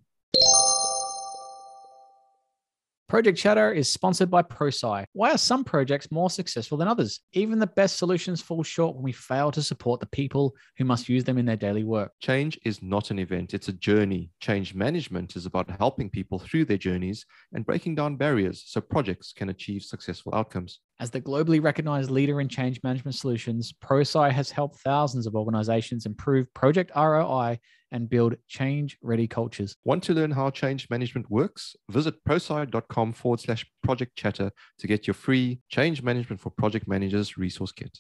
Project 3.08 3.38
Chatter 3.38 3.72
is 3.72 3.88
sponsored 3.88 4.32
by 4.32 4.42
ProSci. 4.42 5.06
Why 5.14 5.32
are 5.32 5.38
some 5.38 5.64
projects 5.64 6.10
more 6.10 6.32
successful 6.32 6.76
than 6.76 6.88
others? 6.88 7.20
Even 7.34 7.60
the 7.60 7.68
best 7.68 7.98
solutions 7.98 8.42
fall 8.42 8.64
short 8.64 8.96
when 8.96 9.04
we 9.04 9.12
fail 9.12 9.52
to 9.52 9.62
support 9.62 10.00
the 10.00 10.08
people 10.08 10.56
who 10.80 10.86
must 10.86 11.08
use 11.08 11.24
them 11.24 11.38
in 11.38 11.46
their 11.46 11.56
daily 11.56 11.84
work. 11.84 12.14
Change 12.20 12.60
is 12.66 12.82
not 12.82 13.12
an 13.12 13.20
event, 13.20 13.54
it's 13.54 13.68
a 13.68 13.74
journey. 13.74 14.32
Change 14.40 14.74
management 14.74 15.36
is 15.36 15.46
about 15.46 15.70
helping 15.70 16.10
people 16.10 16.40
through 16.40 16.66
their 16.66 16.80
journeys 16.80 17.28
and 17.54 17.64
breaking 17.64 17.94
down 17.94 18.16
barriers 18.16 18.64
so 18.66 18.82
projects 18.82 19.34
can 19.34 19.50
achieve 19.50 19.84
successful 19.84 20.34
outcomes. 20.34 20.80
As 21.00 21.12
the 21.12 21.22
globally 21.22 21.62
recognized 21.62 22.10
leader 22.10 22.42
in 22.42 22.50
change 22.50 22.80
management 22.82 23.14
solutions, 23.14 23.72
ProSci 23.84 24.32
has 24.32 24.50
helped 24.50 24.80
thousands 24.80 25.28
of 25.28 25.36
organizations 25.36 26.08
improve 26.08 26.52
project 26.56 26.92
ROI 26.96 27.60
and 27.96 28.10
build 28.10 28.36
change 28.50 28.98
ready 29.02 29.26
cultures. 29.26 29.78
Want 29.86 30.04
to 30.04 30.14
learn 30.14 30.32
how 30.32 30.50
change 30.50 30.90
management 30.90 31.32
works? 31.32 31.78
Visit 31.90 32.16
prosci.com 32.26 33.14
forward 33.14 33.40
slash 33.40 33.66
project 33.84 34.18
chatter 34.18 34.52
to 34.80 34.88
get 34.88 35.08
your 35.08 35.14
free 35.14 35.62
change 35.70 36.04
management 36.04 36.42
for 36.42 36.50
project 36.50 36.90
managers 36.90 37.38
resource 37.38 37.72
kit. 37.72 37.98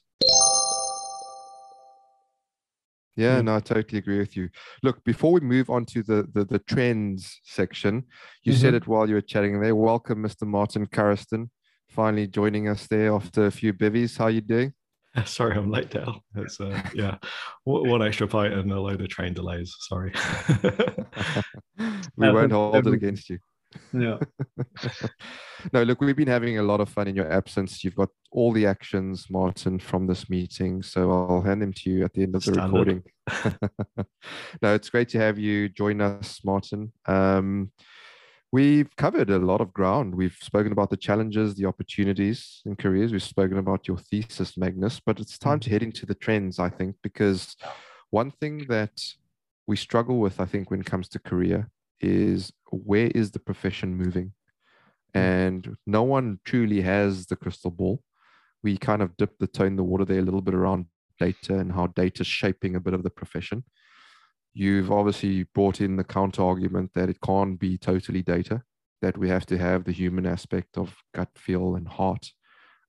Yeah, 3.15 3.39
mm. 3.39 3.45
no, 3.45 3.55
I 3.55 3.61
totally 3.61 3.99
agree 3.99 4.19
with 4.19 4.35
you. 4.35 4.49
Look, 4.83 5.01
before 5.05 5.31
we 5.31 5.39
move 5.39 5.69
on 5.69 5.85
to 5.85 6.03
the 6.03 6.27
the, 6.33 6.43
the 6.43 6.59
trends 6.59 7.39
section, 7.45 8.03
you 8.43 8.51
mm-hmm. 8.51 8.61
said 8.61 8.73
it 8.73 8.87
while 8.87 9.07
you 9.07 9.15
were 9.15 9.21
chatting 9.21 9.61
there. 9.61 9.75
Welcome, 9.75 10.21
Mr. 10.21 10.45
Martin 10.45 10.87
Carriston, 10.87 11.49
finally 11.87 12.27
joining 12.27 12.67
us 12.67 12.85
there 12.87 13.13
after 13.13 13.45
a 13.45 13.51
few 13.51 13.71
bivvies. 13.73 14.17
How 14.17 14.27
you 14.27 14.41
doing? 14.41 14.73
Sorry, 15.25 15.55
I'm 15.55 15.71
late, 15.71 15.89
Dale. 15.89 16.23
It's 16.35 16.59
uh, 16.59 16.81
yeah, 16.93 17.17
one 17.63 18.01
extra 18.01 18.27
flight 18.27 18.51
and 18.51 18.71
a 18.71 18.79
load 18.79 19.01
of 19.01 19.07
train 19.07 19.33
delays. 19.33 19.73
Sorry. 19.79 20.13
we 22.17 22.31
won't 22.31 22.51
hold 22.51 22.87
it 22.87 22.93
against 22.93 23.29
you. 23.29 23.39
Yeah. 23.93 24.17
no, 25.73 25.83
look, 25.83 26.01
we've 26.01 26.15
been 26.15 26.27
having 26.27 26.57
a 26.57 26.63
lot 26.63 26.81
of 26.81 26.89
fun 26.89 27.07
in 27.07 27.15
your 27.15 27.31
absence. 27.31 27.83
You've 27.83 27.95
got 27.95 28.09
all 28.31 28.51
the 28.51 28.65
actions, 28.65 29.27
Martin, 29.29 29.79
from 29.79 30.07
this 30.07 30.29
meeting. 30.29 30.81
So 30.81 31.11
I'll 31.11 31.41
hand 31.41 31.61
them 31.61 31.73
to 31.73 31.89
you 31.89 32.05
at 32.05 32.13
the 32.13 32.23
end 32.23 32.35
of 32.35 32.43
the 32.43 32.53
recording. 32.53 33.03
no, 34.61 34.73
it's 34.73 34.89
great 34.89 35.09
to 35.09 35.19
have 35.19 35.39
you 35.39 35.69
join 35.69 36.01
us, 36.01 36.41
Martin. 36.43 36.91
Um, 37.05 37.71
We've 38.55 38.95
covered 38.95 39.29
a 39.31 39.37
lot 39.37 39.59
of 39.59 39.73
ground. 39.73 40.15
We've 40.15 40.37
spoken 40.39 40.71
about 40.71 40.89
the 40.89 40.95
challenges, 40.95 41.55
the 41.55 41.65
opportunities 41.65 42.61
in 42.65 42.77
careers. 42.77 43.11
We've 43.11 43.21
spoken 43.21 43.57
about 43.57 43.85
your 43.85 43.97
thesis, 43.97 44.55
Magnus, 44.55 45.01
but 45.05 45.19
it's 45.19 45.37
time 45.37 45.59
to 45.59 45.67
mm. 45.67 45.73
head 45.73 45.83
into 45.83 46.05
the 46.05 46.15
trends, 46.15 46.57
I 46.57 46.69
think, 46.69 46.95
because 47.03 47.57
one 48.11 48.31
thing 48.31 48.65
that 48.69 49.03
we 49.67 49.75
struggle 49.75 50.19
with, 50.19 50.39
I 50.39 50.45
think, 50.45 50.71
when 50.71 50.79
it 50.79 50.85
comes 50.85 51.09
to 51.09 51.19
career 51.19 51.69
is 51.99 52.53
where 52.71 53.07
is 53.07 53.31
the 53.31 53.39
profession 53.39 53.93
moving? 53.93 54.31
Mm. 55.13 55.19
And 55.19 55.77
no 55.85 56.03
one 56.03 56.39
truly 56.45 56.79
has 56.79 57.25
the 57.25 57.35
crystal 57.35 57.71
ball. 57.71 58.01
We 58.63 58.77
kind 58.77 59.01
of 59.01 59.17
dip 59.17 59.37
the 59.37 59.47
toe 59.47 59.65
in 59.65 59.75
the 59.75 59.83
water 59.83 60.05
there 60.05 60.19
a 60.19 60.27
little 60.29 60.39
bit 60.39 60.55
around 60.55 60.85
data 61.19 61.57
and 61.57 61.73
how 61.73 61.87
data 61.87 62.21
is 62.21 62.27
shaping 62.27 62.77
a 62.77 62.79
bit 62.79 62.93
of 62.93 63.03
the 63.03 63.09
profession. 63.09 63.65
You've 64.57 64.89
obviously 64.89 65.43
brought 65.43 65.81
in 65.81 65.97
the 65.97 66.03
counter 66.05 66.41
argument 66.41 66.91
that 66.95 67.09
it 67.09 67.19
can't 67.19 67.59
be 67.59 67.77
totally 67.77 68.21
data, 68.21 68.63
that 69.01 69.17
we 69.17 69.27
have 69.27 69.45
to 69.47 69.57
have 69.57 69.83
the 69.83 69.91
human 69.91 70.25
aspect 70.25 70.77
of 70.77 70.95
gut 71.13 71.27
feel 71.35 71.75
and 71.75 71.85
heart, 71.85 72.31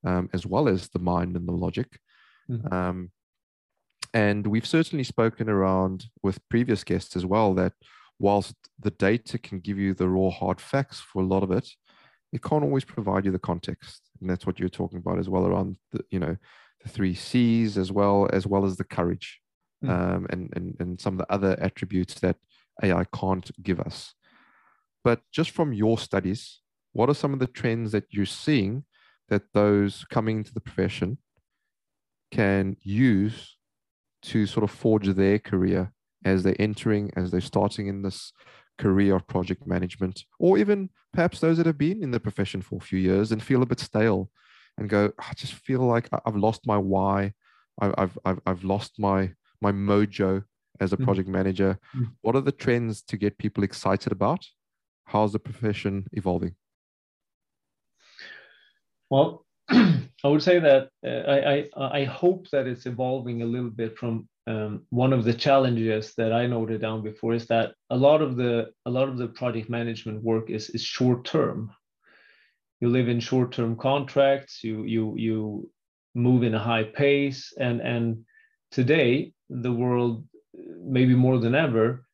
um, 0.05 0.31
as 0.33 0.47
well 0.47 0.69
as 0.69 0.89
the 0.89 1.01
mind 1.01 1.35
and 1.35 1.49
the 1.49 1.53
logic. 1.53 1.99
Mm-hmm. 2.49 2.73
Um, 2.73 3.11
and 4.15 4.47
we've 4.47 4.65
certainly 4.65 5.03
spoken 5.03 5.51
around 5.51 6.07
with 6.23 6.39
previous 6.49 6.85
guests 6.85 7.17
as 7.17 7.27
well 7.27 7.53
that 7.55 7.73
whilst 8.21 8.55
the 8.79 8.93
data 8.93 9.37
can 9.37 9.59
give 9.59 9.77
you 9.77 9.93
the 9.93 10.09
raw 10.09 10.31
hard 10.31 10.61
facts 10.61 11.01
for 11.01 11.21
a 11.21 11.27
lot 11.27 11.43
of 11.43 11.51
it, 11.51 11.69
it 12.33 12.43
can't 12.43 12.63
always 12.63 12.85
provide 12.85 13.25
you 13.25 13.33
the 13.33 13.41
context. 13.41 14.03
And 14.21 14.31
that's 14.31 14.47
what 14.47 14.61
you're 14.61 14.69
talking 14.69 14.99
about 14.99 15.19
as 15.19 15.29
well 15.29 15.47
around 15.47 15.77
the, 15.91 16.05
you 16.11 16.21
know, 16.21 16.37
the 16.83 16.89
three 16.89 17.15
C's 17.15 17.77
as 17.77 17.91
well, 17.91 18.29
as 18.33 18.47
well 18.47 18.65
as 18.65 18.77
the 18.77 18.85
courage 18.85 19.41
mm. 19.85 19.91
um, 19.91 20.27
and, 20.31 20.53
and, 20.55 20.77
and 20.79 21.01
some 21.01 21.15
of 21.15 21.19
the 21.19 21.33
other 21.33 21.57
attributes 21.61 22.15
that 22.21 22.37
AI 22.83 23.05
can't 23.15 23.51
give 23.63 23.81
us. 23.81 24.15
But 25.05 25.21
just 25.33 25.51
from 25.51 25.73
your 25.73 25.99
studies, 25.99 26.61
what 26.93 27.09
are 27.09 27.15
some 27.15 27.33
of 27.33 27.39
the 27.39 27.47
trends 27.47 27.93
that 27.93 28.07
you're 28.11 28.27
seeing 28.27 28.85
that 29.29 29.43
those 29.53 30.05
coming 30.11 30.39
into 30.39 30.55
the 30.55 30.61
profession 30.61 31.19
can 32.31 32.77
use 32.83 33.57
to 34.23 34.47
sort 34.47 34.65
of 34.65 34.71
forge 34.71 35.09
their 35.09 35.39
career 35.39 35.93
as 36.25 36.43
they're 36.43 36.61
entering, 36.61 37.11
as 37.17 37.31
they're 37.31 37.41
starting 37.41 37.87
in 37.87 38.03
this 38.03 38.33
career 38.79 39.15
of 39.15 39.27
project 39.27 39.67
management, 39.67 40.25
or 40.39 40.59
even 40.59 40.91
perhaps 41.13 41.41
those 41.41 41.57
that 41.57 41.67
have 41.67 41.79
been 41.79 42.03
in 42.03 42.11
the 42.11 42.21
profession 42.21 42.61
for 42.61 42.77
a 42.77 42.85
few 42.85 42.99
years 42.99 43.33
and 43.33 43.43
feel 43.43 43.63
a 43.63 43.67
bit 43.67 43.81
stale 43.81 44.31
and 44.79 44.89
go, 44.89 45.13
I 45.19 45.33
just 45.35 45.55
feel 45.55 45.81
like 45.81 46.09
I've 46.25 46.37
lost 46.37 46.67
my 46.67 46.77
why. 46.77 47.33
I've, 47.81 48.19
I've, 48.25 48.41
I've 48.47 48.65
lost 48.65 48.99
my 48.99 49.33
my 49.61 49.73
mojo 49.73 50.45
as 50.81 50.93
a 50.93 50.97
mm. 50.97 51.05
project 51.05 51.29
manager. 51.29 51.79
Mm. 51.97 52.13
What 52.23 52.37
are 52.37 52.41
the 52.41 52.53
trends 52.53 53.03
to 53.03 53.17
get 53.17 53.39
people 53.39 53.65
excited 53.65 54.13
about? 54.13 54.47
How's 55.05 55.33
the 55.33 55.39
profession 55.39 56.07
evolving? 56.13 56.55
Well, 59.09 59.45
I 59.69 60.29
would 60.29 60.43
say 60.43 60.59
that 60.59 60.89
uh, 61.07 61.31
I, 61.31 61.69
I, 61.77 62.01
I 62.01 62.05
hope 62.05 62.51
that 62.51 62.67
it's 62.67 62.87
evolving 62.87 63.43
a 63.43 63.47
little 63.47 63.71
bit 63.71 63.97
from 63.97 64.29
um, 64.49 64.83
one 64.91 65.13
of 65.13 65.25
the 65.25 65.35
challenges 65.35 66.15
that 66.17 66.33
I 66.33 66.47
noted 66.47 66.81
down 66.81 67.03
before 67.03 67.35
is 67.35 67.47
that 67.47 67.75
a 67.91 67.97
lot 67.97 68.23
of 68.23 68.37
the 68.37 68.71
a 68.85 68.91
lot 68.91 69.09
of 69.09 69.19
the 69.19 69.27
project 69.27 69.69
management 69.69 70.23
work 70.23 70.51
is 70.51 70.71
is 70.71 70.83
short 70.83 71.25
term. 71.25 71.73
You 72.81 72.89
live 72.89 73.09
in 73.09 73.19
short 73.21 73.53
term 73.53 73.77
contracts. 73.77 74.63
You 74.63 74.85
you 74.85 75.15
you 75.17 75.71
move 76.15 76.45
in 76.45 76.55
a 76.55 76.63
high 76.63 76.85
pace, 76.85 77.53
and 77.59 77.81
and 77.81 78.25
today 78.71 79.33
the 79.49 79.73
world 79.73 80.25
maybe 80.83 81.15
more 81.15 81.39
than 81.39 81.55
ever 81.55 82.05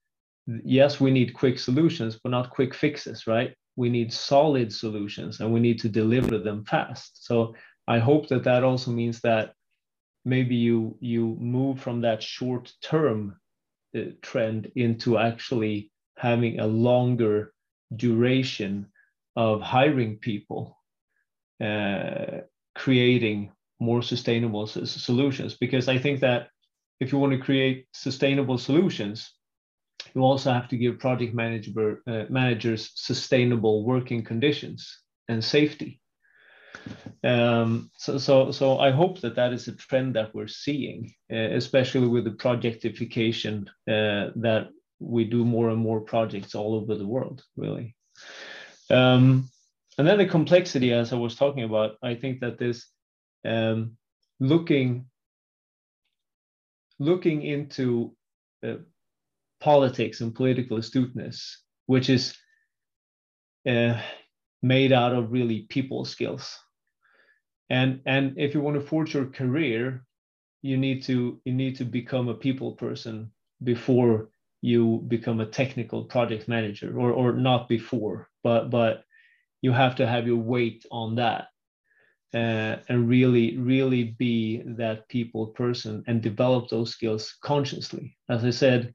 yes 0.65 1.01
we 1.01 1.11
need 1.11 1.35
quick 1.35 1.59
solutions 1.59 2.19
but 2.23 2.31
not 2.31 2.51
quick 2.51 2.75
fixes 2.75 3.27
right 3.27 3.55
we 3.77 3.89
need 3.89 4.13
solid 4.13 4.73
solutions 4.73 5.41
and 5.41 5.53
we 5.53 5.61
need 5.61 5.79
to 5.79 5.89
deliver 5.89 6.39
them 6.39 6.65
fast 6.65 7.25
so 7.25 7.55
i 7.89 7.99
hope 7.99 8.29
that 8.29 8.45
that 8.45 8.65
also 8.65 8.91
means 8.91 9.21
that 9.21 9.55
maybe 10.25 10.55
you 10.55 10.97
you 11.01 11.37
move 11.41 11.81
from 11.81 12.01
that 12.01 12.23
short 12.23 12.73
term 12.83 13.37
uh, 13.97 14.01
trend 14.23 14.71
into 14.77 15.19
actually 15.19 15.91
having 16.17 16.61
a 16.61 16.67
longer 16.67 17.53
duration 17.97 18.87
of 19.37 19.61
hiring 19.61 20.17
people, 20.17 20.79
uh, 21.63 22.41
creating 22.75 23.53
more 23.81 24.03
sustainable 24.03 24.67
solutions. 24.67 25.57
Because 25.59 25.89
I 25.89 25.99
think 25.99 26.21
that 26.21 26.49
if 27.03 27.11
you 27.11 27.19
want 27.19 27.33
to 27.33 27.39
create 27.39 27.87
sustainable 27.93 28.59
solutions, 28.59 29.33
you 30.15 30.23
also 30.23 30.53
have 30.53 30.69
to 30.69 30.77
give 30.77 31.01
project 31.01 31.35
manager, 31.35 32.03
uh, 32.07 32.25
managers 32.29 32.93
sustainable 32.95 33.85
working 33.85 34.23
conditions 34.23 34.81
and 35.29 35.45
safety. 35.45 36.01
Um, 37.25 37.91
so, 37.97 38.19
so, 38.19 38.53
so 38.53 38.79
I 38.79 38.91
hope 38.91 39.21
that 39.21 39.37
that 39.37 39.53
is 39.53 39.67
a 39.69 39.77
trend 39.77 40.15
that 40.15 40.35
we're 40.35 40.49
seeing, 40.65 41.13
uh, 41.33 41.51
especially 41.61 42.07
with 42.07 42.25
the 42.25 42.37
projectification 42.45 43.67
uh, 43.89 44.31
that 44.37 44.69
we 45.01 45.25
do 45.25 45.45
more 45.45 45.71
and 45.71 45.81
more 45.81 46.01
projects 46.01 46.55
all 46.55 46.75
over 46.75 46.95
the 46.95 47.07
world, 47.07 47.43
really. 47.57 47.97
Um, 48.91 49.51
and 49.99 50.07
then 50.07 50.19
the 50.19 50.27
complexity, 50.27 50.93
as 50.93 51.13
I 51.13 51.17
was 51.17 51.35
talking 51.35 51.65
about, 51.65 51.97
I 52.03 52.15
think 52.15 52.41
that 52.41 52.59
this 52.59 52.87
um, 53.45 53.97
looking 54.41 55.07
looking 56.99 57.43
into 57.43 58.15
uh, 58.67 58.77
politics 59.61 60.21
and 60.21 60.35
political 60.35 60.77
astuteness, 60.79 61.63
which 61.87 62.11
is 62.11 62.37
uh, 63.69 64.01
made 64.63 64.93
out 64.93 65.15
of 65.15 65.33
really 65.33 65.67
people 65.69 66.05
skills. 66.05 66.59
And 67.71 68.01
and 68.07 68.35
if 68.37 68.55
you 68.55 68.61
want 68.61 68.81
to 68.81 68.87
forge 68.87 69.15
your 69.15 69.27
career, 69.27 70.05
you 70.63 70.77
need 70.77 71.03
to 71.05 71.41
you 71.45 71.53
need 71.53 71.77
to 71.77 71.85
become 71.85 72.29
a 72.29 72.35
people 72.35 72.73
person 72.73 73.33
before 73.63 74.29
you 74.61 75.05
become 75.09 75.41
a 75.41 75.47
technical 75.47 76.05
project 76.05 76.49
manager, 76.49 76.99
or 76.99 77.13
or 77.13 77.33
not 77.33 77.69
before, 77.69 78.29
but 78.43 78.71
but 78.71 79.05
you 79.63 79.73
have 79.73 79.97
to 79.97 80.07
have 80.07 80.27
your 80.27 80.37
weight 80.37 80.85
on 80.91 81.17
that 81.17 81.47
uh, 82.35 82.77
and 82.89 83.09
really 83.09 83.59
really 83.59 84.05
be 84.19 84.63
that 84.65 85.09
people 85.09 85.49
person 85.49 86.03
and 86.07 86.23
develop 86.23 86.69
those 86.69 86.91
skills 86.91 87.37
consciously. 87.43 88.17
As 88.29 88.45
i 88.45 88.51
said 88.51 88.95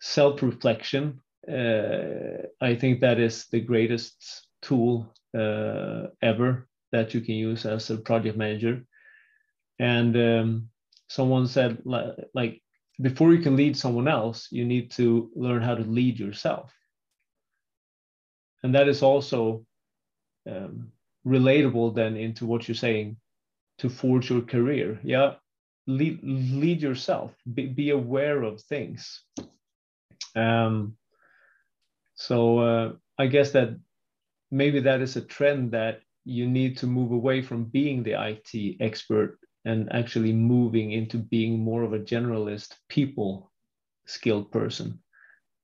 self-reflection 0.00 1.20
uh, 1.48 2.42
i 2.60 2.74
think 2.74 3.00
that 3.00 3.18
is 3.18 3.46
the 3.50 3.60
greatest 3.60 4.48
tool 4.62 5.12
uh, 5.36 6.08
ever 6.22 6.68
that 6.92 7.14
you 7.14 7.20
can 7.20 7.34
use 7.34 7.66
as 7.66 7.90
a 7.90 7.96
project 7.96 8.36
manager. 8.36 8.84
And 9.78 10.16
um, 10.16 10.68
someone 11.08 11.46
said 11.46 11.82
like 11.84 12.62
before 13.02 13.34
you 13.34 13.42
can 13.42 13.56
lead 13.56 13.76
someone 13.76 14.08
else 14.08 14.48
you 14.50 14.64
need 14.64 14.90
to 14.92 15.30
learn 15.34 15.62
how 15.62 15.74
to 15.74 15.82
lead 15.82 16.18
yourself. 16.18 16.72
And 18.62 18.74
that 18.74 18.88
is 18.88 19.02
also 19.02 19.66
um, 20.50 20.92
relatable 21.26 21.94
then 21.94 22.16
into 22.16 22.46
what 22.46 22.68
you're 22.68 22.74
saying 22.74 23.16
to 23.78 23.88
forge 23.88 24.30
your 24.30 24.42
career. 24.42 24.98
Yeah. 25.02 25.34
Lead, 25.86 26.20
lead 26.22 26.82
yourself. 26.82 27.32
Be, 27.52 27.66
be 27.66 27.90
aware 27.90 28.42
of 28.42 28.60
things. 28.60 29.22
Um, 30.34 30.96
so 32.16 32.58
uh, 32.58 32.92
i 33.18 33.26
guess 33.26 33.52
that 33.52 33.78
maybe 34.50 34.80
that 34.80 35.00
is 35.00 35.16
a 35.16 35.20
trend 35.20 35.72
that 35.72 36.00
you 36.24 36.48
need 36.48 36.76
to 36.78 36.86
move 36.86 37.12
away 37.12 37.40
from 37.42 37.64
being 37.64 38.02
the 38.02 38.14
it 38.14 38.76
expert 38.80 39.38
and 39.64 39.92
actually 39.92 40.32
moving 40.32 40.92
into 40.92 41.18
being 41.18 41.60
more 41.60 41.82
of 41.82 41.92
a 41.92 41.98
generalist 41.98 42.74
people 42.88 43.52
skilled 44.06 44.50
person. 44.50 44.98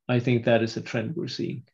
I 0.08 0.20
think 0.20 0.44
that 0.44 0.62
is 0.62 0.76
a 0.76 0.80
trend 0.80 1.16
we're 1.16 1.28
seeing 1.28 1.64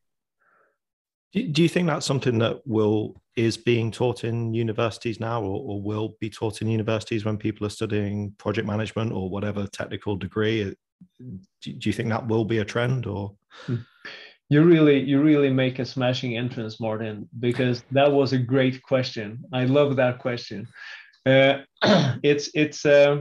do 1.33 1.63
you 1.63 1.69
think 1.69 1.87
that's 1.87 2.07
something 2.07 2.39
that 2.39 2.61
will 2.67 3.21
is 3.37 3.57
being 3.57 3.91
taught 3.91 4.25
in 4.25 4.53
universities 4.53 5.21
now, 5.21 5.41
or, 5.41 5.63
or, 5.63 5.83
will 5.83 6.17
be 6.21 6.29
taught 6.29 6.61
in 6.61 6.69
universities 6.69 7.25
when 7.25 7.37
people 7.37 7.67
are 7.67 7.71
studying 7.71 8.35
project 8.39 8.67
management 8.67 9.13
or 9.13 9.31
whatever 9.31 9.67
technical 9.67 10.17
degree? 10.17 10.75
Do, 11.21 11.39
you 11.63 11.93
think 11.93 12.09
that 12.09 12.27
will 12.27 12.45
be 12.45 12.59
a 12.59 12.65
trend, 12.65 13.07
or? 13.07 13.37
Hmm. 13.67 13.77
You 14.49 14.65
really, 14.65 15.01
you 15.01 15.23
really 15.23 15.51
make 15.51 15.79
a 15.79 15.85
smashing 15.85 16.37
entrance, 16.37 16.81
Martin, 16.81 17.29
because 17.39 17.85
that 17.93 18.11
was 18.11 18.33
a 18.33 18.39
great 18.39 18.83
question. 18.83 19.45
I 19.53 19.67
love 19.67 19.95
that 19.97 20.19
question. 20.19 20.67
Uh, 21.27 21.59
it's 22.23 22.51
it's. 22.55 22.85
Uh, 22.85 23.21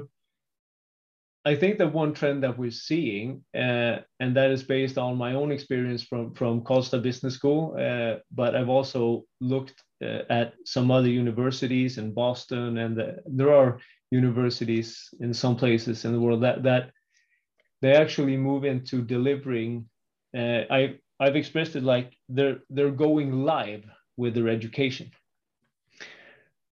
I 1.48 1.56
think 1.56 1.78
that 1.78 1.93
one 1.93 2.14
trend 2.14 2.43
that 2.43 2.58
we're 2.58 2.72
seeing, 2.72 3.41
uh, 3.56 4.00
and 4.20 4.36
that 4.36 4.52
is 4.52 4.64
based 4.64 4.98
on 4.98 5.18
my 5.18 5.34
own 5.34 5.50
experience 5.50 6.04
from 6.04 6.34
from 6.34 6.62
Karlstad 6.62 7.02
Business 7.02 7.36
School, 7.36 7.62
uh, 7.80 8.20
but 8.36 8.54
I've 8.54 8.74
also 8.78 9.24
looked 9.39 9.82
uh, 10.04 10.24
at 10.30 10.56
some 10.66 10.91
other 10.91 11.08
universities 11.08 11.98
in 11.98 12.14
Boston, 12.14 12.78
and 12.78 12.98
the, 12.98 13.24
there 13.26 13.54
are 13.54 13.80
universities 14.12 15.10
in 15.22 15.34
some 15.34 15.56
places 15.56 16.04
in 16.04 16.12
the 16.12 16.20
world 16.20 16.41
that 16.43 16.64
that 16.64 16.91
they 17.82 17.93
actually 17.93 18.36
move 18.36 18.66
into 18.66 19.02
delivering. 19.02 19.88
Uh, 20.38 20.64
I 20.70 21.00
I've 21.18 21.38
expressed 21.38 21.78
it 21.78 21.84
like 21.84 22.12
they're 22.28 22.60
they're 22.70 23.00
going 23.08 23.45
live 23.45 23.86
with 24.18 24.34
their 24.34 24.50
education 24.50 25.12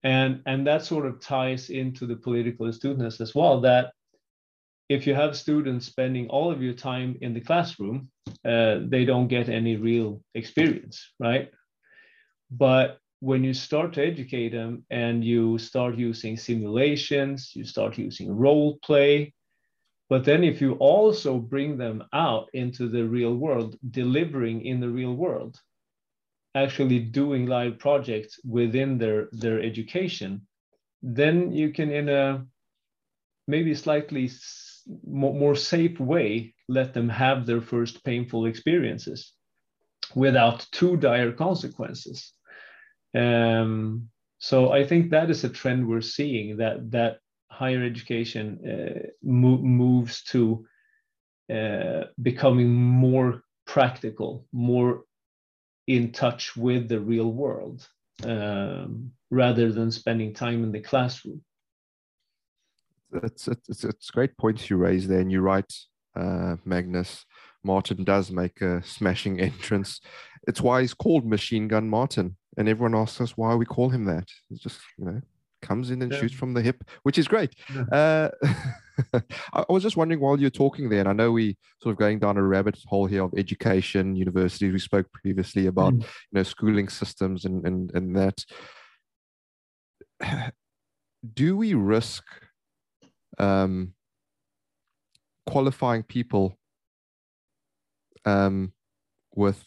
and 0.03 0.41
and 0.45 0.65
that 0.65 0.85
sort 0.85 1.05
of 1.05 1.19
ties 1.19 1.69
into 1.69 2.05
the 2.07 2.15
political 2.15 2.67
astuteness 2.67 3.19
as 3.21 3.35
well 3.35 3.61
that 3.61 3.91
if 4.91 5.07
you 5.07 5.15
have 5.15 5.37
students 5.37 5.85
spending 5.85 6.27
all 6.27 6.51
of 6.51 6.61
your 6.61 6.73
time 6.73 7.17
in 7.21 7.33
the 7.33 7.39
classroom, 7.39 8.09
uh, 8.43 8.79
they 8.89 9.05
don't 9.05 9.29
get 9.29 9.47
any 9.47 9.77
real 9.77 10.21
experience, 10.35 11.13
right? 11.17 11.49
But 12.51 12.97
when 13.21 13.41
you 13.43 13.53
start 13.53 13.93
to 13.93 14.05
educate 14.05 14.49
them 14.49 14.83
and 14.89 15.23
you 15.23 15.57
start 15.59 15.95
using 15.95 16.35
simulations, 16.35 17.51
you 17.55 17.63
start 17.63 17.97
using 17.97 18.35
role 18.35 18.79
play, 18.83 19.33
but 20.09 20.25
then 20.25 20.43
if 20.43 20.59
you 20.59 20.73
also 20.73 21.37
bring 21.37 21.77
them 21.77 22.03
out 22.11 22.49
into 22.53 22.89
the 22.89 23.05
real 23.05 23.35
world, 23.35 23.77
delivering 23.91 24.65
in 24.65 24.81
the 24.81 24.89
real 24.89 25.13
world, 25.13 25.57
actually 26.53 26.99
doing 26.99 27.45
live 27.45 27.79
projects 27.79 28.39
within 28.43 28.97
their, 28.97 29.29
their 29.31 29.61
education, 29.61 30.45
then 31.01 31.53
you 31.53 31.71
can 31.71 31.89
in 31.91 32.09
a 32.09 32.45
maybe 33.47 33.73
slightly 33.73 34.29
more, 35.05 35.33
more 35.33 35.55
safe 35.55 35.99
way 35.99 36.53
let 36.67 36.93
them 36.93 37.09
have 37.09 37.45
their 37.45 37.61
first 37.61 38.03
painful 38.03 38.45
experiences 38.45 39.33
without 40.15 40.65
too 40.71 40.97
dire 40.97 41.31
consequences. 41.31 42.33
Um, 43.15 44.09
so 44.39 44.71
I 44.71 44.85
think 44.85 45.11
that 45.11 45.29
is 45.29 45.43
a 45.43 45.49
trend 45.49 45.87
we're 45.87 46.01
seeing 46.01 46.57
that 46.57 46.91
that 46.91 47.19
higher 47.49 47.83
education 47.83 48.45
uh, 48.65 49.07
mo 49.21 49.57
moves 49.57 50.23
to 50.23 50.65
uh, 51.53 52.03
becoming 52.21 52.73
more 52.73 53.43
practical, 53.65 54.47
more 54.51 55.03
in 55.87 56.11
touch 56.11 56.55
with 56.55 56.87
the 56.87 56.99
real 56.99 57.31
world, 57.31 57.87
um, 58.23 59.11
rather 59.29 59.71
than 59.71 59.91
spending 59.91 60.33
time 60.33 60.63
in 60.63 60.71
the 60.71 60.79
classroom 60.79 61.43
it's, 63.13 63.47
it's, 63.47 63.83
it's 63.83 64.11
great 64.11 64.37
points 64.37 64.69
you 64.69 64.77
raise 64.77 65.07
there, 65.07 65.19
and 65.19 65.31
you're 65.31 65.41
right, 65.41 65.71
uh, 66.15 66.57
Magnus. 66.65 67.25
Martin 67.63 68.03
does 68.03 68.31
make 68.31 68.61
a 68.61 68.81
smashing 68.83 69.39
entrance. 69.39 70.01
It's 70.47 70.61
why 70.61 70.81
he's 70.81 70.93
called 70.93 71.25
Machine 71.25 71.67
Gun 71.67 71.89
Martin, 71.89 72.37
and 72.57 72.67
everyone 72.67 72.95
asks 72.95 73.21
us 73.21 73.37
why 73.37 73.55
we 73.55 73.65
call 73.65 73.89
him 73.89 74.05
that. 74.05 74.27
He 74.49 74.57
just 74.57 74.79
you 74.97 75.05
know 75.05 75.21
comes 75.61 75.91
in 75.91 76.01
and 76.01 76.11
yeah. 76.11 76.19
shoots 76.19 76.33
from 76.33 76.53
the 76.53 76.61
hip, 76.61 76.83
which 77.03 77.17
is 77.17 77.27
great. 77.27 77.53
Yeah. 77.73 77.83
Uh, 77.91 78.29
I 79.53 79.65
was 79.69 79.83
just 79.83 79.95
wondering 79.97 80.19
while 80.19 80.39
you're 80.39 80.49
talking 80.49 80.89
there, 80.89 81.01
and 81.01 81.09
I 81.09 81.13
know 81.13 81.31
we 81.31 81.57
sort 81.81 81.93
of 81.93 81.99
going 81.99 82.19
down 82.19 82.37
a 82.37 82.43
rabbit 82.43 82.79
hole 82.87 83.05
here 83.05 83.23
of 83.23 83.33
education, 83.37 84.15
universities. 84.15 84.73
We 84.73 84.79
spoke 84.79 85.11
previously 85.11 85.67
about 85.67 85.93
mm. 85.93 86.01
you 86.01 86.07
know 86.33 86.43
schooling 86.43 86.89
systems 86.89 87.45
and 87.45 87.65
and 87.65 87.91
and 87.93 88.15
that. 88.15 88.43
Do 91.35 91.55
we 91.55 91.75
risk 91.75 92.23
um, 93.37 93.93
qualifying 95.47 96.03
people 96.03 96.57
um, 98.25 98.73
with 99.35 99.63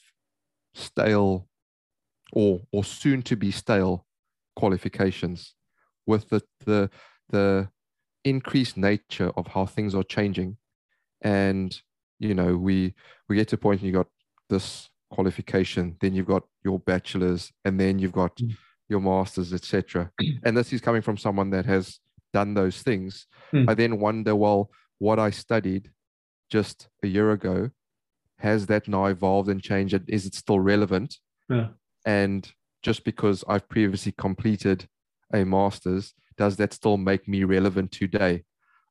stale 0.75 1.49
or 2.33 2.61
or 2.73 2.85
soon 2.85 3.23
to 3.23 3.37
be 3.37 3.51
stale 3.51 4.07
qualifications 4.57 5.55
with 6.07 6.29
the 6.29 6.43
the 6.67 6.91
the 7.31 7.69
increased 8.25 8.77
nature 8.77 9.31
of 9.37 9.47
how 9.47 9.67
things 9.67 9.95
are 9.95 10.03
changing 10.03 10.57
and 11.23 11.81
you 12.19 12.35
know 12.35 12.57
we 12.57 12.95
we 13.29 13.37
get 13.37 13.49
to 13.49 13.55
a 13.55 13.59
point 13.59 13.81
and 13.81 13.87
you 13.87 13.93
got 13.93 14.09
this 14.49 14.89
qualification 15.11 15.97
then 16.01 16.15
you've 16.15 16.27
got 16.27 16.43
your 16.65 16.79
bachelor's 16.81 17.53
and 17.65 17.79
then 17.79 17.99
you've 17.99 18.13
got 18.13 18.35
mm. 18.37 18.53
your 18.89 19.01
masters 19.01 19.53
etc 19.53 20.11
and 20.45 20.57
this 20.57 20.73
is 20.73 20.81
coming 20.81 21.03
from 21.03 21.17
someone 21.17 21.51
that 21.51 21.67
has 21.67 22.01
done 22.35 22.53
those 22.55 22.83
things, 22.83 23.27
mm. 23.55 23.65
I 23.71 23.75
then 23.75 24.01
wonder, 24.01 24.35
well, 24.35 24.71
what 24.99 25.19
I 25.19 25.31
studied 25.31 25.91
just 26.51 26.89
a 27.03 27.07
year 27.07 27.31
ago, 27.31 27.71
has 28.39 28.67
that 28.67 28.89
now 28.89 29.07
evolved 29.07 29.49
and 29.49 29.63
changed? 29.63 29.99
Is 30.09 30.27
it 30.27 30.35
still 30.35 30.61
relevant? 30.61 31.17
Yeah. 31.49 31.69
And 32.05 32.43
just 32.83 33.05
because 33.05 33.45
I've 33.49 33.69
previously 33.69 34.13
completed 34.19 34.89
a 35.33 35.45
master's, 35.45 36.13
does 36.37 36.57
that 36.57 36.75
still 36.75 36.97
make 36.97 37.27
me 37.29 37.45
relevant 37.45 37.93
today? 37.93 38.43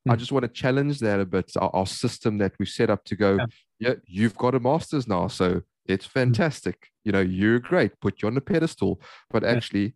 Mm. 0.07 0.11
I 0.11 0.13
hmm. 0.13 0.19
just 0.19 0.31
want 0.31 0.43
to 0.43 0.61
challenge 0.61 0.99
that 0.99 1.19
a 1.19 1.25
bit. 1.25 1.51
Our, 1.57 1.69
our, 1.75 1.85
system 1.85 2.37
that 2.39 2.53
we 2.59 2.65
set 2.65 2.89
up 2.89 3.03
to 3.05 3.15
go, 3.15 3.37
yeah. 3.37 3.45
yeah, 3.79 3.93
you've 4.07 4.37
got 4.37 4.55
a 4.55 4.59
master's 4.59 5.07
now. 5.07 5.27
So 5.27 5.61
it's 5.85 6.05
hmm. 6.05 6.19
fantastic. 6.19 6.75
Mm. 6.75 6.89
You 7.05 7.11
know, 7.11 7.21
you're 7.21 7.59
great, 7.59 7.99
put 7.99 8.21
you 8.21 8.27
on 8.29 8.35
the 8.35 8.41
pedestal. 8.41 9.01
But 9.29 9.43
actually, 9.43 9.95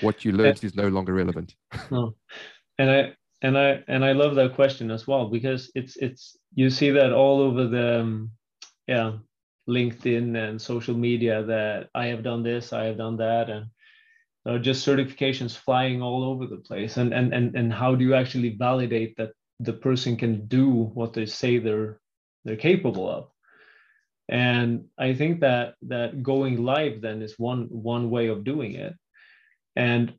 what 0.00 0.24
you 0.24 0.32
learned 0.32 0.62
yeah. 0.62 0.66
is 0.66 0.74
no 0.74 0.88
longer 0.88 1.14
relevant. 1.14 1.54
no. 1.90 2.16
And 2.78 2.90
I, 2.90 3.14
and 3.42 3.56
I 3.58 3.84
and 3.88 4.04
I 4.04 4.12
love 4.12 4.34
that 4.36 4.54
question 4.54 4.90
as 4.90 5.06
well 5.06 5.28
because 5.28 5.70
it's 5.74 5.96
it's 5.96 6.36
you 6.54 6.70
see 6.70 6.90
that 6.90 7.12
all 7.12 7.40
over 7.40 7.66
the 7.66 8.00
um, 8.00 8.30
yeah 8.86 9.12
LinkedIn 9.68 10.36
and 10.36 10.60
social 10.60 10.96
media 10.96 11.42
that 11.44 11.88
I 11.94 12.06
have 12.06 12.22
done 12.22 12.42
this, 12.42 12.72
I 12.72 12.84
have 12.84 12.98
done 12.98 13.16
that, 13.18 13.50
and 13.50 14.62
just 14.62 14.86
certifications 14.86 15.56
flying 15.56 16.02
all 16.02 16.24
over 16.24 16.46
the 16.46 16.58
place. 16.58 16.96
And 16.96 17.12
and 17.12 17.34
and 17.34 17.54
and 17.56 17.72
how 17.72 17.94
do 17.94 18.04
you 18.04 18.14
actually 18.14 18.56
validate 18.56 19.16
that 19.16 19.32
the 19.60 19.72
person 19.72 20.16
can 20.16 20.46
do 20.46 20.70
what 20.70 21.12
they 21.12 21.26
say 21.26 21.58
they're 21.58 22.00
they're 22.44 22.56
capable 22.56 23.08
of? 23.08 23.28
And 24.28 24.86
I 24.98 25.14
think 25.14 25.40
that 25.40 25.74
that 25.82 26.22
going 26.22 26.64
live 26.64 27.00
then 27.00 27.22
is 27.22 27.38
one 27.38 27.66
one 27.70 28.10
way 28.10 28.28
of 28.28 28.44
doing 28.44 28.74
it. 28.74 28.94
And 29.74 30.14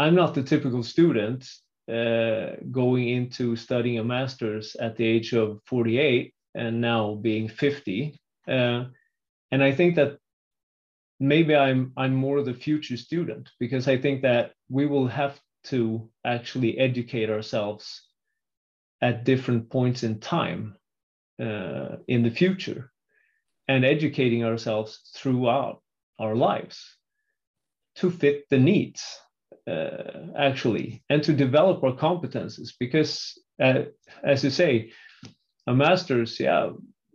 I'm 0.00 0.14
not 0.14 0.34
the 0.34 0.42
typical 0.42 0.82
student 0.82 1.46
uh, 1.86 2.56
going 2.70 3.10
into 3.10 3.54
studying 3.54 3.98
a 3.98 4.04
master's 4.04 4.74
at 4.76 4.96
the 4.96 5.04
age 5.04 5.34
of 5.34 5.60
48 5.66 6.32
and 6.54 6.80
now 6.80 7.16
being 7.16 7.48
50. 7.48 8.18
Uh, 8.48 8.84
and 9.52 9.62
I 9.62 9.72
think 9.72 9.96
that 9.96 10.16
maybe 11.18 11.54
I'm 11.54 11.92
I'm 11.98 12.14
more 12.14 12.40
the 12.42 12.54
future 12.54 12.96
student 12.96 13.50
because 13.60 13.88
I 13.88 13.98
think 13.98 14.22
that 14.22 14.52
we 14.70 14.86
will 14.86 15.06
have 15.06 15.38
to 15.64 16.08
actually 16.24 16.78
educate 16.78 17.28
ourselves 17.28 18.02
at 19.02 19.24
different 19.24 19.68
points 19.68 20.02
in 20.02 20.18
time 20.18 20.76
uh, 21.38 21.96
in 22.08 22.22
the 22.22 22.30
future 22.30 22.90
and 23.68 23.84
educating 23.84 24.44
ourselves 24.44 25.10
throughout 25.14 25.82
our 26.18 26.34
lives 26.34 26.96
to 27.96 28.10
fit 28.10 28.48
the 28.48 28.58
needs 28.58 29.02
uh, 29.70 30.26
actually 30.36 31.02
and 31.10 31.22
to 31.22 31.32
develop 31.32 31.82
our 31.84 31.96
competences 31.96 32.72
because 32.78 33.38
uh, 33.62 33.82
as 34.24 34.42
you 34.44 34.50
say 34.50 34.90
a 35.66 35.74
master's 35.74 36.40
yeah 36.40 36.70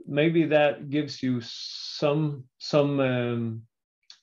maybe 0.08 0.45
that 0.45 0.89
gives 0.89 1.22
you 1.24 1.41
some 1.41 2.43
some 2.60 2.99
um, 2.99 3.62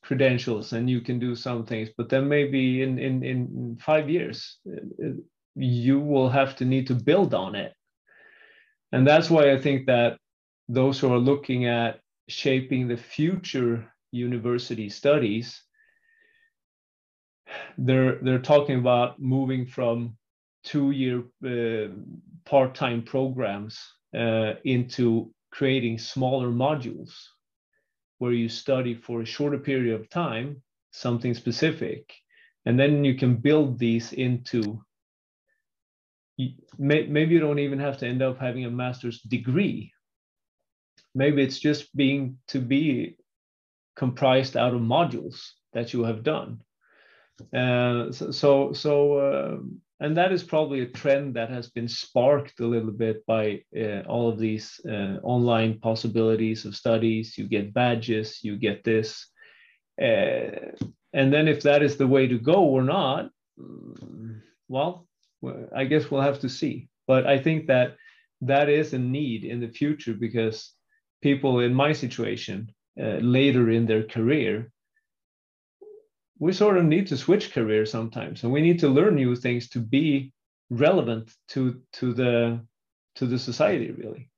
credentials 0.02 0.72
and 0.72 0.88
you 0.88 1.00
can 1.00 1.18
do 1.18 1.34
some 1.34 1.64
things 1.64 1.88
but 1.96 2.08
then 2.08 2.28
maybe 2.28 2.82
in 2.82 2.98
in 2.98 3.22
in 3.22 3.78
five 3.80 4.08
years 4.08 4.58
you 5.54 6.00
will 6.00 6.28
have 6.28 6.56
to 6.56 6.64
need 6.64 6.86
to 6.86 6.94
build 6.94 7.34
on 7.34 7.54
it. 7.54 7.72
And 8.92 9.06
that's 9.06 9.30
why 9.30 9.52
i 9.52 9.58
think 9.58 9.86
that 9.86 10.18
those 10.68 10.98
who 10.98 11.12
are 11.12 11.18
looking 11.18 11.66
at 11.66 12.00
shaping 12.28 12.88
the 12.88 12.96
future 12.96 13.92
university 14.12 14.88
studies 14.88 15.62
they're 17.78 18.18
they're 18.22 18.38
talking 18.38 18.78
about 18.78 19.20
moving 19.20 19.66
from 19.66 20.16
two-year 20.64 21.22
uh, 21.44 21.88
part-time 22.44 23.02
programs 23.02 23.78
uh, 24.16 24.54
into 24.64 25.32
creating 25.50 25.98
smaller 25.98 26.48
modules 26.48 27.12
where 28.18 28.32
you 28.32 28.48
study 28.48 28.94
for 28.94 29.20
a 29.20 29.26
shorter 29.26 29.58
period 29.58 30.00
of 30.00 30.08
time 30.08 30.62
something 30.92 31.34
specific 31.34 32.14
and 32.66 32.78
then 32.78 33.04
you 33.04 33.14
can 33.14 33.36
build 33.36 33.78
these 33.78 34.12
into 34.12 34.80
maybe 36.78 37.34
you 37.34 37.40
don't 37.40 37.58
even 37.58 37.78
have 37.78 37.98
to 37.98 38.06
end 38.06 38.22
up 38.22 38.38
having 38.38 38.64
a 38.64 38.70
master's 38.70 39.20
degree. 39.20 39.92
Maybe 41.14 41.42
it's 41.42 41.58
just 41.58 41.94
being 41.94 42.38
to 42.48 42.60
be 42.60 43.16
comprised 43.96 44.56
out 44.56 44.74
of 44.74 44.80
modules 44.80 45.50
that 45.72 45.92
you 45.92 46.04
have 46.04 46.22
done 46.22 46.62
so 47.52 48.72
so, 48.72 49.18
uh, 49.18 49.56
and 50.00 50.16
that 50.16 50.32
is 50.32 50.42
probably 50.42 50.80
a 50.80 50.86
trend 50.86 51.34
that 51.34 51.50
has 51.50 51.70
been 51.70 51.88
sparked 51.88 52.60
a 52.60 52.66
little 52.66 52.90
bit 52.90 53.24
by 53.26 53.62
uh, 53.76 54.00
all 54.08 54.28
of 54.28 54.38
these 54.38 54.80
uh, 54.88 55.18
online 55.22 55.78
possibilities 55.78 56.64
of 56.64 56.74
studies. 56.74 57.36
You 57.38 57.48
get 57.48 57.74
badges, 57.74 58.40
you 58.42 58.56
get 58.56 58.82
this, 58.84 59.28
uh, 60.00 60.72
and 61.12 61.32
then 61.32 61.48
if 61.48 61.62
that 61.62 61.82
is 61.82 61.96
the 61.96 62.06
way 62.06 62.26
to 62.26 62.38
go 62.38 62.64
or 62.64 62.82
not, 62.82 63.30
mm, 63.58 64.40
well, 64.68 65.06
I 65.74 65.84
guess 65.84 66.10
we'll 66.10 66.22
have 66.22 66.40
to 66.40 66.48
see. 66.48 66.88
But 67.06 67.26
I 67.26 67.38
think 67.38 67.66
that 67.66 67.96
that 68.40 68.68
is 68.68 68.94
a 68.94 68.98
need 68.98 69.44
in 69.44 69.60
the 69.60 69.68
future 69.68 70.14
because 70.14 70.72
people 71.20 71.60
in 71.60 71.74
my 71.74 71.92
situation 71.92 72.72
later 72.96 73.70
in 73.70 73.86
their 73.86 74.02
career 74.02 74.71
we 76.42 76.52
sort 76.52 76.76
of 76.76 76.84
need 76.84 77.06
to 77.06 77.16
switch 77.16 77.52
careers 77.52 77.92
sometimes 77.92 78.42
and 78.42 78.52
we 78.52 78.60
need 78.60 78.80
to 78.80 78.88
learn 78.88 79.14
new 79.14 79.36
things 79.36 79.68
to 79.68 79.78
be 79.78 80.32
relevant 80.70 81.30
to 81.46 81.80
to 81.92 82.12
the 82.12 82.60
to 83.14 83.26
the 83.26 83.38
society 83.38 83.92
really. 83.92 84.28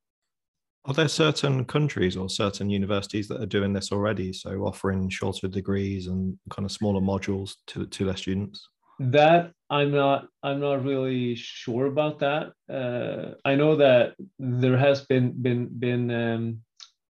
Are 0.84 0.92
there 0.92 1.09
certain 1.09 1.64
countries 1.64 2.14
or 2.18 2.28
certain 2.28 2.68
universities 2.68 3.26
that 3.28 3.40
are 3.40 3.55
doing 3.57 3.72
this 3.72 3.90
already? 3.90 4.34
So 4.34 4.50
offering 4.66 5.09
shorter 5.09 5.48
degrees 5.48 6.09
and 6.09 6.38
kind 6.50 6.66
of 6.66 6.72
smaller 6.72 7.00
modules 7.00 7.55
to 7.68 7.86
to 7.86 8.05
their 8.05 8.18
students? 8.18 8.68
That 9.00 9.52
i'm 9.70 9.90
not 9.90 10.28
i'm 10.42 10.61
not 10.61 10.84
really 10.84 11.34
sure 11.36 11.86
about 11.86 12.18
that. 12.18 12.52
Uh, 12.80 13.34
i 13.50 13.55
know 13.55 13.76
that 13.76 14.14
there 14.38 14.76
has 14.76 15.07
been 15.07 15.26
been 15.46 15.62
been 15.84 16.05
um, 16.24 16.44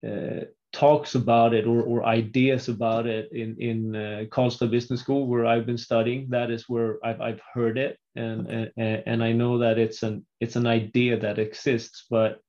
uh, 0.07 0.45
talks 0.75 1.15
about 1.15 1.55
it 1.55 1.67
or, 1.67 1.83
or 1.83 2.05
ideas 2.05 2.69
about 2.69 3.07
it 3.07 3.31
in 3.33 3.57
in 3.61 3.97
uh, 3.97 4.25
Karlstad 4.29 4.71
Business 4.71 5.01
School 5.01 5.27
where 5.27 5.47
I've 5.47 5.67
been 5.67 5.79
studying. 5.79 6.29
That 6.31 6.51
is 6.51 6.69
where 6.69 6.99
I've, 7.05 7.21
I've 7.21 7.41
heard 7.55 7.79
it, 7.79 7.99
and, 8.17 8.49
and 8.77 9.03
and 9.07 9.25
I 9.25 9.33
know 9.33 9.59
that 9.59 9.79
it's 9.79 10.03
an 10.03 10.27
it's 10.41 10.57
an 10.57 10.67
idea 10.67 11.19
that 11.21 11.39
exists, 11.39 12.07
but 12.11 12.41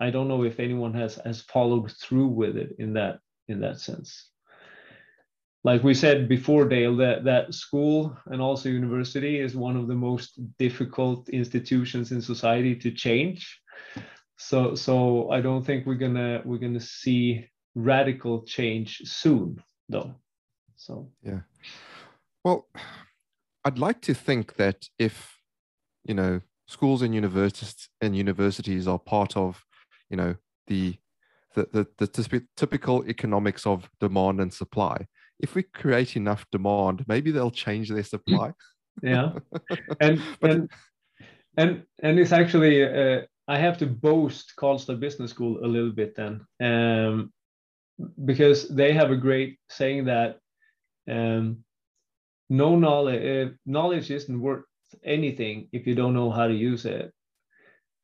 I 0.00 0.10
don't 0.10 0.28
know 0.28 0.42
if 0.42 0.58
anyone 0.58 0.94
has 0.94 1.16
has 1.16 1.42
followed 1.42 1.92
through 1.92 2.28
with 2.28 2.56
it 2.56 2.76
in 2.78 2.94
that 2.94 3.20
in 3.46 3.60
that 3.60 3.78
sense. 3.78 4.30
Like 5.62 5.82
we 5.84 5.94
said 5.94 6.28
before, 6.28 6.64
Dale, 6.68 6.96
that 6.96 7.24
that 7.24 7.52
school 7.52 8.16
and 8.26 8.40
also 8.40 8.70
university 8.70 9.38
is 9.38 9.54
one 9.54 9.76
of 9.76 9.86
the 9.86 9.94
most 9.94 10.40
difficult 10.58 11.28
institutions 11.28 12.10
in 12.10 12.22
society 12.22 12.74
to 12.76 12.90
change. 12.90 13.60
So 14.38 14.74
so 14.74 15.30
I 15.30 15.42
don't 15.42 15.64
think 15.64 15.84
we're 15.84 16.02
gonna 16.06 16.40
we're 16.46 16.64
gonna 16.66 16.80
see 16.80 17.48
radical 17.76 18.42
change 18.42 19.02
soon, 19.04 19.62
though. 19.88 20.14
So 20.76 21.10
yeah. 21.22 21.40
Well, 22.44 22.66
I'd 23.64 23.78
like 23.78 24.00
to 24.02 24.14
think 24.14 24.56
that 24.56 24.88
if 24.98 25.36
you 26.04 26.14
know 26.14 26.40
schools 26.66 27.02
and 27.02 27.14
universities 27.14 27.88
and 28.00 28.16
universities 28.16 28.88
are 28.88 28.98
part 28.98 29.36
of 29.36 29.62
you 30.10 30.16
know 30.16 30.34
the 30.66 30.96
the, 31.54 31.86
the, 31.96 32.06
the 32.06 32.46
typical 32.56 33.08
economics 33.08 33.66
of 33.66 33.88
demand 33.98 34.42
and 34.42 34.52
supply. 34.52 35.06
If 35.40 35.54
we 35.54 35.62
create 35.62 36.14
enough 36.14 36.44
demand, 36.52 37.04
maybe 37.08 37.30
they'll 37.30 37.50
change 37.50 37.88
their 37.88 38.02
supply. 38.02 38.52
yeah, 39.02 39.32
and 40.00 40.20
but, 40.40 40.50
and 40.50 40.70
and 41.56 41.82
and 42.02 42.18
it's 42.18 42.32
actually 42.32 42.84
uh, 42.84 43.22
I 43.48 43.58
have 43.58 43.78
to 43.78 43.86
boast 43.86 44.52
Karlstad 44.58 45.00
Business 45.00 45.30
School 45.30 45.64
a 45.64 45.68
little 45.68 45.92
bit 45.92 46.14
then. 46.14 46.46
Um, 46.60 47.32
because 48.24 48.68
they 48.68 48.92
have 48.92 49.10
a 49.10 49.16
great 49.16 49.58
saying 49.68 50.04
that 50.06 50.38
um, 51.10 51.64
no 52.48 52.76
knowledge 52.76 53.48
uh, 53.48 53.50
knowledge 53.64 54.10
isn't 54.10 54.40
worth 54.40 54.64
anything 55.04 55.68
if 55.72 55.86
you 55.86 55.94
don't 55.94 56.14
know 56.14 56.30
how 56.30 56.46
to 56.46 56.54
use 56.54 56.84
it. 56.84 57.12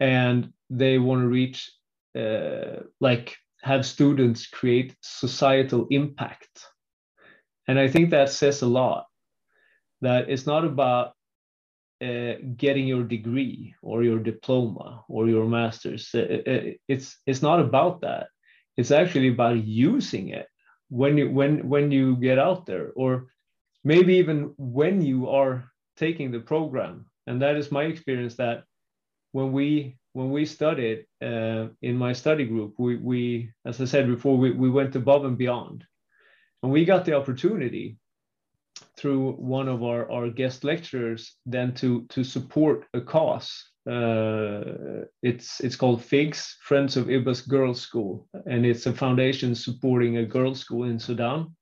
And 0.00 0.52
they 0.70 0.98
want 0.98 1.22
to 1.22 1.28
reach 1.28 1.70
uh, 2.18 2.84
like 3.00 3.36
have 3.62 3.86
students 3.86 4.46
create 4.46 4.96
societal 5.00 5.86
impact. 5.90 6.66
And 7.68 7.78
i 7.78 7.88
think 7.88 8.10
that 8.10 8.30
says 8.30 8.62
a 8.62 8.66
lot 8.66 9.06
that 10.00 10.28
it's 10.28 10.46
not 10.46 10.64
about 10.64 11.12
uh, 12.02 12.34
getting 12.56 12.88
your 12.88 13.04
degree 13.04 13.74
or 13.80 14.02
your 14.02 14.18
diploma 14.18 15.04
or 15.08 15.28
your 15.28 15.46
master's. 15.46 16.10
Uh, 16.12 16.42
uh, 16.46 16.72
it's 16.88 17.16
it's 17.26 17.42
not 17.42 17.60
about 17.60 18.00
that 18.00 18.26
it's 18.76 18.90
actually 18.90 19.28
about 19.28 19.64
using 19.64 20.28
it 20.28 20.46
when 20.88 21.18
you 21.18 21.30
when 21.30 21.68
when 21.68 21.90
you 21.90 22.16
get 22.16 22.38
out 22.38 22.66
there 22.66 22.90
or 22.96 23.26
maybe 23.84 24.14
even 24.14 24.54
when 24.56 25.02
you 25.02 25.28
are 25.28 25.64
taking 25.96 26.30
the 26.30 26.40
program 26.40 27.06
and 27.26 27.42
that 27.42 27.56
is 27.56 27.72
my 27.72 27.84
experience 27.84 28.36
that 28.36 28.64
when 29.32 29.52
we 29.52 29.96
when 30.12 30.30
we 30.30 30.44
studied 30.44 31.06
uh, 31.22 31.68
in 31.80 31.96
my 31.96 32.12
study 32.12 32.44
group, 32.44 32.74
we, 32.78 32.96
we, 32.96 33.50
as 33.64 33.80
I 33.80 33.86
said 33.86 34.06
before, 34.06 34.36
we, 34.36 34.50
we 34.50 34.70
went 34.70 34.94
above 34.94 35.24
and 35.24 35.38
beyond. 35.38 35.84
And 36.62 36.70
we 36.70 36.84
got 36.84 37.04
the 37.04 37.14
opportunity 37.14 37.96
through 38.96 39.32
one 39.32 39.68
of 39.68 39.82
our, 39.82 40.10
our 40.10 40.28
guest 40.28 40.64
lecturers 40.64 41.34
then 41.46 41.74
to, 41.74 42.04
to 42.10 42.24
support 42.24 42.84
a 42.92 43.00
cause. 43.00 43.70
Uh, 43.90 45.04
it's, 45.22 45.60
it's 45.60 45.76
called 45.76 46.02
FIGS, 46.02 46.56
Friends 46.62 46.96
of 46.96 47.06
Ibas 47.06 47.48
Girls 47.48 47.80
School, 47.80 48.28
and 48.46 48.64
it's 48.64 48.86
a 48.86 48.92
foundation 48.92 49.54
supporting 49.54 50.18
a 50.18 50.24
girls' 50.24 50.60
school 50.60 50.84
in 50.84 50.98
Sudan. 50.98 51.54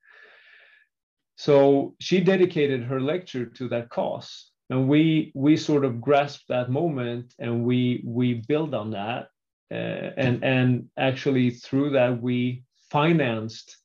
So 1.36 1.94
she 2.00 2.20
dedicated 2.20 2.84
her 2.84 3.00
lecture 3.00 3.46
to 3.46 3.68
that 3.68 3.88
cause 3.88 4.50
and 4.70 4.88
we 4.88 5.32
we 5.34 5.56
sort 5.56 5.84
of 5.84 6.00
grasped 6.00 6.48
that 6.48 6.70
moment 6.70 7.34
and 7.38 7.64
we 7.64 8.02
we 8.06 8.34
build 8.34 8.72
on 8.72 8.92
that 8.92 9.28
uh, 9.70 10.14
and 10.16 10.42
and 10.42 10.88
actually 10.96 11.50
through 11.50 11.90
that 11.90 12.22
we 12.22 12.62
financed 12.90 13.76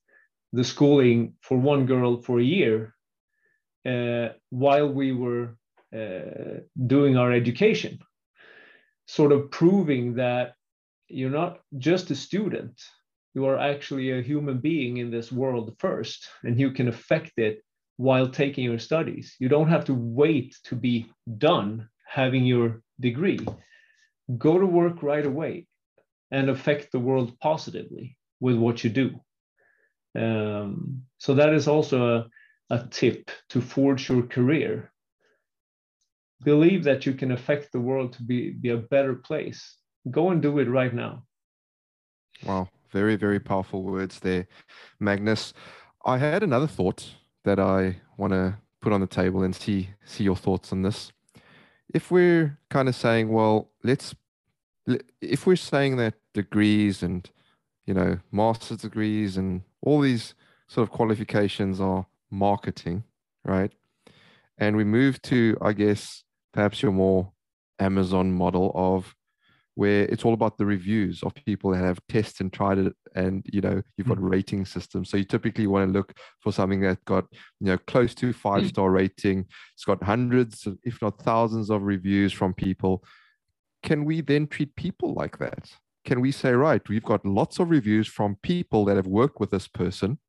the 0.54 0.64
schooling 0.64 1.34
for 1.42 1.58
one 1.58 1.86
girl 1.86 2.22
for 2.22 2.40
a 2.40 2.44
year 2.44 2.96
uh, 3.86 4.30
while 4.52 4.88
we 4.88 5.12
were 5.12 5.58
uh, 5.94 6.60
doing 6.88 7.18
our 7.18 7.32
education 7.32 8.00
sort 9.06 9.32
of 9.32 9.52
proving 9.52 10.16
that 10.16 10.56
you're 11.08 11.30
not 11.30 11.60
just 11.78 12.12
a 12.12 12.16
student 12.16 12.82
you 13.36 13.46
are 13.46 13.60
actually 13.60 14.12
a 14.12 14.22
human 14.22 14.60
being 14.60 14.98
in 14.98 15.12
this 15.12 15.32
world 15.32 15.76
first 15.78 16.30
and 16.44 16.60
you 16.60 16.72
can 16.72 16.88
affect 16.88 17.34
it 17.38 17.62
while 17.98 18.30
taking 18.30 18.64
your 18.64 18.80
studies. 18.80 19.36
You 19.40 19.50
don't 19.50 19.70
have 19.70 19.86
to 19.86 19.94
wait 19.94 20.56
to 20.64 20.76
be 20.76 21.08
done 21.38 21.90
having 22.08 22.46
your 22.46 22.82
degree. 23.00 23.40
Go 24.38 24.58
to 24.58 24.66
work 24.66 25.04
right 25.04 25.26
away 25.26 25.68
and 26.32 26.50
affect 26.50 26.92
the 26.92 27.00
world 27.00 27.38
positively 27.40 28.18
with 28.40 28.56
what 28.56 28.84
you 28.84 28.90
do. 28.90 29.20
Um, 30.18 31.04
so 31.18 31.36
that 31.36 31.54
is 31.54 31.68
also 31.68 32.30
a, 32.70 32.74
a 32.74 32.88
tip 32.90 33.30
to 33.50 33.62
forge 33.62 34.10
your 34.10 34.24
career. 34.24 34.92
Believe 36.44 36.84
that 36.84 37.06
you 37.06 37.14
can 37.14 37.32
affect 37.32 37.72
the 37.72 37.80
world 37.80 38.14
to 38.14 38.24
be, 38.24 38.52
be 38.52 38.70
a 38.70 38.78
better 38.78 39.16
place. 39.16 39.78
Go 40.12 40.32
and 40.32 40.42
do 40.42 40.60
it 40.60 40.70
right 40.70 40.94
now. 40.94 41.24
Wow, 42.46 42.70
very, 42.92 43.16
very 43.16 43.40
powerful 43.40 43.84
words 43.84 44.20
there, 44.20 44.48
Magnus. 45.00 45.54
I 46.06 46.18
had 46.18 46.44
another 46.44 46.68
thought 46.68 47.16
that 47.44 47.60
I 47.60 47.98
want 48.18 48.34
to 48.34 48.58
put 48.82 48.94
on 48.94 49.02
the 49.02 49.08
table 49.08 49.42
and 49.44 49.56
see 49.56 49.90
see 50.04 50.24
your 50.24 50.36
thoughts 50.36 50.72
on 50.72 50.84
this. 50.84 51.12
If 51.94 52.12
we're 52.12 52.60
kind 52.70 52.88
of 52.88 52.96
saying, 52.96 53.30
well, 53.30 53.72
let's 53.84 54.14
if 55.22 55.48
we're 55.48 55.56
saying 55.56 55.98
that 55.98 56.14
degrees 56.34 57.02
and 57.02 57.28
you 57.88 57.94
know 57.94 58.20
master's 58.32 58.80
degrees 58.80 59.38
and 59.38 59.62
all 59.82 60.02
these 60.02 60.36
sort 60.68 60.88
of 60.88 60.94
qualifications 60.94 61.80
are 61.80 62.06
marketing, 62.30 63.04
right? 63.44 63.72
And 64.58 64.78
we 64.78 64.84
move 64.84 65.22
to, 65.24 65.58
I 65.62 65.74
guess, 65.74 66.24
perhaps 66.56 66.82
your 66.82 66.94
more 66.94 67.32
Amazon 67.80 68.32
model 68.32 68.72
of 68.74 69.14
where 69.76 70.04
it's 70.04 70.24
all 70.24 70.34
about 70.34 70.58
the 70.58 70.66
reviews 70.66 71.22
of 71.22 71.36
people 71.36 71.72
that 71.72 71.84
have 71.84 72.00
tested 72.08 72.40
and 72.40 72.54
tried 72.54 72.78
it 72.78 72.94
and 73.14 73.46
you 73.52 73.60
know 73.60 73.82
you've 73.98 74.08
got 74.08 74.18
mm. 74.18 74.30
rating 74.32 74.66
systems. 74.66 75.10
So 75.10 75.18
you 75.18 75.26
typically 75.26 75.68
want 75.68 75.90
to 75.90 75.92
look 75.92 76.14
for 76.40 76.54
something 76.54 76.80
that's 76.80 77.04
got 77.04 77.26
you 77.60 77.68
know 77.68 77.78
close 77.78 78.16
to 78.16 78.32
five 78.32 78.64
mm. 78.64 78.70
star 78.70 78.90
rating. 78.90 79.46
It's 79.74 79.84
got 79.84 80.02
hundreds 80.02 80.66
if 80.84 81.02
not 81.02 81.22
thousands 81.22 81.70
of 81.70 81.84
reviews 81.84 82.32
from 82.32 82.54
people. 82.54 83.04
Can 83.84 84.06
we 84.06 84.22
then 84.22 84.48
treat 84.48 84.76
people 84.78 85.14
like 85.14 85.38
that? 85.40 85.70
Can 86.06 86.22
we 86.22 86.32
say 86.32 86.54
right 86.54 86.88
we've 86.88 87.04
got 87.04 87.26
lots 87.26 87.60
of 87.60 87.70
reviews 87.70 88.08
from 88.08 88.38
people 88.42 88.86
that 88.86 88.96
have 88.96 89.08
worked 89.08 89.42
with 89.42 89.52
this 89.52 89.68
person. 89.68 90.20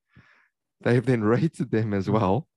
They've 0.80 1.06
then 1.06 1.22
rated 1.36 1.70
them 1.70 1.94
as 1.94 2.10
well 2.10 2.48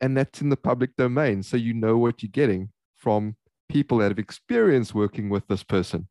and 0.00 0.16
that's 0.16 0.40
in 0.40 0.48
the 0.48 0.56
public 0.56 0.96
domain 0.96 1.42
so 1.42 1.58
you 1.58 1.74
know 1.74 1.98
what 1.98 2.22
you're 2.22 2.30
getting 2.32 2.70
from 3.00 3.36
people 3.68 3.98
that 3.98 4.10
have 4.10 4.18
experience 4.18 4.94
working 4.94 5.28
with 5.28 5.46
this 5.48 5.62
person 5.62 6.08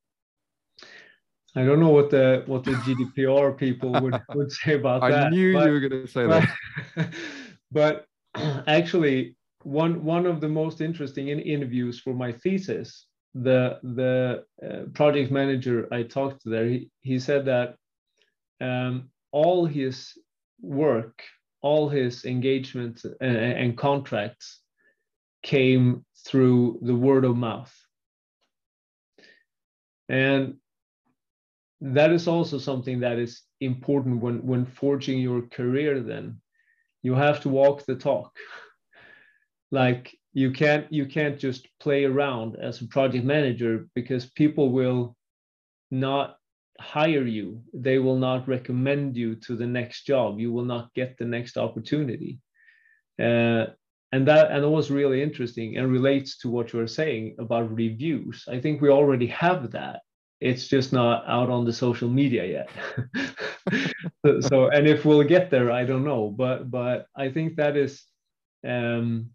I 1.56 1.66
don't 1.66 1.80
know 1.80 1.90
what 1.90 2.10
the 2.10 2.44
what 2.46 2.64
the 2.64 2.72
GDPR 2.72 3.58
people 3.58 3.92
would, 3.92 4.22
would 4.36 4.52
say 4.52 4.76
about 4.76 5.04
I 5.04 5.12
that. 5.12 5.28
I 5.28 5.30
knew 5.30 5.54
but, 5.54 5.66
you 5.66 5.72
were 5.72 5.80
going 5.80 6.06
to 6.06 6.08
say 6.08 6.28
but, 6.28 6.48
that. 6.96 7.14
but 7.72 8.06
actually, 8.68 9.36
one 9.64 10.04
one 10.04 10.26
of 10.26 10.42
the 10.42 10.48
most 10.48 10.82
interesting 10.82 11.30
in 11.30 11.40
interviews 11.40 12.00
for 12.00 12.14
my 12.14 12.32
thesis, 12.32 13.08
the 13.34 13.80
the 13.82 14.44
uh, 14.64 14.84
project 14.94 15.32
manager 15.32 15.88
I 15.92 16.04
talked 16.04 16.44
to 16.44 16.50
there, 16.50 16.68
he, 16.68 16.90
he 17.02 17.20
said 17.20 17.46
that 17.46 17.76
um, 18.62 19.10
all 19.32 19.66
his 19.66 20.14
work, 20.62 21.24
all 21.62 21.90
his 21.90 22.26
engagements 22.26 23.06
and, 23.06 23.38
and 23.38 23.78
contracts 23.78 24.60
came 25.42 26.06
through 26.26 26.80
the 26.82 26.96
word 26.96 27.26
of 27.26 27.38
mouth. 27.38 27.74
And 30.08 30.56
that 31.82 32.12
is 32.12 32.28
also 32.28 32.58
something 32.58 33.02
that 33.02 33.20
is 33.20 33.42
important 33.62 34.22
when 34.22 34.46
when 34.46 34.66
forging 34.66 35.20
your 35.20 35.44
career 35.44 36.02
then. 36.02 36.42
You 37.02 37.16
have 37.16 37.42
to 37.42 37.50
walk 37.50 37.86
the 37.86 37.96
talk. 37.96 38.36
Like 39.72 40.18
you 40.34 40.52
can't 40.52 40.92
you 40.92 41.06
can't 41.06 41.38
just 41.38 41.68
play 41.80 42.04
around 42.04 42.56
as 42.56 42.82
a 42.82 42.88
project 42.88 43.24
manager 43.24 43.88
because 43.94 44.26
people 44.26 44.72
will 44.72 45.16
not 45.92 46.38
hire 46.80 47.26
you. 47.26 47.62
They 47.74 48.00
will 48.00 48.18
not 48.18 48.48
recommend 48.48 49.16
you 49.16 49.36
to 49.36 49.56
the 49.56 49.68
next 49.68 50.06
job. 50.06 50.40
You 50.40 50.52
will 50.52 50.66
not 50.66 50.94
get 50.96 51.18
the 51.18 51.26
next 51.26 51.58
opportunity. 51.58 52.40
Uh, 53.22 53.68
and 54.12 54.28
that 54.28 54.51
and 54.51 54.64
that 54.64 54.70
was 54.70 54.89
really 54.89 55.22
interesting 55.22 55.78
and 55.78 55.91
relates 55.91 56.38
to 56.39 56.49
what 56.49 56.74
you 56.74 56.80
were 56.80 56.88
saying 56.88 57.36
about 57.39 57.74
reviews. 57.76 58.45
I 58.49 58.60
think 58.60 58.82
we 58.82 58.89
already 58.89 59.28
have 59.28 59.72
that. 59.72 60.01
It's 60.41 60.68
just 60.68 60.93
not 60.93 61.24
out 61.28 61.49
on 61.49 61.66
the 61.66 61.74
social 61.74 62.10
media 62.10 62.45
yet. 62.45 62.70
So, 64.26 64.41
so, 64.49 64.70
and 64.70 64.88
if 64.88 65.05
we'll 65.05 65.24
get 65.24 65.49
there 65.51 65.72
i 65.72 65.84
don't 65.84 66.05
know. 66.05 66.30
But 66.30 66.72
but 66.72 67.07
i 67.16 67.30
think 67.30 67.55
that 67.57 67.78
is 67.78 68.03
um 68.68 69.30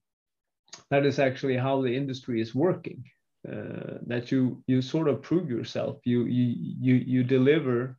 that 0.91 1.07
is 1.07 1.19
actually 1.19 1.57
how 1.57 1.83
the 1.83 1.97
industry 1.97 2.41
is 2.41 2.55
working 2.55 3.05
uh, 3.51 3.99
that 4.07 4.33
you 4.33 4.63
you 4.67 4.83
sort 4.83 5.09
of 5.09 5.23
prove 5.23 5.51
yourself. 5.51 5.99
You 6.05 6.25
you 6.25 6.55
you 6.81 6.95
you 6.95 7.25
deliver 7.25 7.99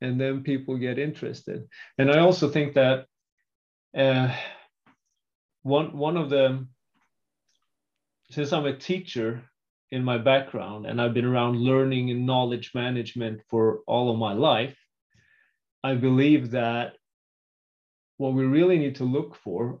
and 0.00 0.20
then 0.20 0.42
people 0.42 0.76
get 0.76 0.98
interested. 0.98 1.68
And 1.98 2.10
i 2.10 2.18
also 2.18 2.48
think 2.48 2.74
that 2.74 3.06
uh, 3.96 4.34
one 5.62 5.96
one 5.96 6.16
of 6.16 6.30
the 6.30 6.66
since 8.30 8.52
i'm 8.52 8.66
a 8.66 8.76
teacher 8.76 9.42
in 9.92 10.02
my 10.02 10.16
background 10.18 10.86
and 10.86 11.00
I've 11.00 11.12
been 11.12 11.26
around 11.26 11.60
learning 11.60 12.10
and 12.10 12.24
knowledge 12.24 12.72
management 12.74 13.42
for 13.48 13.80
all 13.86 14.10
of 14.10 14.18
my 14.18 14.32
life, 14.32 14.76
I 15.84 15.94
believe 15.94 16.52
that 16.52 16.94
what 18.16 18.32
we 18.32 18.44
really 18.44 18.78
need 18.78 18.96
to 18.96 19.04
look 19.04 19.36
for 19.36 19.80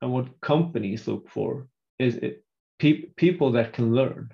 and 0.00 0.10
what 0.10 0.40
companies 0.40 1.06
look 1.06 1.28
for 1.28 1.68
is 1.98 2.16
it, 2.16 2.44
pe- 2.78 3.10
people 3.16 3.52
that 3.52 3.74
can 3.74 3.94
learn. 3.94 4.30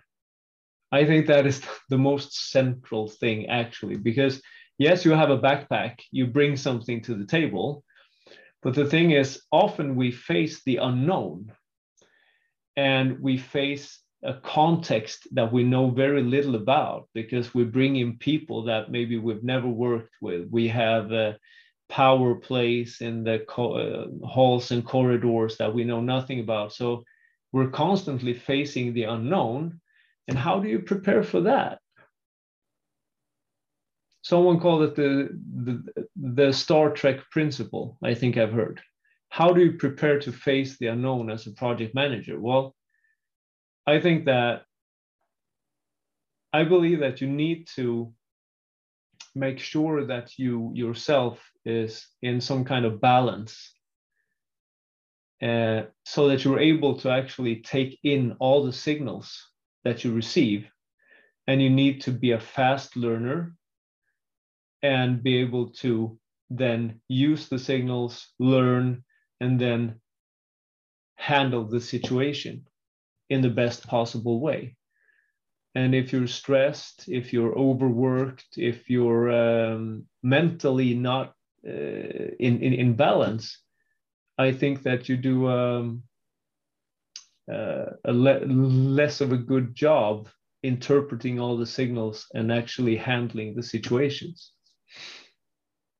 I 0.92 1.04
think 1.04 1.26
that 1.26 1.46
is 1.46 1.60
the 1.88 1.98
most 1.98 2.50
central 2.50 3.08
thing, 3.08 3.48
actually, 3.48 3.96
because 3.96 4.40
yes, 4.78 5.04
you 5.04 5.10
have 5.10 5.30
a 5.30 5.38
backpack, 5.38 5.98
you 6.12 6.28
bring 6.28 6.56
something 6.56 7.02
to 7.02 7.16
the 7.16 7.26
table, 7.26 7.82
but 8.62 8.74
the 8.74 8.86
thing 8.86 9.12
is, 9.12 9.42
often 9.52 9.96
we 9.96 10.10
face 10.10 10.62
the 10.64 10.76
unknown 10.76 11.52
and 12.76 13.20
we 13.20 13.38
face 13.38 14.00
a 14.24 14.34
context 14.34 15.28
that 15.32 15.52
we 15.52 15.62
know 15.62 15.90
very 15.90 16.22
little 16.22 16.56
about 16.56 17.08
because 17.14 17.54
we 17.54 17.64
bring 17.64 17.96
in 17.96 18.18
people 18.18 18.64
that 18.64 18.90
maybe 18.90 19.16
we've 19.16 19.44
never 19.44 19.68
worked 19.68 20.14
with. 20.20 20.48
We 20.50 20.68
have 20.68 21.12
a 21.12 21.38
power 21.88 22.34
plays 22.34 22.98
in 23.00 23.24
the 23.24 23.48
uh, 23.50 24.26
halls 24.26 24.72
and 24.72 24.84
corridors 24.84 25.56
that 25.58 25.72
we 25.72 25.84
know 25.84 26.00
nothing 26.00 26.40
about. 26.40 26.72
So 26.72 27.04
we're 27.52 27.70
constantly 27.70 28.34
facing 28.34 28.92
the 28.92 29.04
unknown. 29.04 29.80
And 30.26 30.36
how 30.36 30.58
do 30.60 30.68
you 30.68 30.80
prepare 30.80 31.22
for 31.22 31.42
that? 31.42 31.78
Someone 34.28 34.60
called 34.60 34.82
it 34.82 34.94
the, 34.94 35.30
the, 35.64 36.06
the 36.14 36.52
Star 36.52 36.90
Trek 36.90 37.20
principle, 37.30 37.96
I 38.04 38.12
think 38.12 38.36
I've 38.36 38.52
heard. 38.52 38.78
How 39.30 39.54
do 39.54 39.64
you 39.64 39.78
prepare 39.78 40.18
to 40.20 40.30
face 40.30 40.76
the 40.76 40.88
unknown 40.88 41.30
as 41.30 41.46
a 41.46 41.52
project 41.52 41.94
manager? 41.94 42.38
Well, 42.38 42.76
I 43.86 44.00
think 44.00 44.26
that 44.26 44.64
I 46.52 46.64
believe 46.64 47.00
that 47.00 47.22
you 47.22 47.26
need 47.26 47.68
to 47.76 48.12
make 49.34 49.58
sure 49.58 50.04
that 50.04 50.38
you 50.38 50.72
yourself 50.74 51.40
is 51.64 52.06
in 52.20 52.42
some 52.42 52.66
kind 52.66 52.84
of 52.84 53.00
balance 53.00 53.72
uh, 55.40 55.84
so 56.04 56.28
that 56.28 56.44
you're 56.44 56.60
able 56.60 56.98
to 56.98 57.10
actually 57.10 57.62
take 57.62 57.98
in 58.04 58.36
all 58.40 58.62
the 58.62 58.74
signals 58.74 59.48
that 59.84 60.04
you 60.04 60.12
receive 60.12 60.68
and 61.46 61.62
you 61.62 61.70
need 61.70 62.02
to 62.02 62.12
be 62.12 62.32
a 62.32 62.40
fast 62.40 62.94
learner 62.94 63.54
and 64.82 65.22
be 65.22 65.38
able 65.38 65.70
to 65.70 66.18
then 66.50 67.00
use 67.08 67.48
the 67.48 67.58
signals, 67.58 68.28
learn, 68.38 69.04
and 69.40 69.60
then 69.60 70.00
handle 71.16 71.64
the 71.64 71.80
situation 71.80 72.66
in 73.28 73.42
the 73.42 73.50
best 73.50 73.86
possible 73.86 74.40
way. 74.40 74.76
And 75.74 75.94
if 75.94 76.12
you're 76.12 76.26
stressed, 76.26 77.08
if 77.08 77.32
you're 77.32 77.56
overworked, 77.56 78.56
if 78.56 78.88
you're 78.88 79.30
um, 79.30 80.06
mentally 80.22 80.94
not 80.94 81.34
uh, 81.66 81.70
in, 81.70 82.62
in, 82.62 82.72
in 82.72 82.94
balance, 82.94 83.60
I 84.38 84.52
think 84.52 84.82
that 84.84 85.08
you 85.08 85.16
do 85.16 85.48
um, 85.48 86.02
uh, 87.52 87.90
a 88.04 88.12
le- 88.12 88.46
less 88.46 89.20
of 89.20 89.32
a 89.32 89.36
good 89.36 89.74
job 89.74 90.28
interpreting 90.62 91.38
all 91.38 91.56
the 91.56 91.66
signals 91.66 92.26
and 92.34 92.52
actually 92.52 92.96
handling 92.96 93.54
the 93.54 93.62
situations. 93.62 94.52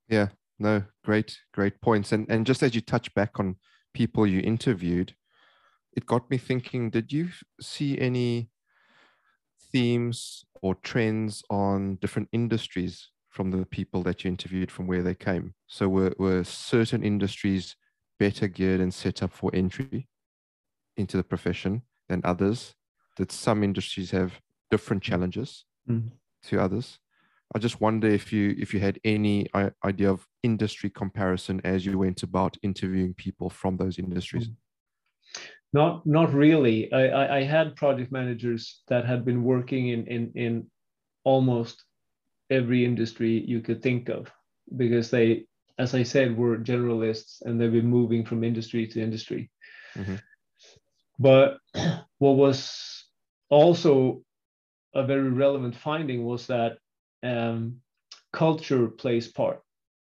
Yeah, 0.09 0.29
no, 0.59 0.85
great, 1.05 1.39
great 1.53 1.81
points. 1.81 2.13
And 2.13 2.27
and 2.31 2.47
just 2.47 2.63
as 2.63 2.75
you 2.75 2.81
touch 2.81 3.13
back 3.15 3.39
on 3.39 3.57
people 3.95 4.27
you 4.27 4.41
interviewed, 4.41 5.15
it 5.97 6.07
got 6.07 6.31
me 6.31 6.39
thinking, 6.39 6.91
did 6.91 7.13
you 7.13 7.29
see 7.61 7.99
any 7.99 8.51
themes 9.73 10.45
or 10.63 10.75
trends 10.77 11.43
on 11.51 11.97
different 11.97 12.29
industries 12.33 13.11
from 13.29 13.51
the 13.51 13.67
people 13.67 14.03
that 14.03 14.25
you 14.25 14.29
interviewed 14.29 14.71
from 14.71 14.87
where 14.87 15.03
they 15.03 15.15
came? 15.15 15.55
So 15.67 15.89
were, 15.89 16.15
were 16.19 16.45
certain 16.45 17.03
industries 17.03 17.77
better 18.19 18.49
geared 18.49 18.81
and 18.81 18.93
set 18.93 19.23
up 19.23 19.33
for 19.33 19.51
entry 19.55 20.09
into 20.97 21.17
the 21.17 21.25
profession 21.25 21.83
than 22.09 22.21
others? 22.25 22.75
Did 23.17 23.33
some 23.33 23.63
industries 23.63 24.11
have 24.13 24.41
different 24.71 25.03
challenges 25.03 25.65
mm. 25.89 26.11
to 26.45 26.61
others? 26.61 26.99
I 27.55 27.59
just 27.59 27.81
wonder 27.81 28.09
if 28.09 28.33
you 28.33 28.55
if 28.59 28.75
you 28.75 28.81
had 28.81 28.99
any 29.05 29.47
idea 29.85 30.11
of 30.11 30.27
industry 30.43 30.91
comparison 30.91 31.61
as 31.65 31.87
you 31.87 31.99
went 31.99 32.23
about 32.23 32.57
interviewing 32.63 33.15
people 33.15 33.49
from 33.49 33.77
those 33.77 33.99
industries. 33.99 34.49
Mm. 34.49 34.55
Not 35.73 36.07
not 36.07 36.33
really. 36.33 36.93
I, 36.93 37.39
I 37.39 37.43
had 37.43 37.77
project 37.77 38.13
managers 38.13 38.83
that 38.89 39.05
had 39.07 39.25
been 39.25 39.43
working 39.43 39.89
in 39.89 40.07
in 40.07 40.33
in 40.35 40.71
almost 41.25 41.85
every 42.51 42.85
industry 42.85 43.45
you 43.47 43.61
could 43.61 43.83
think 43.83 44.09
of 44.09 44.31
because 44.77 45.11
they, 45.11 45.47
as 45.79 45.95
I 45.95 46.03
said, 46.03 46.37
were 46.37 46.59
generalists 46.59 47.43
and 47.43 47.61
they've 47.61 47.73
been 47.73 47.87
moving 47.87 48.25
from 48.25 48.45
industry 48.45 48.87
to 48.89 49.03
industry. 49.03 49.51
Mm-hmm. 49.95 50.17
But 51.19 51.59
what 52.19 52.37
was 52.37 53.05
also 53.51 54.23
a 54.95 55.05
very 55.05 55.31
relevant 55.31 55.77
finding 55.77 56.25
was 56.25 56.47
that 56.47 56.79
um, 57.23 57.81
culture 58.33 58.89
plays 58.89 59.29
part 59.29 59.61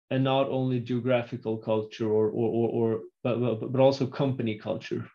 and 0.10 0.24
not 0.24 0.50
only 0.50 0.80
geographical 0.80 1.58
culture 1.58 2.10
or 2.10 2.30
or 2.30 2.50
or, 2.50 2.70
or 2.70 3.02
but, 3.24 3.72
but 3.72 3.80
also 3.82 4.08
company 4.08 4.58
culture 4.58 5.08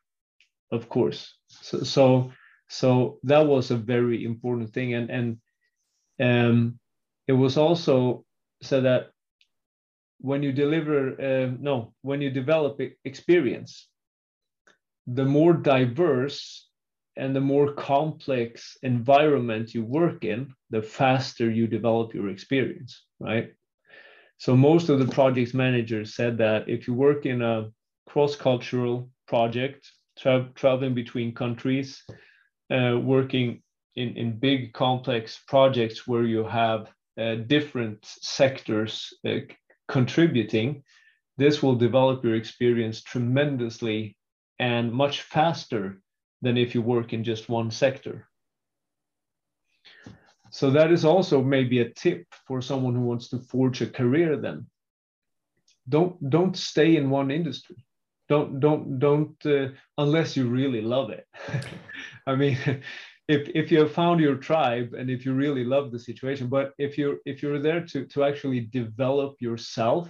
of 0.73 0.89
course. 0.89 1.35
So 1.49 1.83
so 1.83 2.33
so 2.69 3.19
that 3.25 3.47
was 3.47 3.71
a 3.71 3.77
very 3.77 4.25
important 4.25 4.73
thing 4.73 4.95
and 4.95 5.11
and 5.11 5.39
um 6.21 6.79
it 7.29 7.33
was 7.33 7.57
also 7.57 8.25
said 8.63 8.85
that 8.85 9.11
when 10.19 10.43
you 10.43 10.53
deliver 10.53 11.21
uh, 11.21 11.51
no 11.61 11.93
when 12.03 12.21
you 12.23 12.31
develop 12.31 12.81
experience 13.05 13.89
the 15.07 15.25
more 15.25 15.53
diverse 15.53 16.69
and 17.17 17.37
the 17.37 17.41
more 17.41 17.73
complex 17.73 18.77
environment 18.83 19.75
you 19.75 19.85
work 19.85 20.25
in, 20.25 20.55
the 20.71 20.83
faster 20.83 21.51
you 21.51 21.67
develop 21.67 22.15
your 22.15 22.29
experience, 22.31 23.05
right? 23.21 23.53
So 24.39 24.57
most 24.57 24.89
of 24.89 24.99
the 24.99 25.07
project 25.07 25.55
managers 25.55 26.15
said 26.15 26.39
that 26.39 26.69
if 26.69 26.89
you 26.89 26.95
work 26.95 27.27
in 27.27 27.43
a 27.43 27.71
cross-cultural 28.09 29.09
project, 29.29 29.91
tra- 30.19 30.51
traveling 30.55 30.95
between 30.95 31.35
countries, 31.35 32.03
uh, 32.71 32.99
working 32.99 33.63
in, 33.95 34.17
in 34.17 34.39
big 34.39 34.73
complex 34.73 35.41
projects 35.47 36.07
where 36.07 36.25
you 36.25 36.45
have 36.45 36.91
uh, 37.19 37.37
different 37.47 37.99
sectors 38.03 39.13
uh, 39.29 39.39
contributing, 39.87 40.83
this 41.37 41.63
will 41.63 41.77
develop 41.77 42.25
your 42.25 42.35
experience 42.35 43.03
tremendously 43.03 44.17
and 44.59 44.93
much 44.93 45.23
faster 45.23 46.01
than 46.43 46.59
if 46.59 46.75
you 46.75 46.83
work 46.83 47.13
in 47.13 47.25
just 47.25 47.49
one 47.49 47.71
sector. 47.71 48.29
So 50.51 50.71
that 50.71 50.93
is 50.93 51.05
also 51.05 51.43
maybe 51.43 51.81
a 51.81 51.89
tip 51.89 52.27
for 52.47 52.61
someone 52.61 52.95
who 52.95 53.01
wants 53.01 53.29
to 53.31 53.39
forge 53.39 53.81
a 53.81 53.87
career 53.87 54.37
then. 54.37 54.67
Don't 55.89 56.15
don't 56.29 56.57
stay 56.57 56.97
in 56.97 57.09
one 57.09 57.31
industry. 57.31 57.77
Don't 58.29 58.61
don't 58.61 58.99
don't 58.99 59.47
uh, 59.47 59.69
unless 59.97 60.37
you 60.37 60.49
really 60.49 60.83
love 60.83 61.11
it. 61.11 61.27
I 62.27 62.35
mean 62.35 62.59
if 63.29 63.49
if 63.55 63.73
you 63.73 63.81
have 63.81 63.93
found 63.93 64.21
your 64.21 64.37
tribe 64.37 64.93
and 64.93 65.09
if 65.09 65.25
you 65.25 65.33
really 65.33 65.65
love 65.65 65.91
the 65.91 65.99
situation 65.99 66.49
but 66.49 66.73
if 66.79 66.99
you're 66.99 67.19
if 67.25 67.43
you're 67.43 67.63
there 67.63 67.87
to 67.87 68.05
to 68.07 68.25
actually 68.25 68.61
develop 68.61 69.37
yourself 69.41 70.09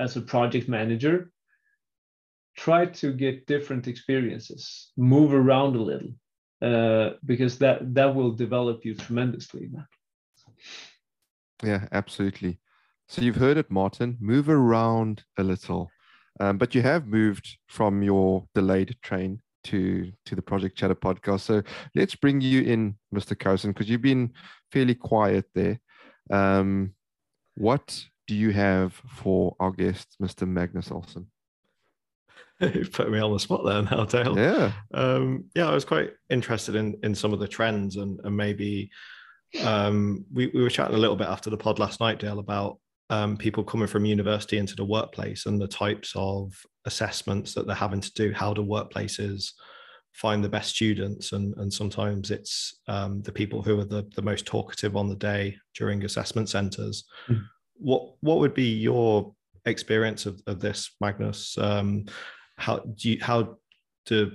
as 0.00 0.16
a 0.16 0.22
project 0.22 0.68
manager 0.68 1.30
try 2.56 2.86
to 2.86 3.12
get 3.12 3.46
different 3.46 3.88
experiences, 3.88 4.92
move 4.96 5.32
around 5.32 5.76
a 5.76 5.82
little, 5.82 6.12
uh, 6.62 7.10
because 7.24 7.58
that 7.58 7.94
that 7.94 8.14
will 8.14 8.32
develop 8.32 8.84
you 8.84 8.94
tremendously. 8.94 9.70
Yeah, 11.62 11.86
absolutely. 11.92 12.58
So 13.08 13.22
you've 13.22 13.36
heard 13.36 13.56
it, 13.56 13.70
Martin. 13.70 14.16
Move 14.20 14.48
around 14.48 15.24
a 15.38 15.42
little, 15.42 15.90
um, 16.38 16.58
but 16.58 16.74
you 16.74 16.82
have 16.82 17.06
moved 17.06 17.58
from 17.68 18.02
your 18.02 18.46
delayed 18.54 18.96
train 19.02 19.40
to 19.64 20.10
to 20.26 20.34
the 20.34 20.42
Project 20.42 20.76
Chatter 20.76 20.94
podcast. 20.94 21.40
So 21.40 21.62
let's 21.94 22.14
bring 22.14 22.40
you 22.40 22.62
in, 22.62 22.96
Mr. 23.14 23.38
Carson, 23.38 23.72
because 23.72 23.88
you've 23.88 24.02
been 24.02 24.32
fairly 24.72 24.94
quiet 24.94 25.46
there. 25.54 25.80
Um, 26.30 26.94
what 27.56 28.04
do 28.26 28.34
you 28.34 28.52
have 28.52 28.94
for 29.08 29.56
our 29.58 29.72
guest, 29.72 30.16
Mr. 30.22 30.46
Magnus 30.46 30.90
Olsen? 32.60 32.84
put 32.92 33.10
me 33.10 33.18
on 33.18 33.32
the 33.32 33.40
spot 33.40 33.64
there 33.64 33.82
now, 33.82 34.04
Dale. 34.04 34.38
Yeah. 34.38 34.72
Um, 34.92 35.44
yeah, 35.54 35.68
I 35.68 35.74
was 35.74 35.84
quite 35.84 36.12
interested 36.28 36.74
in 36.74 36.98
in 37.02 37.14
some 37.14 37.32
of 37.32 37.40
the 37.40 37.48
trends 37.48 37.96
and, 37.96 38.20
and 38.24 38.36
maybe 38.36 38.90
um, 39.64 40.24
we, 40.32 40.48
we 40.48 40.62
were 40.62 40.70
chatting 40.70 40.94
a 40.94 40.98
little 40.98 41.16
bit 41.16 41.28
after 41.28 41.50
the 41.50 41.56
pod 41.56 41.78
last 41.78 42.00
night, 42.00 42.18
Dale, 42.18 42.38
about 42.38 42.78
um, 43.10 43.36
people 43.36 43.64
coming 43.64 43.88
from 43.88 44.04
university 44.04 44.58
into 44.58 44.76
the 44.76 44.84
workplace 44.84 45.46
and 45.46 45.60
the 45.60 45.66
types 45.66 46.12
of 46.14 46.52
assessments 46.84 47.54
that 47.54 47.66
they're 47.66 47.74
having 47.74 48.00
to 48.00 48.12
do, 48.12 48.32
how 48.32 48.54
do 48.54 48.62
workplaces 48.62 49.52
find 50.12 50.42
the 50.42 50.48
best 50.48 50.74
students 50.74 51.32
and, 51.32 51.54
and 51.56 51.72
sometimes 51.72 52.30
it's 52.30 52.80
um, 52.88 53.22
the 53.22 53.32
people 53.32 53.62
who 53.62 53.78
are 53.80 53.84
the, 53.84 54.08
the 54.14 54.22
most 54.22 54.46
talkative 54.46 54.96
on 54.96 55.08
the 55.08 55.16
day 55.16 55.56
during 55.76 56.04
assessment 56.04 56.48
centers. 56.48 57.04
Mm. 57.28 57.44
What 57.74 58.14
what 58.20 58.38
would 58.40 58.52
be 58.52 58.74
your 58.74 59.34
experience 59.66 60.26
of, 60.26 60.40
of 60.46 60.60
this, 60.60 60.94
Magnus? 61.00 61.56
Um, 61.58 62.06
how 62.56 62.78
do 62.78 63.10
you 63.10 63.18
how 63.20 63.56
do 64.06 64.32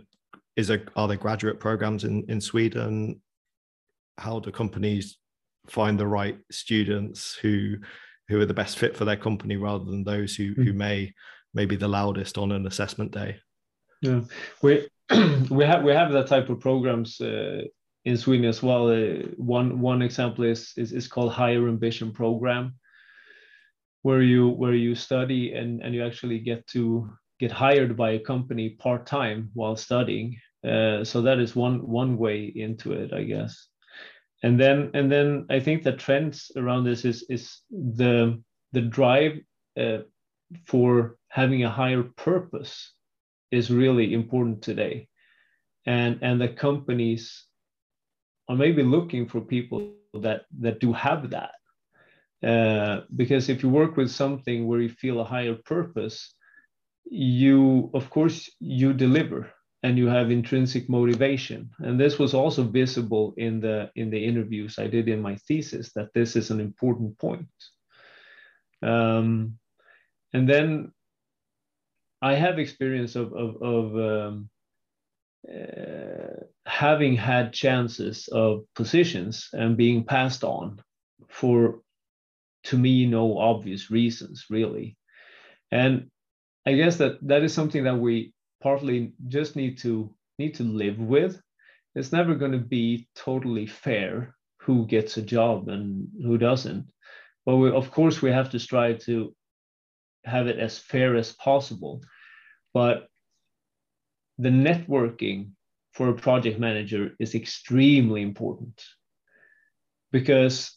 is 0.55 0.67
there 0.67 0.86
are 0.95 1.07
there 1.07 1.17
graduate 1.17 1.59
programs 1.59 2.03
in 2.03 2.26
in 2.30 2.41
Sweden? 2.41 3.21
How 4.17 4.39
do 4.39 4.51
companies 4.51 5.17
find 5.67 5.99
the 5.99 6.07
right 6.07 6.38
students 6.51 7.36
who 7.36 7.78
who 8.28 8.39
are 8.39 8.45
the 8.45 8.53
best 8.53 8.78
fit 8.78 8.95
for 8.95 9.05
their 9.05 9.17
company 9.17 9.55
rather 9.55 9.86
than 9.86 10.03
those 10.03 10.36
who 10.36 10.55
mm. 10.55 10.63
who 10.63 10.73
may 10.73 11.13
may 11.53 11.65
be 11.65 11.76
the 11.76 11.88
loudest 11.88 12.38
on 12.38 12.51
an 12.51 12.67
assessment 12.67 13.11
day? 13.11 13.38
Yeah, 14.01 14.21
we 14.61 14.88
we 15.49 15.65
have 15.65 15.84
we 15.84 15.91
have 15.91 16.11
that 16.11 16.28
type 16.28 16.49
of 16.49 16.59
programs 16.59 17.21
uh, 17.21 17.61
in 18.05 18.17
Sweden 18.17 18.45
as 18.45 18.61
well. 18.63 18.89
Uh, 18.89 19.23
one 19.38 19.80
one 19.80 20.01
example 20.01 20.45
is, 20.45 20.73
is 20.78 20.91
is 20.91 21.07
called 21.07 21.32
Higher 21.32 21.67
Ambition 21.67 22.11
Program, 22.11 22.76
where 24.06 24.22
you 24.22 24.49
where 24.49 24.76
you 24.76 24.93
study 24.93 25.53
and 25.53 25.82
and 25.82 25.95
you 25.95 26.06
actually 26.06 26.38
get 26.38 26.68
to 26.68 27.10
get 27.39 27.51
hired 27.51 27.97
by 27.97 28.12
a 28.12 28.20
company 28.20 28.70
part 28.70 29.08
time 29.08 29.49
while 29.56 29.76
studying. 29.76 30.38
Uh, 30.64 31.03
so 31.03 31.24
that 31.24 31.39
is 31.39 31.56
one 31.56 31.80
one 31.88 32.16
way 32.16 32.53
into 32.56 32.93
it, 32.93 33.12
I 33.14 33.24
guess. 33.24 33.68
And 34.43 34.60
then 34.60 34.91
and 34.93 35.12
then 35.12 35.47
I 35.49 35.60
think 35.60 35.82
the 35.82 35.93
trends 35.93 36.51
around 36.56 36.84
this 36.84 37.03
is 37.03 37.26
is 37.30 37.62
the 37.72 38.43
the 38.74 38.82
drive 38.82 39.39
uh, 39.76 40.01
for 40.68 41.18
having 41.30 41.64
a 41.64 41.76
higher 41.82 42.03
purpose 42.03 42.93
is 43.49 43.72
really 43.82 44.14
important 44.14 44.62
today, 44.62 45.08
and 45.88 46.20
and 46.22 46.39
the 46.39 46.49
companies 46.49 47.47
are 48.47 48.56
maybe 48.56 48.84
looking 48.84 49.28
for 49.28 49.41
people 49.41 49.95
that 50.14 50.41
that 50.62 50.80
do 50.80 50.93
have 50.93 51.32
that. 51.32 51.56
Uh, 52.45 53.01
because 53.15 53.49
if 53.49 53.63
you 53.63 53.69
work 53.69 53.97
with 53.97 54.11
something 54.11 54.67
where 54.67 54.79
you 54.79 54.89
feel 54.89 55.19
a 55.19 55.23
higher 55.23 55.55
purpose, 55.65 56.35
you 57.05 57.89
of 57.93 58.09
course 58.09 58.49
you 58.59 58.93
deliver 58.93 59.51
and 59.81 59.97
you 59.97 60.07
have 60.07 60.31
intrinsic 60.31 60.89
motivation. 60.89 61.69
And 61.79 61.99
this 61.99 62.19
was 62.19 62.33
also 62.33 62.63
visible 62.63 63.33
in 63.37 63.59
the 63.61 63.91
in 63.95 64.09
the 64.09 64.23
interviews 64.23 64.77
i 64.79 64.87
did 64.87 65.07
in 65.09 65.21
my 65.21 65.35
thesis 65.47 65.91
that 65.93 66.09
this 66.13 66.35
is 66.35 66.51
an 66.51 66.59
important 66.59 67.17
point. 67.17 67.47
Um, 68.81 69.57
and 70.33 70.47
then 70.47 70.91
i 72.21 72.33
have 72.35 72.59
experience 72.59 73.15
of 73.15 73.33
of, 73.33 73.61
of 73.61 73.85
um, 74.11 74.49
uh, 75.47 76.43
having 76.65 77.15
had 77.15 77.53
chances 77.53 78.27
of 78.31 78.65
positions 78.75 79.49
and 79.53 79.77
being 79.77 80.03
passed 80.03 80.43
on 80.43 80.81
for 81.29 81.81
to 82.66 82.78
me 82.78 83.05
no 83.05 83.38
obvious 83.38 83.91
reasons 83.91 84.45
really. 84.49 84.97
And 85.72 86.09
i 86.68 86.74
guess 86.74 86.97
that 86.97 87.16
that 87.28 87.43
is 87.43 87.53
something 87.53 87.84
that 87.84 87.97
we 87.97 88.34
partly 88.61 89.13
just 89.28 89.55
need 89.55 89.78
to 89.80 90.13
need 90.39 90.55
to 90.55 90.63
live 90.63 90.99
with. 90.99 91.41
It's 91.95 92.11
never 92.11 92.36
going 92.36 92.51
to 92.51 92.66
be 92.80 93.07
totally 93.16 93.68
fair 93.68 94.36
who 94.59 94.86
gets 94.86 95.18
a 95.18 95.22
job 95.22 95.70
and 95.70 96.07
who 96.22 96.38
doesn't. 96.38 96.91
But 97.45 97.57
we, 97.57 97.70
of 97.72 97.91
course 97.91 98.22
we 98.22 98.32
have 98.32 98.49
to 98.51 98.59
strive 98.59 98.99
to 99.01 99.34
have 100.26 100.47
it 100.47 100.59
as 100.59 100.78
fair 100.78 101.16
as 101.16 101.32
possible. 101.34 102.01
But 102.74 103.07
the 104.38 104.49
networking 104.49 105.51
for 105.93 106.09
a 106.09 106.16
project 106.16 106.59
manager 106.59 107.11
is 107.20 107.36
extremely 107.36 108.22
important. 108.22 108.84
Because 110.11 110.76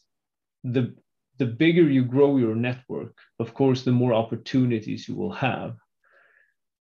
the 0.63 0.95
the 1.39 1.47
bigger 1.47 1.83
you 1.83 2.05
grow 2.05 2.37
your 2.37 2.55
network 2.55 3.17
of 3.39 3.55
course 3.55 3.83
the 3.83 3.93
more 3.93 4.13
opportunities 4.13 5.09
you 5.09 5.15
will 5.15 5.33
have. 5.33 5.77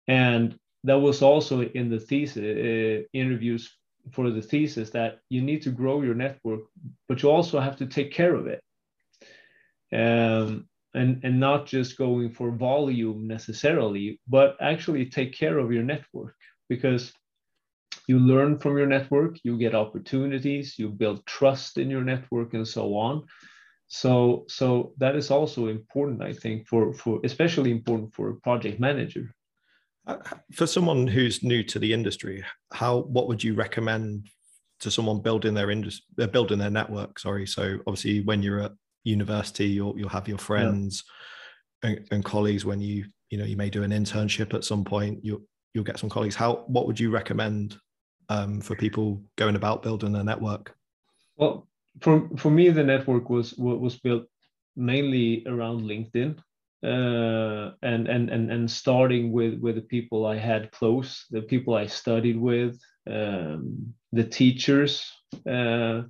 And 0.07 0.59
that 0.85 0.99
was 0.99 1.23
also 1.23 1.63
in 1.63 1.89
the 1.91 2.01
thesis 2.01 2.37
uh, 2.37 3.07
interviews 3.13 3.77
for 4.13 4.31
the 4.31 4.43
thesis 4.43 4.91
that 4.91 5.21
you 5.31 5.41
need 5.41 5.63
to 5.63 5.71
grow 5.71 6.03
your 6.03 6.15
network 6.15 6.61
but 7.09 7.23
you 7.23 7.31
also 7.31 7.59
have 7.59 7.77
to 7.79 7.87
take 7.87 8.13
care 8.13 8.35
of 8.35 8.47
it. 8.47 8.63
Um, 9.93 10.69
and 10.95 11.25
and 11.25 11.41
not 11.41 11.67
just 11.67 11.99
going 11.99 12.31
for 12.31 12.51
volume 12.51 13.27
necessarily 13.27 14.21
but 14.29 14.57
actually 14.61 15.07
take 15.07 15.37
care 15.37 15.59
of 15.59 15.73
your 15.73 15.83
network 15.83 16.37
because 16.69 17.13
you 18.07 18.19
learn 18.19 18.59
from 18.59 18.77
your 18.79 18.87
network 18.87 19.37
you 19.43 19.59
get 19.59 19.75
opportunities 19.75 20.79
you 20.79 20.89
build 20.89 21.27
trust 21.27 21.79
in 21.79 21.91
your 21.91 22.05
network 22.05 22.55
and 22.55 22.67
so 22.67 22.97
on 22.97 23.25
so 23.87 24.45
so 24.49 24.93
that 24.99 25.15
is 25.15 25.31
also 25.31 25.69
important 25.69 26.23
i 26.23 26.33
think 26.33 26.67
for 26.67 26.93
for 26.95 27.21
especially 27.25 27.71
important 27.71 28.13
for 28.15 28.31
a 28.31 28.37
project 28.37 28.81
manager 28.81 29.35
uh, 30.07 30.17
for 30.53 30.67
someone 30.67 31.07
who's 31.07 31.43
new 31.43 31.63
to 31.63 31.79
the 31.79 31.93
industry 31.93 32.45
how 32.73 33.01
what 33.03 33.29
would 33.29 33.43
you 33.43 33.55
recommend 33.55 34.29
to 34.81 34.91
someone 34.91 35.21
building 35.21 35.55
their 35.55 35.71
industry 35.71 36.05
uh, 36.21 36.27
building 36.27 36.59
their 36.59 36.71
network 36.71 37.19
sorry 37.19 37.47
so 37.47 37.79
obviously 37.87 38.21
when 38.23 38.43
you're 38.43 38.61
at 38.61 38.73
university 39.05 39.67
you'll, 39.67 39.97
you'll 39.99 40.09
have 40.09 40.29
your 40.29 40.39
friends 40.39 41.05
yeah. 41.83 41.91
and, 41.91 42.09
and 42.11 42.25
colleagues 42.25 42.65
when 42.65 42.81
you 42.81 43.05
you 43.31 43.39
know 43.39 43.45
you 43.45 43.57
may 43.57 43.71
do 43.71 43.83
an 43.83 43.91
internship 43.91 44.55
at 44.55 44.65
some 44.65 44.85
point 44.85 45.19
you'll 45.23 45.43
you'll 45.75 45.85
get 45.85 45.99
some 45.99 46.09
colleagues 46.09 46.35
how 46.35 46.65
what 46.69 46.87
would 46.87 46.99
you 46.99 47.11
recommend 47.11 47.79
um, 48.29 48.61
for 48.61 48.75
people 48.77 49.23
going 49.37 49.57
about 49.57 49.83
building 49.83 50.13
their 50.13 50.25
network? 50.25 50.75
Well, 51.37 51.67
for 52.01 52.29
for 52.37 52.51
me, 52.51 52.71
the 52.71 52.85
network 52.85 53.31
was 53.31 53.55
was 53.57 53.99
built 53.99 54.25
mainly 54.77 55.45
around 55.47 55.83
LinkedIn, 55.83 56.39
uh, 56.83 57.73
and 57.83 58.09
and 58.09 58.31
and 58.31 58.51
and 58.51 58.71
starting 58.71 59.33
with 59.33 59.61
with 59.61 59.77
the 59.77 59.83
people 59.83 60.27
I 60.27 60.37
had 60.37 60.73
close, 60.73 61.27
the 61.31 61.43
people 61.43 61.75
I 61.75 61.87
studied 61.87 62.39
with, 62.39 62.79
um, 63.09 63.95
the 64.13 64.25
teachers, 64.25 65.11
uh, 65.47 66.03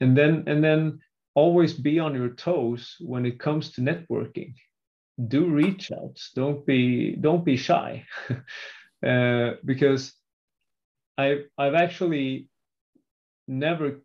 and 0.00 0.16
then 0.16 0.44
and 0.46 0.62
then 0.64 1.00
always 1.34 1.72
be 1.74 1.98
on 1.98 2.14
your 2.14 2.30
toes 2.30 2.96
when 3.00 3.24
it 3.26 3.38
comes 3.38 3.72
to 3.72 3.80
networking. 3.80 4.54
Do 5.28 5.46
reach 5.46 5.90
outs. 5.92 6.30
Don't 6.34 6.64
be 6.64 7.16
don't 7.16 7.44
be 7.44 7.56
shy, 7.56 8.06
uh, 9.06 9.52
because 9.64 10.14
I, 11.18 11.44
I've 11.58 11.74
actually 11.74 12.48
never 13.48 14.02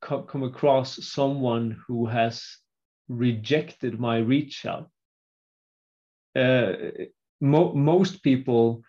co- 0.00 0.22
come 0.22 0.42
across 0.44 1.04
someone 1.06 1.80
who 1.86 2.06
has 2.06 2.44
rejected 3.08 3.98
my 4.00 4.18
reach 4.18 4.66
out. 4.66 4.90
Uh, 6.36 6.74
mo- 7.40 7.74
most 7.74 8.22
people, 8.22 8.82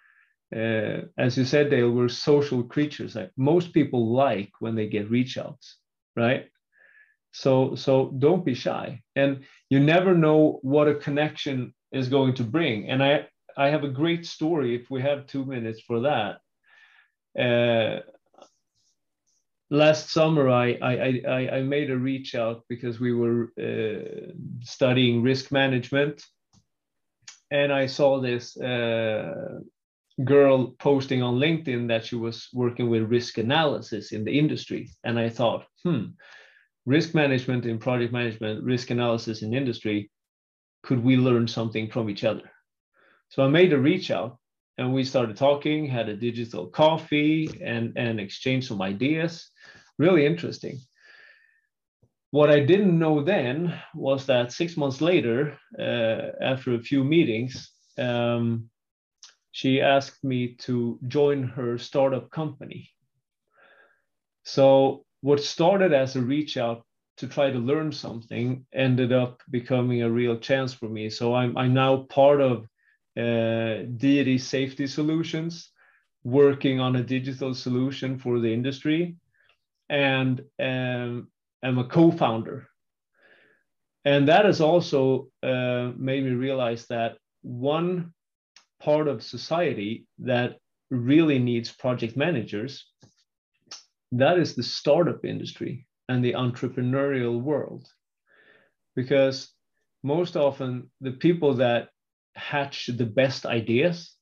uh, 0.55 1.01
as 1.17 1.37
you 1.37 1.45
said, 1.45 1.69
Dale, 1.69 1.91
were 1.91 2.09
social 2.09 2.63
creatures. 2.63 3.15
Like 3.15 3.31
most 3.37 3.73
people 3.73 4.13
like 4.13 4.51
when 4.59 4.75
they 4.75 4.87
get 4.87 5.09
reach 5.09 5.37
outs, 5.37 5.77
right? 6.15 6.47
So, 7.31 7.75
so 7.75 8.13
don't 8.19 8.45
be 8.45 8.55
shy, 8.55 9.01
and 9.15 9.45
you 9.69 9.79
never 9.79 10.15
know 10.15 10.59
what 10.63 10.87
a 10.87 10.95
connection 10.95 11.73
is 11.91 12.09
going 12.09 12.35
to 12.35 12.43
bring. 12.43 12.89
And 12.89 13.03
I, 13.03 13.27
I 13.57 13.69
have 13.69 13.83
a 13.83 13.89
great 13.89 14.25
story. 14.25 14.75
If 14.75 14.89
we 14.89 15.01
have 15.01 15.27
two 15.27 15.45
minutes 15.45 15.81
for 15.81 16.01
that, 16.01 16.37
uh, 17.39 18.01
last 19.69 20.09
summer 20.09 20.49
I, 20.49 20.77
I, 20.81 21.21
I, 21.27 21.49
I, 21.57 21.61
made 21.61 21.91
a 21.91 21.97
reach 21.97 22.33
out 22.33 22.63
because 22.69 22.99
we 22.99 23.13
were 23.13 23.51
uh, 23.61 24.31
studying 24.61 25.21
risk 25.21 25.51
management 25.51 26.23
and 27.51 27.71
I 27.71 27.85
saw 27.85 28.19
this 28.19 28.57
uh, 28.57 29.59
girl 30.23 30.71
posting 30.79 31.21
on 31.21 31.35
LinkedIn 31.35 31.87
that 31.87 32.05
she 32.05 32.15
was 32.15 32.47
working 32.53 32.89
with 32.89 33.03
risk 33.03 33.37
analysis 33.37 34.11
in 34.11 34.23
the 34.23 34.37
industry. 34.37 34.89
And 35.03 35.17
I 35.17 35.29
thought, 35.29 35.65
hmm, 35.83 36.05
risk 36.85 37.15
management 37.15 37.65
in 37.65 37.79
project 37.79 38.13
management, 38.13 38.63
risk 38.63 38.89
analysis 38.89 39.41
in 39.41 39.53
industry, 39.53 40.11
could 40.83 41.03
we 41.03 41.17
learn 41.17 41.47
something 41.47 41.89
from 41.89 42.09
each 42.09 42.23
other? 42.23 42.51
So 43.29 43.43
I 43.43 43.47
made 43.47 43.73
a 43.73 43.79
reach 43.79 44.11
out 44.11 44.37
and 44.79 44.93
we 44.93 45.03
started 45.03 45.35
talking, 45.35 45.85
had 45.85 46.07
a 46.07 46.15
digital 46.15 46.67
coffee, 46.67 47.59
and 47.61 47.97
and 47.97 48.19
exchanged 48.19 48.67
some 48.67 48.81
ideas. 48.81 49.51
Really 49.97 50.25
interesting. 50.25 50.79
What 52.31 52.49
I 52.49 52.61
didn't 52.61 52.97
know 52.97 53.21
then 53.21 53.73
was 53.93 54.25
that 54.27 54.53
six 54.53 54.77
months 54.77 55.01
later, 55.01 55.57
uh, 55.77 56.21
after 56.41 56.75
a 56.75 56.85
few 56.89 57.03
meetings, 57.03 57.71
um, 57.97 58.69
she 59.51 59.81
asked 59.81 60.23
me 60.23 60.55
to 60.65 60.99
join 61.07 61.43
her 61.43 61.77
startup 61.77 62.29
company. 62.29 62.89
So 64.43 65.03
what 65.21 65.43
started 65.43 65.91
as 65.91 66.15
a 66.15 66.21
reach 66.21 66.55
out 66.55 66.85
to 67.17 67.27
try 67.27 67.51
to 67.51 67.59
learn 67.59 67.91
something 67.91 68.65
ended 68.73 69.11
up 69.11 69.41
becoming 69.49 70.03
a 70.03 70.09
real 70.09 70.37
chance 70.37 70.73
for 70.73 70.87
me. 70.87 71.09
So 71.09 71.33
I'm 71.35 71.57
I'm 71.57 71.73
now 71.73 72.07
part 72.09 72.39
of 72.39 72.65
uh, 73.19 73.83
deity 73.97 74.37
safety 74.37 74.87
solutions, 74.87 75.71
working 76.23 76.79
on 76.79 76.95
a 76.95 77.03
digital 77.03 77.53
solution 77.53 78.17
for 78.17 78.39
the 78.39 78.53
industry, 78.53 79.15
and 79.89 80.41
um, 80.59 81.27
I'm 81.63 81.77
a 81.79 81.83
co-founder. 81.83 82.67
And 84.05 84.27
that 84.29 84.45
has 84.45 84.61
also 84.61 85.27
uh, 85.43 85.91
made 85.97 86.23
me 86.23 86.31
realize 86.31 86.85
that 86.87 87.17
one 87.41 88.13
part 88.79 89.07
of 89.07 89.21
society 89.23 90.05
that 90.19 90.57
really 90.89 91.39
needs 91.39 91.71
project 91.71 92.15
managers, 92.15 92.85
that 94.11 94.39
is 94.39 94.55
the 94.55 94.63
startup 94.63 95.25
industry 95.25 95.87
and 96.07 96.23
the 96.23 96.33
entrepreneurial 96.33 97.41
world. 97.41 97.87
Because 98.95 99.49
most 100.03 100.35
often 100.35 100.89
the 101.01 101.11
people 101.11 101.55
that 101.55 101.89
hatch 102.39 102.87
the 102.87 103.05
best 103.05 103.45
ideas, 103.45 104.15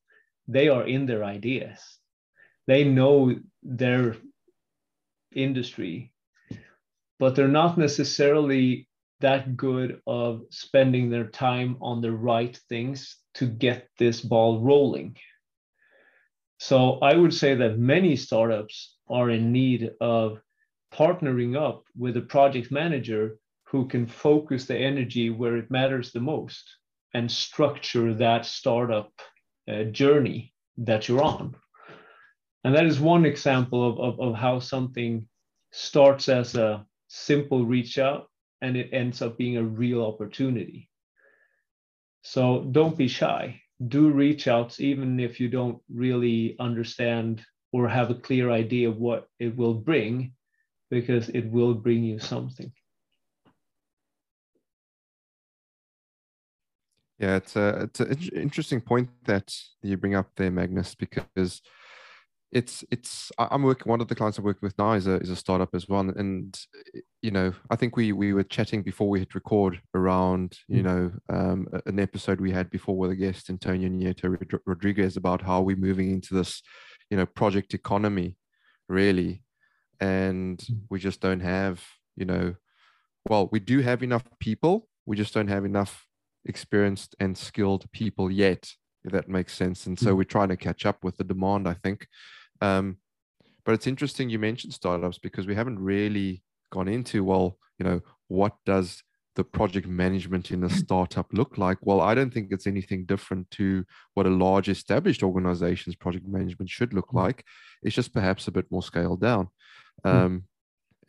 they 0.48 0.68
are 0.68 0.85
in 0.85 1.06
their 1.06 1.23
ideas. 1.23 1.80
They 2.65 2.84
know 2.84 3.35
their 3.64 4.15
industry, 5.34 6.14
but 7.19 7.35
they're 7.35 7.48
not 7.48 7.77
necessarily 7.77 8.88
that 9.19 9.57
good 9.57 10.02
of 10.06 10.44
spending 10.49 11.10
their 11.10 11.27
time 11.27 11.77
on 11.81 12.02
the 12.02 12.11
right 12.11 12.60
things 12.69 13.18
to 13.35 13.45
get 13.45 13.88
this 13.98 14.22
ball 14.22 14.61
rolling. 14.61 15.15
So 16.60 16.99
I 16.99 17.15
would 17.15 17.34
say 17.34 17.56
that 17.56 17.80
many 17.80 18.15
startups 18.15 18.95
are 19.10 19.30
in 19.30 19.52
need 19.52 19.91
of 20.02 20.41
partnering 20.94 21.56
up 21.56 21.84
with 21.98 22.18
a 22.18 22.22
project 22.22 22.72
manager 22.72 23.38
who 23.65 23.88
can 23.88 24.07
focus 24.07 24.65
the 24.65 24.77
energy 24.77 25.30
where 25.30 25.57
it 25.57 25.69
matters 25.69 26.11
the 26.11 26.19
most 26.19 26.64
and 27.14 27.32
structure 27.32 28.14
that 28.14 28.46
startup 28.46 29.12
uh, 29.70 29.84
journey 29.84 30.54
that 30.78 31.08
you're 31.08 31.24
on. 31.24 31.56
And 32.64 32.76
that 32.76 32.86
is 32.86 33.00
one 33.00 33.26
example 33.26 33.88
of, 33.88 34.00
of, 34.00 34.20
of 34.20 34.36
how 34.36 34.60
something 34.60 35.28
starts 35.72 36.30
as 36.30 36.56
a 36.56 36.86
simple 37.08 37.66
reach 37.66 37.98
out 37.98 38.28
and 38.62 38.76
it 38.76 38.90
ends 38.92 39.22
up 39.22 39.38
being 39.38 39.58
a 39.58 39.64
real 39.64 40.04
opportunity. 40.04 40.90
So 42.24 42.68
don't 42.72 42.98
be 42.98 43.08
shy. 43.08 43.62
Do 43.88 44.10
reach 44.10 44.48
outs, 44.48 44.80
even 44.80 45.20
if 45.20 45.40
you 45.40 45.50
don't 45.50 45.80
really 45.94 46.56
understand 46.60 47.46
or 47.72 47.88
have 47.88 48.10
a 48.10 48.16
clear 48.16 48.50
idea 48.50 48.90
of 48.90 48.98
what 48.98 49.28
it 49.40 49.56
will 49.56 49.76
bring 49.76 50.34
because 50.90 51.30
it 51.30 51.46
will 51.50 51.74
bring 51.74 52.04
you 52.04 52.20
something 52.20 52.72
Yeah, 57.19 57.38
it's 57.38 57.56
a 57.56 57.68
it's 57.84 57.99
an 57.99 58.19
interesting 58.34 58.80
point 58.80 59.10
that 59.26 59.53
you 59.81 59.98
bring 59.98 60.15
up 60.15 60.30
there, 60.35 60.52
Magnus, 60.52 60.94
because 60.94 61.61
it's 62.52 62.84
it's 62.91 63.31
I'm 63.38 63.64
working 63.64 63.89
one 63.89 64.02
of 64.02 64.07
the 64.07 64.15
clients 64.15 64.38
I'm 64.38 64.44
working 64.44 64.65
with 64.65 64.77
now 64.77 64.94
is 64.94 65.07
a 65.07 65.15
is 65.15 65.30
a 65.30 65.35
startup 65.35 65.76
as 65.76 65.89
well, 65.89 66.02
and 66.02 66.57
you 67.22 67.31
know 67.31 67.53
I 67.69 67.76
think 67.76 67.98
we 67.98 68.14
we 68.14 68.34
were 68.34 68.44
chatting 68.44 68.84
before 68.84 69.10
we 69.10 69.19
hit 69.19 69.35
record 69.35 69.81
around 69.95 70.57
you 70.68 70.81
mm. 70.81 70.85
know 70.85 71.11
um, 71.30 71.68
an 71.85 71.99
episode 71.99 72.39
we 72.39 72.52
had 72.52 72.69
before 72.69 72.95
with 72.95 73.11
a 73.11 73.15
guest 73.15 73.49
Antonio 73.49 73.89
Nieto 73.89 74.60
Rodriguez 74.65 75.18
about 75.18 75.41
how 75.41 75.61
we're 75.61 75.76
moving 75.76 76.11
into 76.11 76.35
this 76.35 76.61
you 77.10 77.18
know 77.18 77.26
project 77.26 77.73
economy 77.73 78.38
really, 78.88 79.44
and 79.99 80.60
mm. 80.60 80.80
we 80.89 80.99
just 80.99 81.19
don't 81.19 81.41
have 81.41 81.84
you 82.15 82.26
know 82.26 82.56
well 83.27 83.49
we 83.52 83.60
do 83.60 83.80
have 83.80 84.03
enough 84.03 84.23
people 84.39 84.88
we 85.06 85.18
just 85.18 85.34
don't 85.34 85.49
have 85.49 85.65
enough 85.65 86.07
experienced 86.48 87.15
and 87.19 87.38
skilled 87.38 87.90
people 87.91 88.32
yet 88.32 88.72
if 89.03 89.11
that 89.11 89.30
makes 89.30 89.53
sense 89.53 89.86
and 89.86 89.98
so 89.98 90.14
mm. 90.14 90.18
we're 90.18 90.24
trying 90.24 90.49
to 90.49 90.57
catch 90.57 90.86
up 90.86 91.03
with 91.03 91.18
the 91.18 91.24
demand 91.24 91.68
i 91.68 91.74
think 91.74 92.07
um, 92.61 92.98
but 93.65 93.74
it's 93.74 93.88
interesting 93.88 94.30
you 94.30 94.40
mentioned 94.40 94.74
startups 94.74 95.19
because 95.19 95.45
we 95.45 95.56
haven't 95.56 95.80
really 95.80 96.44
gone 96.72 96.88
into 96.88 97.24
well 97.24 97.57
you 97.78 97.86
know 97.86 98.02
what 98.28 98.53
does 98.65 99.03
the 99.36 99.44
project 99.44 99.88
management 99.88 100.49
in 100.49 100.64
a 100.64 100.69
startup 100.69 101.28
look 101.32 101.57
like 101.57 101.78
well 101.82 102.02
i 102.02 102.15
don't 102.15 102.34
think 102.34 102.52
it's 102.52 102.68
anything 102.68 103.06
different 103.06 103.49
to 103.52 103.86
what 104.15 104.26
a 104.26 104.30
large 104.30 104.68
established 104.68 105.22
organization's 105.22 105.95
project 105.95 106.28
management 106.28 106.69
should 106.69 106.94
look 106.94 107.10
mm. 107.10 107.18
like 107.24 107.45
it's 107.84 107.95
just 107.95 108.14
perhaps 108.14 108.48
a 108.48 108.52
bit 108.52 108.65
more 108.72 108.84
scaled 108.84 109.22
down 109.22 109.48
mm. 110.06 110.11
um, 110.11 110.44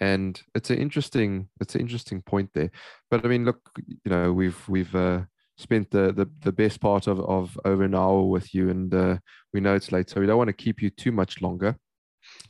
and 0.01 0.41
it's 0.55 0.71
an 0.71 0.79
interesting 0.79 1.49
it's 1.61 1.75
an 1.75 1.81
interesting 1.81 2.23
point 2.23 2.51
there. 2.55 2.71
But 3.11 3.25
i 3.25 3.29
mean 3.29 3.45
look 3.45 3.71
you 3.87 4.11
know 4.11 4.33
we've 4.33 4.69
we've 4.69 4.95
uh, 4.95 5.23
spent 5.57 5.91
the, 5.91 6.13
the 6.13 6.29
the 6.43 6.53
best 6.53 6.81
part 6.81 7.07
of 7.07 7.21
of 7.21 7.59
over 7.65 7.85
an 7.85 7.95
hour 7.95 8.23
with 8.23 8.55
you 8.55 8.71
and 8.71 8.95
uh, 8.95 9.19
we 9.53 9.61
know 9.61 9.75
it's 9.75 9.93
late 9.93 10.09
so 10.09 10.21
we 10.21 10.27
don't 10.27 10.39
want 10.39 10.49
to 10.49 10.65
keep 10.65 10.83
you 10.83 10.91
too 10.91 11.13
much 11.13 11.41
longer. 11.41 11.77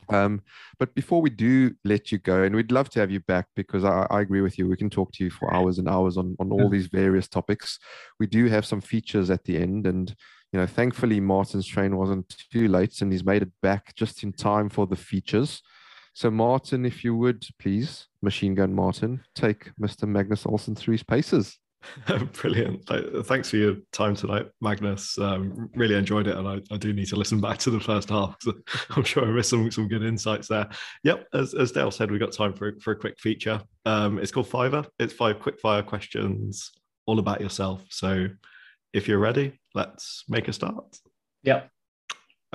Um, 0.08 0.40
but 0.78 0.94
before 0.94 1.20
we 1.20 1.30
do 1.30 1.72
let 1.84 2.10
you 2.10 2.18
go 2.18 2.42
and 2.42 2.56
we'd 2.56 2.72
love 2.72 2.88
to 2.90 3.00
have 3.00 3.10
you 3.10 3.20
back 3.20 3.46
because 3.54 3.84
I, 3.84 4.06
I 4.10 4.22
agree 4.22 4.40
with 4.40 4.58
you 4.58 4.66
we 4.66 4.76
can 4.76 4.90
talk 4.90 5.12
to 5.12 5.24
you 5.24 5.30
for 5.30 5.54
hours 5.54 5.78
and 5.78 5.88
hours 5.88 6.16
on 6.16 6.36
on 6.40 6.50
all 6.50 6.64
yeah. 6.64 6.70
these 6.70 6.88
various 6.88 7.28
topics. 7.28 7.78
We 8.18 8.26
do 8.26 8.46
have 8.46 8.66
some 8.66 8.80
features 8.80 9.30
at 9.30 9.44
the 9.44 9.56
end 9.56 9.86
and 9.86 10.14
you 10.52 10.58
know 10.58 10.66
thankfully 10.66 11.20
martin's 11.20 11.66
train 11.66 11.96
wasn't 11.96 12.34
too 12.50 12.68
late 12.68 13.00
and 13.00 13.12
he's 13.12 13.24
made 13.24 13.42
it 13.42 13.52
back 13.62 13.94
just 13.94 14.22
in 14.22 14.32
time 14.32 14.68
for 14.68 14.86
the 14.86 14.96
features 14.96 15.62
so, 16.18 16.32
Martin, 16.32 16.84
if 16.84 17.04
you 17.04 17.14
would 17.14 17.46
please, 17.60 18.08
Machine 18.22 18.56
Gun 18.56 18.74
Martin, 18.74 19.22
take 19.36 19.70
Mr. 19.80 20.02
Magnus 20.08 20.46
Olsen 20.46 20.74
through 20.74 20.94
his 20.94 21.04
paces. 21.04 21.56
Brilliant. 22.32 22.84
Thanks 23.26 23.50
for 23.50 23.56
your 23.56 23.76
time 23.92 24.16
tonight, 24.16 24.48
Magnus. 24.60 25.16
Um, 25.16 25.70
really 25.76 25.94
enjoyed 25.94 26.26
it. 26.26 26.36
And 26.36 26.48
I, 26.48 26.60
I, 26.74 26.76
do 26.76 26.92
need 26.92 27.06
to 27.06 27.14
listen 27.14 27.40
back 27.40 27.58
to 27.58 27.70
the 27.70 27.78
first 27.78 28.10
half 28.10 28.36
because 28.40 28.60
I'm 28.96 29.04
sure 29.04 29.24
I 29.24 29.30
missed 29.30 29.50
some, 29.50 29.70
some 29.70 29.86
good 29.86 30.02
insights 30.02 30.48
there. 30.48 30.68
Yep. 31.04 31.28
As, 31.34 31.54
as 31.54 31.70
Dale 31.70 31.92
said, 31.92 32.10
we've 32.10 32.18
got 32.18 32.32
time 32.32 32.52
for, 32.52 32.74
for 32.80 32.90
a 32.90 32.96
quick 32.96 33.20
feature. 33.20 33.62
Um, 33.86 34.18
it's 34.18 34.32
called 34.32 34.50
Fiverr. 34.50 34.88
It's 34.98 35.12
five 35.12 35.38
quick 35.38 35.60
fire 35.60 35.84
questions 35.84 36.72
all 37.06 37.20
about 37.20 37.40
yourself. 37.40 37.84
So 37.90 38.26
if 38.92 39.06
you're 39.06 39.20
ready, 39.20 39.60
let's 39.72 40.24
make 40.28 40.48
a 40.48 40.52
start. 40.52 40.98
Yep. 41.44 41.70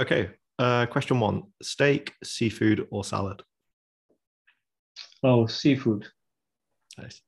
Okay. 0.02 0.31
Uh, 0.60 0.85
question 0.85 1.22
one 1.22 1.44
steak, 1.61 2.11
seafood, 2.26 2.88
or 2.91 3.06
salad? 3.06 3.41
Oh, 5.24 5.48
seafood. 5.48 6.06
Nice. 6.98 7.22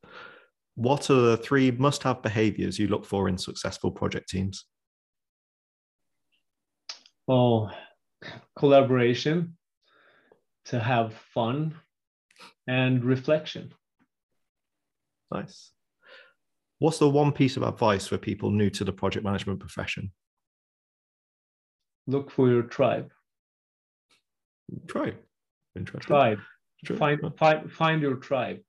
What 0.76 1.10
are 1.10 1.22
the 1.22 1.38
three 1.38 1.72
must 1.72 2.04
have 2.04 2.22
behaviors 2.22 2.78
you 2.78 2.88
look 2.88 3.06
for 3.06 3.30
in 3.30 3.38
successful 3.38 3.92
project 3.92 4.30
teams? 4.30 4.66
Oh, 7.28 7.72
collaboration, 8.58 9.58
to 10.66 10.80
have 10.80 11.14
fun, 11.34 11.76
and 12.68 13.04
reflection. 13.04 13.74
Nice. 15.32 15.72
What's 16.80 17.00
the 17.00 17.10
one 17.10 17.32
piece 17.32 17.56
of 17.56 17.64
advice 17.64 18.08
for 18.08 18.18
people 18.18 18.52
new 18.52 18.70
to 18.72 18.84
the 18.84 18.92
project 18.92 19.24
management 19.24 19.60
profession? 19.60 20.12
Look 22.06 22.30
for 22.30 22.50
your 22.50 22.64
tribe. 22.64 23.12
Tribe. 24.88 25.18
Interesting. 25.76 26.08
Tribe. 26.08 26.40
Find, 26.86 27.20
find, 27.38 27.72
find 27.72 28.02
your 28.02 28.16
tribe. 28.16 28.60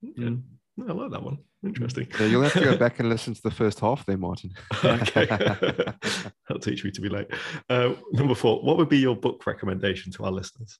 Yeah. 0.00 0.26
Mm. 0.26 0.42
I 0.88 0.92
love 0.92 1.10
that 1.10 1.22
one. 1.22 1.38
Interesting. 1.64 2.06
Yeah, 2.20 2.26
you'll 2.26 2.42
have 2.42 2.52
to 2.52 2.60
go 2.60 2.76
back 2.76 3.00
and 3.00 3.08
listen 3.08 3.34
to 3.34 3.42
the 3.42 3.50
first 3.50 3.80
half 3.80 4.06
there, 4.06 4.16
Martin. 4.16 4.52
okay. 4.84 5.26
That'll 5.26 6.60
teach 6.60 6.84
me 6.84 6.92
to 6.92 7.00
be 7.00 7.08
late. 7.08 7.26
Uh, 7.68 7.94
number 8.12 8.36
four, 8.36 8.62
what 8.62 8.76
would 8.76 8.88
be 8.88 8.98
your 8.98 9.16
book 9.16 9.44
recommendation 9.44 10.12
to 10.12 10.24
our 10.24 10.30
listeners? 10.30 10.78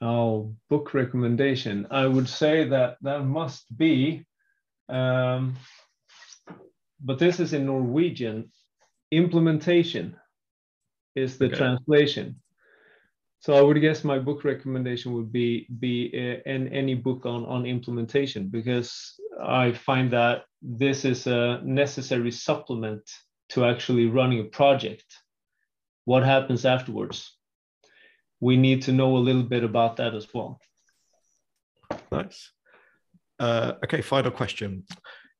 Oh, 0.00 0.54
book 0.68 0.92
recommendation. 0.92 1.86
I 1.90 2.06
would 2.06 2.28
say 2.28 2.68
that 2.68 2.96
that 3.02 3.24
must 3.24 3.64
be, 3.76 4.26
um, 4.88 5.56
but 7.00 7.20
this 7.20 7.38
is 7.38 7.52
in 7.52 7.66
Norwegian. 7.66 8.50
Implementation 9.12 10.16
is 11.14 11.38
the 11.38 11.46
okay. 11.46 11.56
translation. 11.56 12.40
So 13.40 13.54
I 13.54 13.62
would 13.62 13.80
guess 13.80 14.02
my 14.02 14.18
book 14.18 14.44
recommendation 14.44 15.12
would 15.14 15.32
be 15.32 15.66
be 15.78 16.10
uh, 16.12 16.50
in 16.50 16.68
any 16.68 16.94
book 16.94 17.24
on 17.24 17.44
on 17.46 17.66
implementation 17.66 18.48
because 18.48 19.14
I 19.40 19.72
find 19.72 20.10
that 20.12 20.44
this 20.60 21.04
is 21.04 21.26
a 21.26 21.60
necessary 21.62 22.32
supplement 22.32 23.08
to 23.50 23.64
actually 23.64 24.06
running 24.06 24.40
a 24.40 24.44
project. 24.44 25.04
What 26.04 26.24
happens 26.24 26.64
afterwards? 26.64 27.36
We 28.40 28.56
need 28.56 28.82
to 28.82 28.92
know 28.92 29.16
a 29.16 29.18
little 29.18 29.42
bit 29.42 29.64
about 29.64 29.96
that 29.96 30.14
as 30.14 30.26
well. 30.34 30.60
Nice. 32.10 32.50
Uh, 33.38 33.74
okay, 33.84 34.00
final 34.00 34.30
question. 34.30 34.84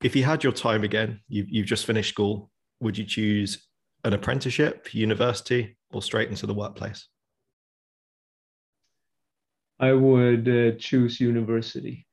If 0.02 0.14
you 0.14 0.24
had 0.24 0.44
your 0.44 0.52
time 0.52 0.84
again, 0.84 1.20
you've, 1.28 1.48
you've 1.48 1.66
just 1.66 1.86
finished 1.86 2.10
school, 2.10 2.50
would 2.80 2.96
you 2.96 3.04
choose 3.04 3.68
an 4.04 4.12
apprenticeship, 4.12 4.94
university, 4.94 5.76
or 5.90 6.02
straight 6.02 6.28
into 6.28 6.46
the 6.46 6.54
workplace? 6.54 7.08
I 9.80 9.92
would 9.92 10.48
uh, 10.48 10.76
choose 10.78 11.20
university. 11.20 12.06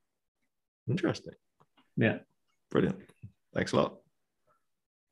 Interesting. 0.90 1.34
Yeah. 1.98 2.20
Brilliant. 2.70 3.00
Thanks 3.54 3.72
a 3.72 3.78
lot. 3.78 3.96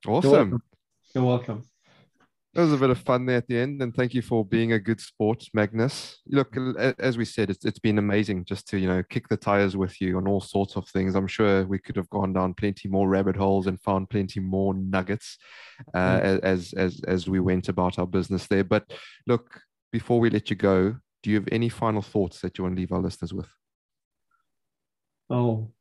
Awesome. 0.05 0.31
You're 0.31 0.39
welcome. 0.41 0.61
You're 1.15 1.23
welcome. 1.23 1.63
That 2.53 2.61
was 2.61 2.73
a 2.73 2.77
bit 2.77 2.91
of 2.91 2.99
fun 2.99 3.25
there 3.25 3.37
at 3.37 3.47
the 3.47 3.57
end, 3.57 3.81
and 3.81 3.95
thank 3.95 4.13
you 4.13 4.21
for 4.21 4.45
being 4.45 4.73
a 4.73 4.79
good 4.79 5.01
sport, 5.01 5.43
Magnus. 5.55 6.21
Look, 6.27 6.55
as 6.99 7.17
we 7.17 7.25
said, 7.25 7.49
it's, 7.49 7.65
it's 7.65 7.79
been 7.79 7.97
amazing 7.97 8.45
just 8.45 8.67
to 8.67 8.77
you 8.77 8.87
know 8.87 9.01
kick 9.09 9.27
the 9.27 9.37
tires 9.37 9.75
with 9.75 9.99
you 9.99 10.17
on 10.17 10.27
all 10.27 10.39
sorts 10.39 10.75
of 10.75 10.87
things. 10.87 11.15
I'm 11.15 11.25
sure 11.25 11.65
we 11.65 11.79
could 11.79 11.95
have 11.95 12.09
gone 12.11 12.31
down 12.31 12.53
plenty 12.53 12.87
more 12.87 13.09
rabbit 13.09 13.35
holes 13.35 13.65
and 13.65 13.81
found 13.81 14.11
plenty 14.11 14.39
more 14.39 14.75
nuggets 14.75 15.39
uh, 15.95 16.19
mm. 16.19 16.39
as 16.43 16.73
as 16.73 17.01
as 17.07 17.27
we 17.27 17.39
went 17.39 17.69
about 17.69 17.97
our 17.97 18.05
business 18.05 18.45
there. 18.45 18.63
But 18.63 18.93
look, 19.25 19.59
before 19.91 20.19
we 20.19 20.29
let 20.29 20.51
you 20.51 20.55
go, 20.55 20.95
do 21.23 21.29
you 21.29 21.37
have 21.37 21.49
any 21.51 21.69
final 21.69 22.01
thoughts 22.01 22.41
that 22.41 22.57
you 22.57 22.65
want 22.65 22.75
to 22.75 22.79
leave 22.79 22.91
our 22.91 22.99
listeners 22.99 23.33
with? 23.33 23.47
Oh, 25.29 25.71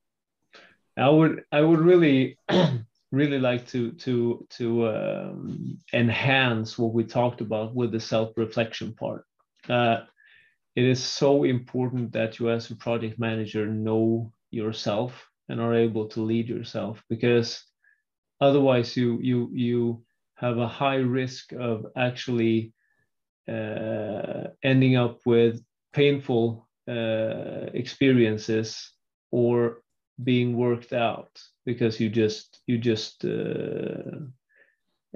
I 0.97 1.09
would 1.09 1.45
I 1.53 1.61
would 1.61 1.81
really 1.81 2.39
really 3.13 3.39
like 3.39 3.67
to 3.69 3.93
to 3.93 4.47
to 4.51 4.89
um, 4.89 5.79
enhance 5.93 6.79
what 6.79 6.95
we 6.95 7.05
talked 7.05 7.41
about 7.41 7.75
with 7.75 7.93
the 7.93 8.01
self 8.01 8.33
reflection 8.37 8.95
part. 8.95 9.25
Uh, 9.69 10.03
it 10.77 10.85
is 10.85 11.03
so 11.03 11.45
important 11.45 12.13
that 12.13 12.39
you 12.39 12.51
as 12.51 12.71
a 12.71 12.77
project 12.77 13.19
manager 13.19 13.67
know 13.67 14.33
yourself 14.51 15.29
and 15.49 15.61
are 15.61 15.75
able 15.75 16.09
to 16.09 16.23
lead 16.23 16.49
yourself 16.49 17.03
because 17.11 17.65
otherwise 18.41 18.97
you 18.97 19.19
you 19.21 19.51
you 19.53 20.05
have 20.37 20.59
a 20.59 20.69
high 20.69 20.97
risk 20.97 21.53
of 21.53 21.87
actually 21.97 22.73
ending 23.49 24.97
up 24.97 25.21
with 25.27 25.63
painful 25.93 26.69
uh, 26.89 27.67
experiences 27.75 28.93
or 29.31 29.83
being 30.23 30.57
worked 30.57 30.93
out 30.93 31.41
because 31.65 32.01
you 32.01 32.09
just 32.09 32.61
you 32.67 32.79
just 32.79 33.25
uh, 33.25 34.19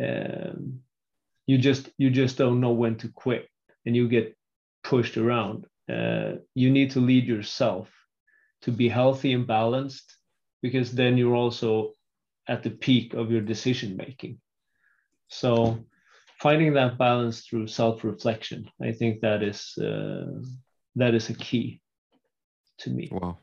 um, 0.02 0.80
you 1.46 1.58
just 1.58 1.90
you 1.98 2.10
just 2.10 2.38
don't 2.38 2.60
know 2.60 2.72
when 2.72 2.96
to 2.96 3.08
quit 3.08 3.48
and 3.84 3.96
you 3.96 4.08
get 4.08 4.36
pushed 4.84 5.16
around. 5.16 5.66
Uh, 5.88 6.34
you 6.54 6.70
need 6.70 6.90
to 6.92 7.00
lead 7.00 7.24
yourself 7.24 7.88
to 8.62 8.72
be 8.72 8.88
healthy 8.88 9.32
and 9.32 9.46
balanced 9.46 10.16
because 10.62 10.92
then 10.92 11.16
you're 11.16 11.36
also 11.36 11.92
at 12.48 12.62
the 12.62 12.70
peak 12.70 13.14
of 13.14 13.30
your 13.30 13.40
decision 13.40 13.96
making. 13.96 14.40
So 15.28 15.84
finding 16.40 16.74
that 16.74 16.98
balance 16.98 17.40
through 17.40 17.66
self-reflection 17.66 18.68
i 18.82 18.92
think 18.92 19.20
that 19.20 19.42
is 19.42 19.76
uh, 19.78 20.26
that 20.96 21.14
is 21.14 21.30
a 21.30 21.34
key 21.34 21.80
to 22.78 22.90
me. 22.90 23.08
Wow. 23.12 23.38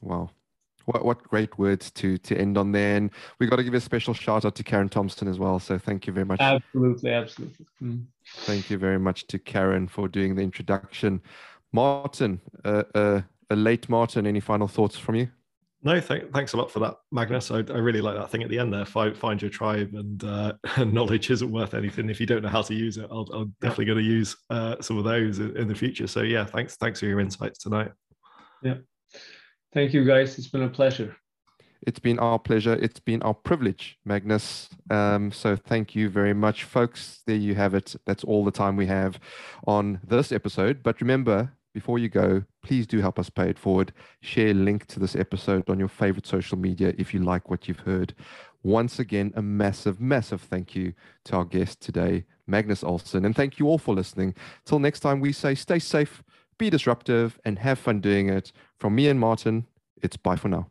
Wow. 0.00 0.30
What, 0.86 1.04
what 1.04 1.22
great 1.22 1.56
words 1.58 1.92
to 1.92 2.18
to 2.18 2.36
end 2.36 2.58
on 2.58 2.72
there. 2.72 2.96
And 2.96 3.10
we 3.38 3.46
got 3.46 3.56
to 3.56 3.64
give 3.64 3.74
a 3.74 3.80
special 3.80 4.14
shout 4.14 4.44
out 4.44 4.56
to 4.56 4.64
karen 4.64 4.88
thompson 4.88 5.28
as 5.28 5.38
well. 5.38 5.60
So 5.60 5.78
thank 5.78 6.06
you 6.06 6.12
very 6.12 6.26
much. 6.26 6.40
Absolutely 6.40 7.12
absolutely. 7.12 7.66
Mm. 7.80 8.06
thank 8.26 8.68
you 8.68 8.78
very 8.78 8.98
much 8.98 9.26
to 9.28 9.38
karen 9.38 9.86
for 9.86 10.08
doing 10.08 10.34
the 10.34 10.42
introduction. 10.42 11.20
Martin 11.72 12.40
uh, 12.64 12.82
uh, 12.94 13.20
a 13.50 13.56
late 13.56 13.88
martin 13.88 14.26
any 14.26 14.40
final 14.40 14.66
thoughts 14.66 14.98
from 14.98 15.14
you 15.14 15.28
no, 15.84 15.98
th- 15.98 16.26
thanks 16.32 16.52
a 16.52 16.56
lot 16.56 16.70
for 16.70 16.78
that, 16.80 16.94
Magnus. 17.10 17.50
I, 17.50 17.58
I, 17.58 17.78
really 17.78 18.00
like 18.00 18.16
that 18.16 18.30
thing 18.30 18.42
at 18.42 18.48
the 18.48 18.58
end 18.58 18.72
there. 18.72 18.84
Find, 18.84 19.16
find 19.16 19.42
your 19.42 19.50
tribe, 19.50 19.94
and 19.94 20.22
uh, 20.22 20.52
knowledge 20.84 21.30
isn't 21.30 21.50
worth 21.50 21.74
anything 21.74 22.08
if 22.08 22.20
you 22.20 22.26
don't 22.26 22.42
know 22.42 22.48
how 22.48 22.62
to 22.62 22.74
use 22.74 22.98
it. 22.98 23.08
I'll, 23.10 23.28
I'm 23.32 23.54
definitely 23.60 23.86
going 23.86 23.98
to 23.98 24.04
use 24.04 24.36
uh, 24.50 24.76
some 24.80 24.96
of 24.96 25.04
those 25.04 25.40
in, 25.40 25.56
in, 25.56 25.66
the 25.66 25.74
future. 25.74 26.06
So 26.06 26.22
yeah, 26.22 26.44
thanks, 26.44 26.76
thanks 26.76 27.00
for 27.00 27.06
your 27.06 27.18
insights 27.18 27.58
tonight. 27.58 27.90
Yeah, 28.62 28.76
thank 29.74 29.92
you, 29.92 30.04
guys. 30.04 30.38
It's 30.38 30.48
been 30.48 30.62
a 30.62 30.68
pleasure. 30.68 31.16
It's 31.84 31.98
been 31.98 32.20
our 32.20 32.38
pleasure. 32.38 32.74
It's 32.74 33.00
been 33.00 33.20
our 33.22 33.34
privilege, 33.34 33.98
Magnus. 34.04 34.68
Um, 34.88 35.32
so 35.32 35.56
thank 35.56 35.96
you 35.96 36.08
very 36.08 36.32
much, 36.32 36.62
folks. 36.62 37.22
There 37.26 37.34
you 37.34 37.56
have 37.56 37.74
it. 37.74 37.96
That's 38.06 38.22
all 38.22 38.44
the 38.44 38.52
time 38.52 38.76
we 38.76 38.86
have 38.86 39.18
on 39.66 39.98
this 40.06 40.30
episode. 40.30 40.84
But 40.84 41.00
remember, 41.00 41.52
before 41.72 41.98
you 41.98 42.08
go, 42.08 42.44
please 42.62 42.86
do 42.86 43.00
help 43.00 43.18
us 43.18 43.30
pay 43.30 43.48
it 43.48 43.58
forward. 43.58 43.92
Share 44.20 44.48
a 44.48 44.54
link 44.54 44.86
to 44.86 45.00
this 45.00 45.16
episode 45.16 45.68
on 45.68 45.78
your 45.78 45.88
favorite 45.88 46.26
social 46.26 46.58
media 46.58 46.94
if 46.98 47.12
you 47.14 47.20
like 47.20 47.50
what 47.50 47.68
you've 47.68 47.80
heard. 47.80 48.14
Once 48.62 48.98
again, 48.98 49.32
a 49.34 49.42
massive, 49.42 50.00
massive 50.00 50.40
thank 50.40 50.74
you 50.74 50.92
to 51.24 51.36
our 51.36 51.44
guest 51.44 51.80
today, 51.80 52.24
Magnus 52.46 52.84
Olsen. 52.84 53.24
And 53.24 53.34
thank 53.34 53.58
you 53.58 53.66
all 53.66 53.78
for 53.78 53.94
listening. 53.94 54.34
Till 54.64 54.78
next 54.78 55.00
time, 55.00 55.20
we 55.20 55.32
say 55.32 55.54
stay 55.54 55.78
safe, 55.78 56.22
be 56.58 56.70
disruptive, 56.70 57.40
and 57.44 57.58
have 57.58 57.78
fun 57.78 58.00
doing 58.00 58.28
it. 58.28 58.52
From 58.78 58.94
me 58.94 59.08
and 59.08 59.18
Martin, 59.18 59.66
it's 60.00 60.16
bye 60.16 60.36
for 60.36 60.48
now. 60.48 60.68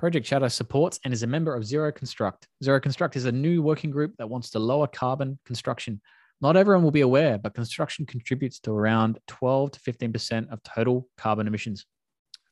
Project 0.00 0.26
Chatter 0.26 0.48
supports 0.48 0.98
and 1.04 1.12
is 1.12 1.24
a 1.24 1.26
member 1.26 1.54
of 1.54 1.62
Zero 1.62 1.92
Construct. 1.92 2.48
Zero 2.64 2.80
Construct 2.80 3.16
is 3.16 3.26
a 3.26 3.32
new 3.32 3.60
working 3.60 3.90
group 3.90 4.14
that 4.16 4.30
wants 4.30 4.48
to 4.48 4.58
lower 4.58 4.86
carbon 4.86 5.38
construction. 5.44 6.00
Not 6.40 6.56
everyone 6.56 6.82
will 6.82 6.90
be 6.90 7.02
aware, 7.02 7.36
but 7.36 7.52
construction 7.52 8.06
contributes 8.06 8.60
to 8.60 8.70
around 8.70 9.18
12 9.26 9.72
to 9.72 9.80
15% 9.80 10.50
of 10.50 10.62
total 10.62 11.06
carbon 11.18 11.46
emissions. 11.46 11.84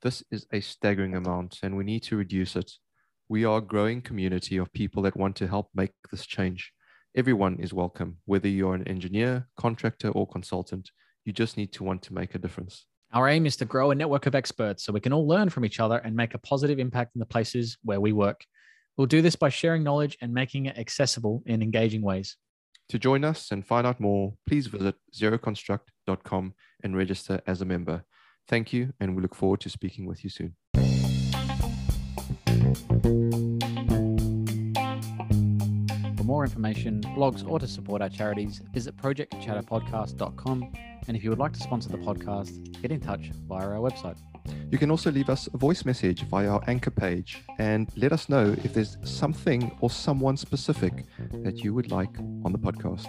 This 0.03 0.23
is 0.31 0.47
a 0.53 0.61
staggering 0.61 1.15
amount, 1.15 1.61
and 1.63 1.75
we 1.75 1.85
need 1.85 2.03
to 2.03 2.19
reduce 2.19 2.55
it. 2.55 2.71
We 3.31 3.47
are 3.47 3.57
a 3.57 3.63
growing 3.63 4.03
community 4.03 4.59
of 4.59 4.71
people 4.75 5.03
that 5.05 5.17
want 5.17 5.35
to 5.37 5.49
help 5.49 5.71
make 5.75 5.93
this 6.11 6.27
change. 6.27 6.71
Everyone 7.17 7.61
is 7.61 7.73
welcome, 7.73 8.19
whether 8.27 8.49
you're 8.49 8.75
an 8.75 8.87
engineer, 8.87 9.49
contractor, 9.57 10.11
or 10.11 10.27
consultant. 10.27 10.91
You 11.25 11.33
just 11.33 11.57
need 11.57 11.73
to 11.73 11.83
want 11.83 12.03
to 12.03 12.13
make 12.13 12.35
a 12.35 12.39
difference. 12.39 12.85
Our 13.13 13.29
aim 13.29 13.47
is 13.47 13.57
to 13.57 13.65
grow 13.65 13.91
a 13.91 13.95
network 13.95 14.27
of 14.27 14.35
experts 14.35 14.85
so 14.85 14.93
we 14.93 15.01
can 15.01 15.15
all 15.15 15.27
learn 15.27 15.49
from 15.49 15.65
each 15.65 15.81
other 15.81 15.97
and 15.99 16.15
make 16.15 16.35
a 16.35 16.39
positive 16.39 16.79
impact 16.79 17.17
in 17.17 17.21
the 17.21 17.27
places 17.27 17.79
where 17.83 18.01
we 18.01 18.13
work. 18.13 18.45
We'll 18.99 19.07
do 19.07 19.23
this 19.23 19.35
by 19.35 19.49
sharing 19.49 19.83
knowledge 19.83 20.19
and 20.21 20.35
making 20.35 20.67
it 20.67 20.77
accessible 20.77 21.43
in 21.47 21.63
engaging 21.63 22.03
ways. 22.03 22.37
To 22.91 22.99
join 22.99 23.25
us 23.25 23.51
and 23.51 23.67
find 23.67 23.87
out 23.87 23.99
more, 23.99 24.35
please 24.47 24.67
visit 24.67 24.95
zeroconstruct.com 25.15 26.55
and 26.85 26.97
register 26.97 27.41
as 27.47 27.63
a 27.63 27.65
member. 27.65 28.05
Thank 28.47 28.73
you, 28.73 28.93
and 29.01 29.15
we 29.17 29.23
look 29.23 29.35
forward 29.35 29.61
to 29.61 29.71
speaking 29.71 30.07
with 30.07 30.25
you 30.25 30.31
soon. 30.31 30.57
More 36.29 36.45
information, 36.45 37.01
blogs, 37.17 37.49
or 37.49 37.59
to 37.59 37.67
support 37.67 38.03
our 38.03 38.11
charities, 38.11 38.61
visit 38.75 38.95
projectchatterpodcast.com 38.99 40.73
and 41.09 41.17
if 41.17 41.25
you 41.25 41.31
would 41.31 41.39
like 41.39 41.55
to 41.55 41.61
sponsor 41.61 41.89
the 41.89 41.97
podcast, 41.97 42.83
get 42.83 42.93
in 42.93 43.01
touch 43.01 43.31
via 43.49 43.67
our 43.67 43.77
website. 43.77 44.19
You 44.71 44.77
can 44.77 44.91
also 44.91 45.11
leave 45.11 45.31
us 45.31 45.49
a 45.55 45.57
voice 45.57 45.87
message 45.87 46.25
via 46.25 46.51
our 46.51 46.63
anchor 46.67 46.91
page 46.91 47.43
and 47.59 47.91
let 47.97 48.13
us 48.13 48.29
know 48.29 48.55
if 48.63 48.75
there's 48.75 48.99
something 49.05 49.75
or 49.81 49.89
someone 49.89 50.37
specific 50.37 51.07
that 51.45 51.65
you 51.65 51.73
would 51.73 51.91
like 51.91 52.15
on 52.45 52.53
the 52.53 52.59
podcast. 52.59 53.09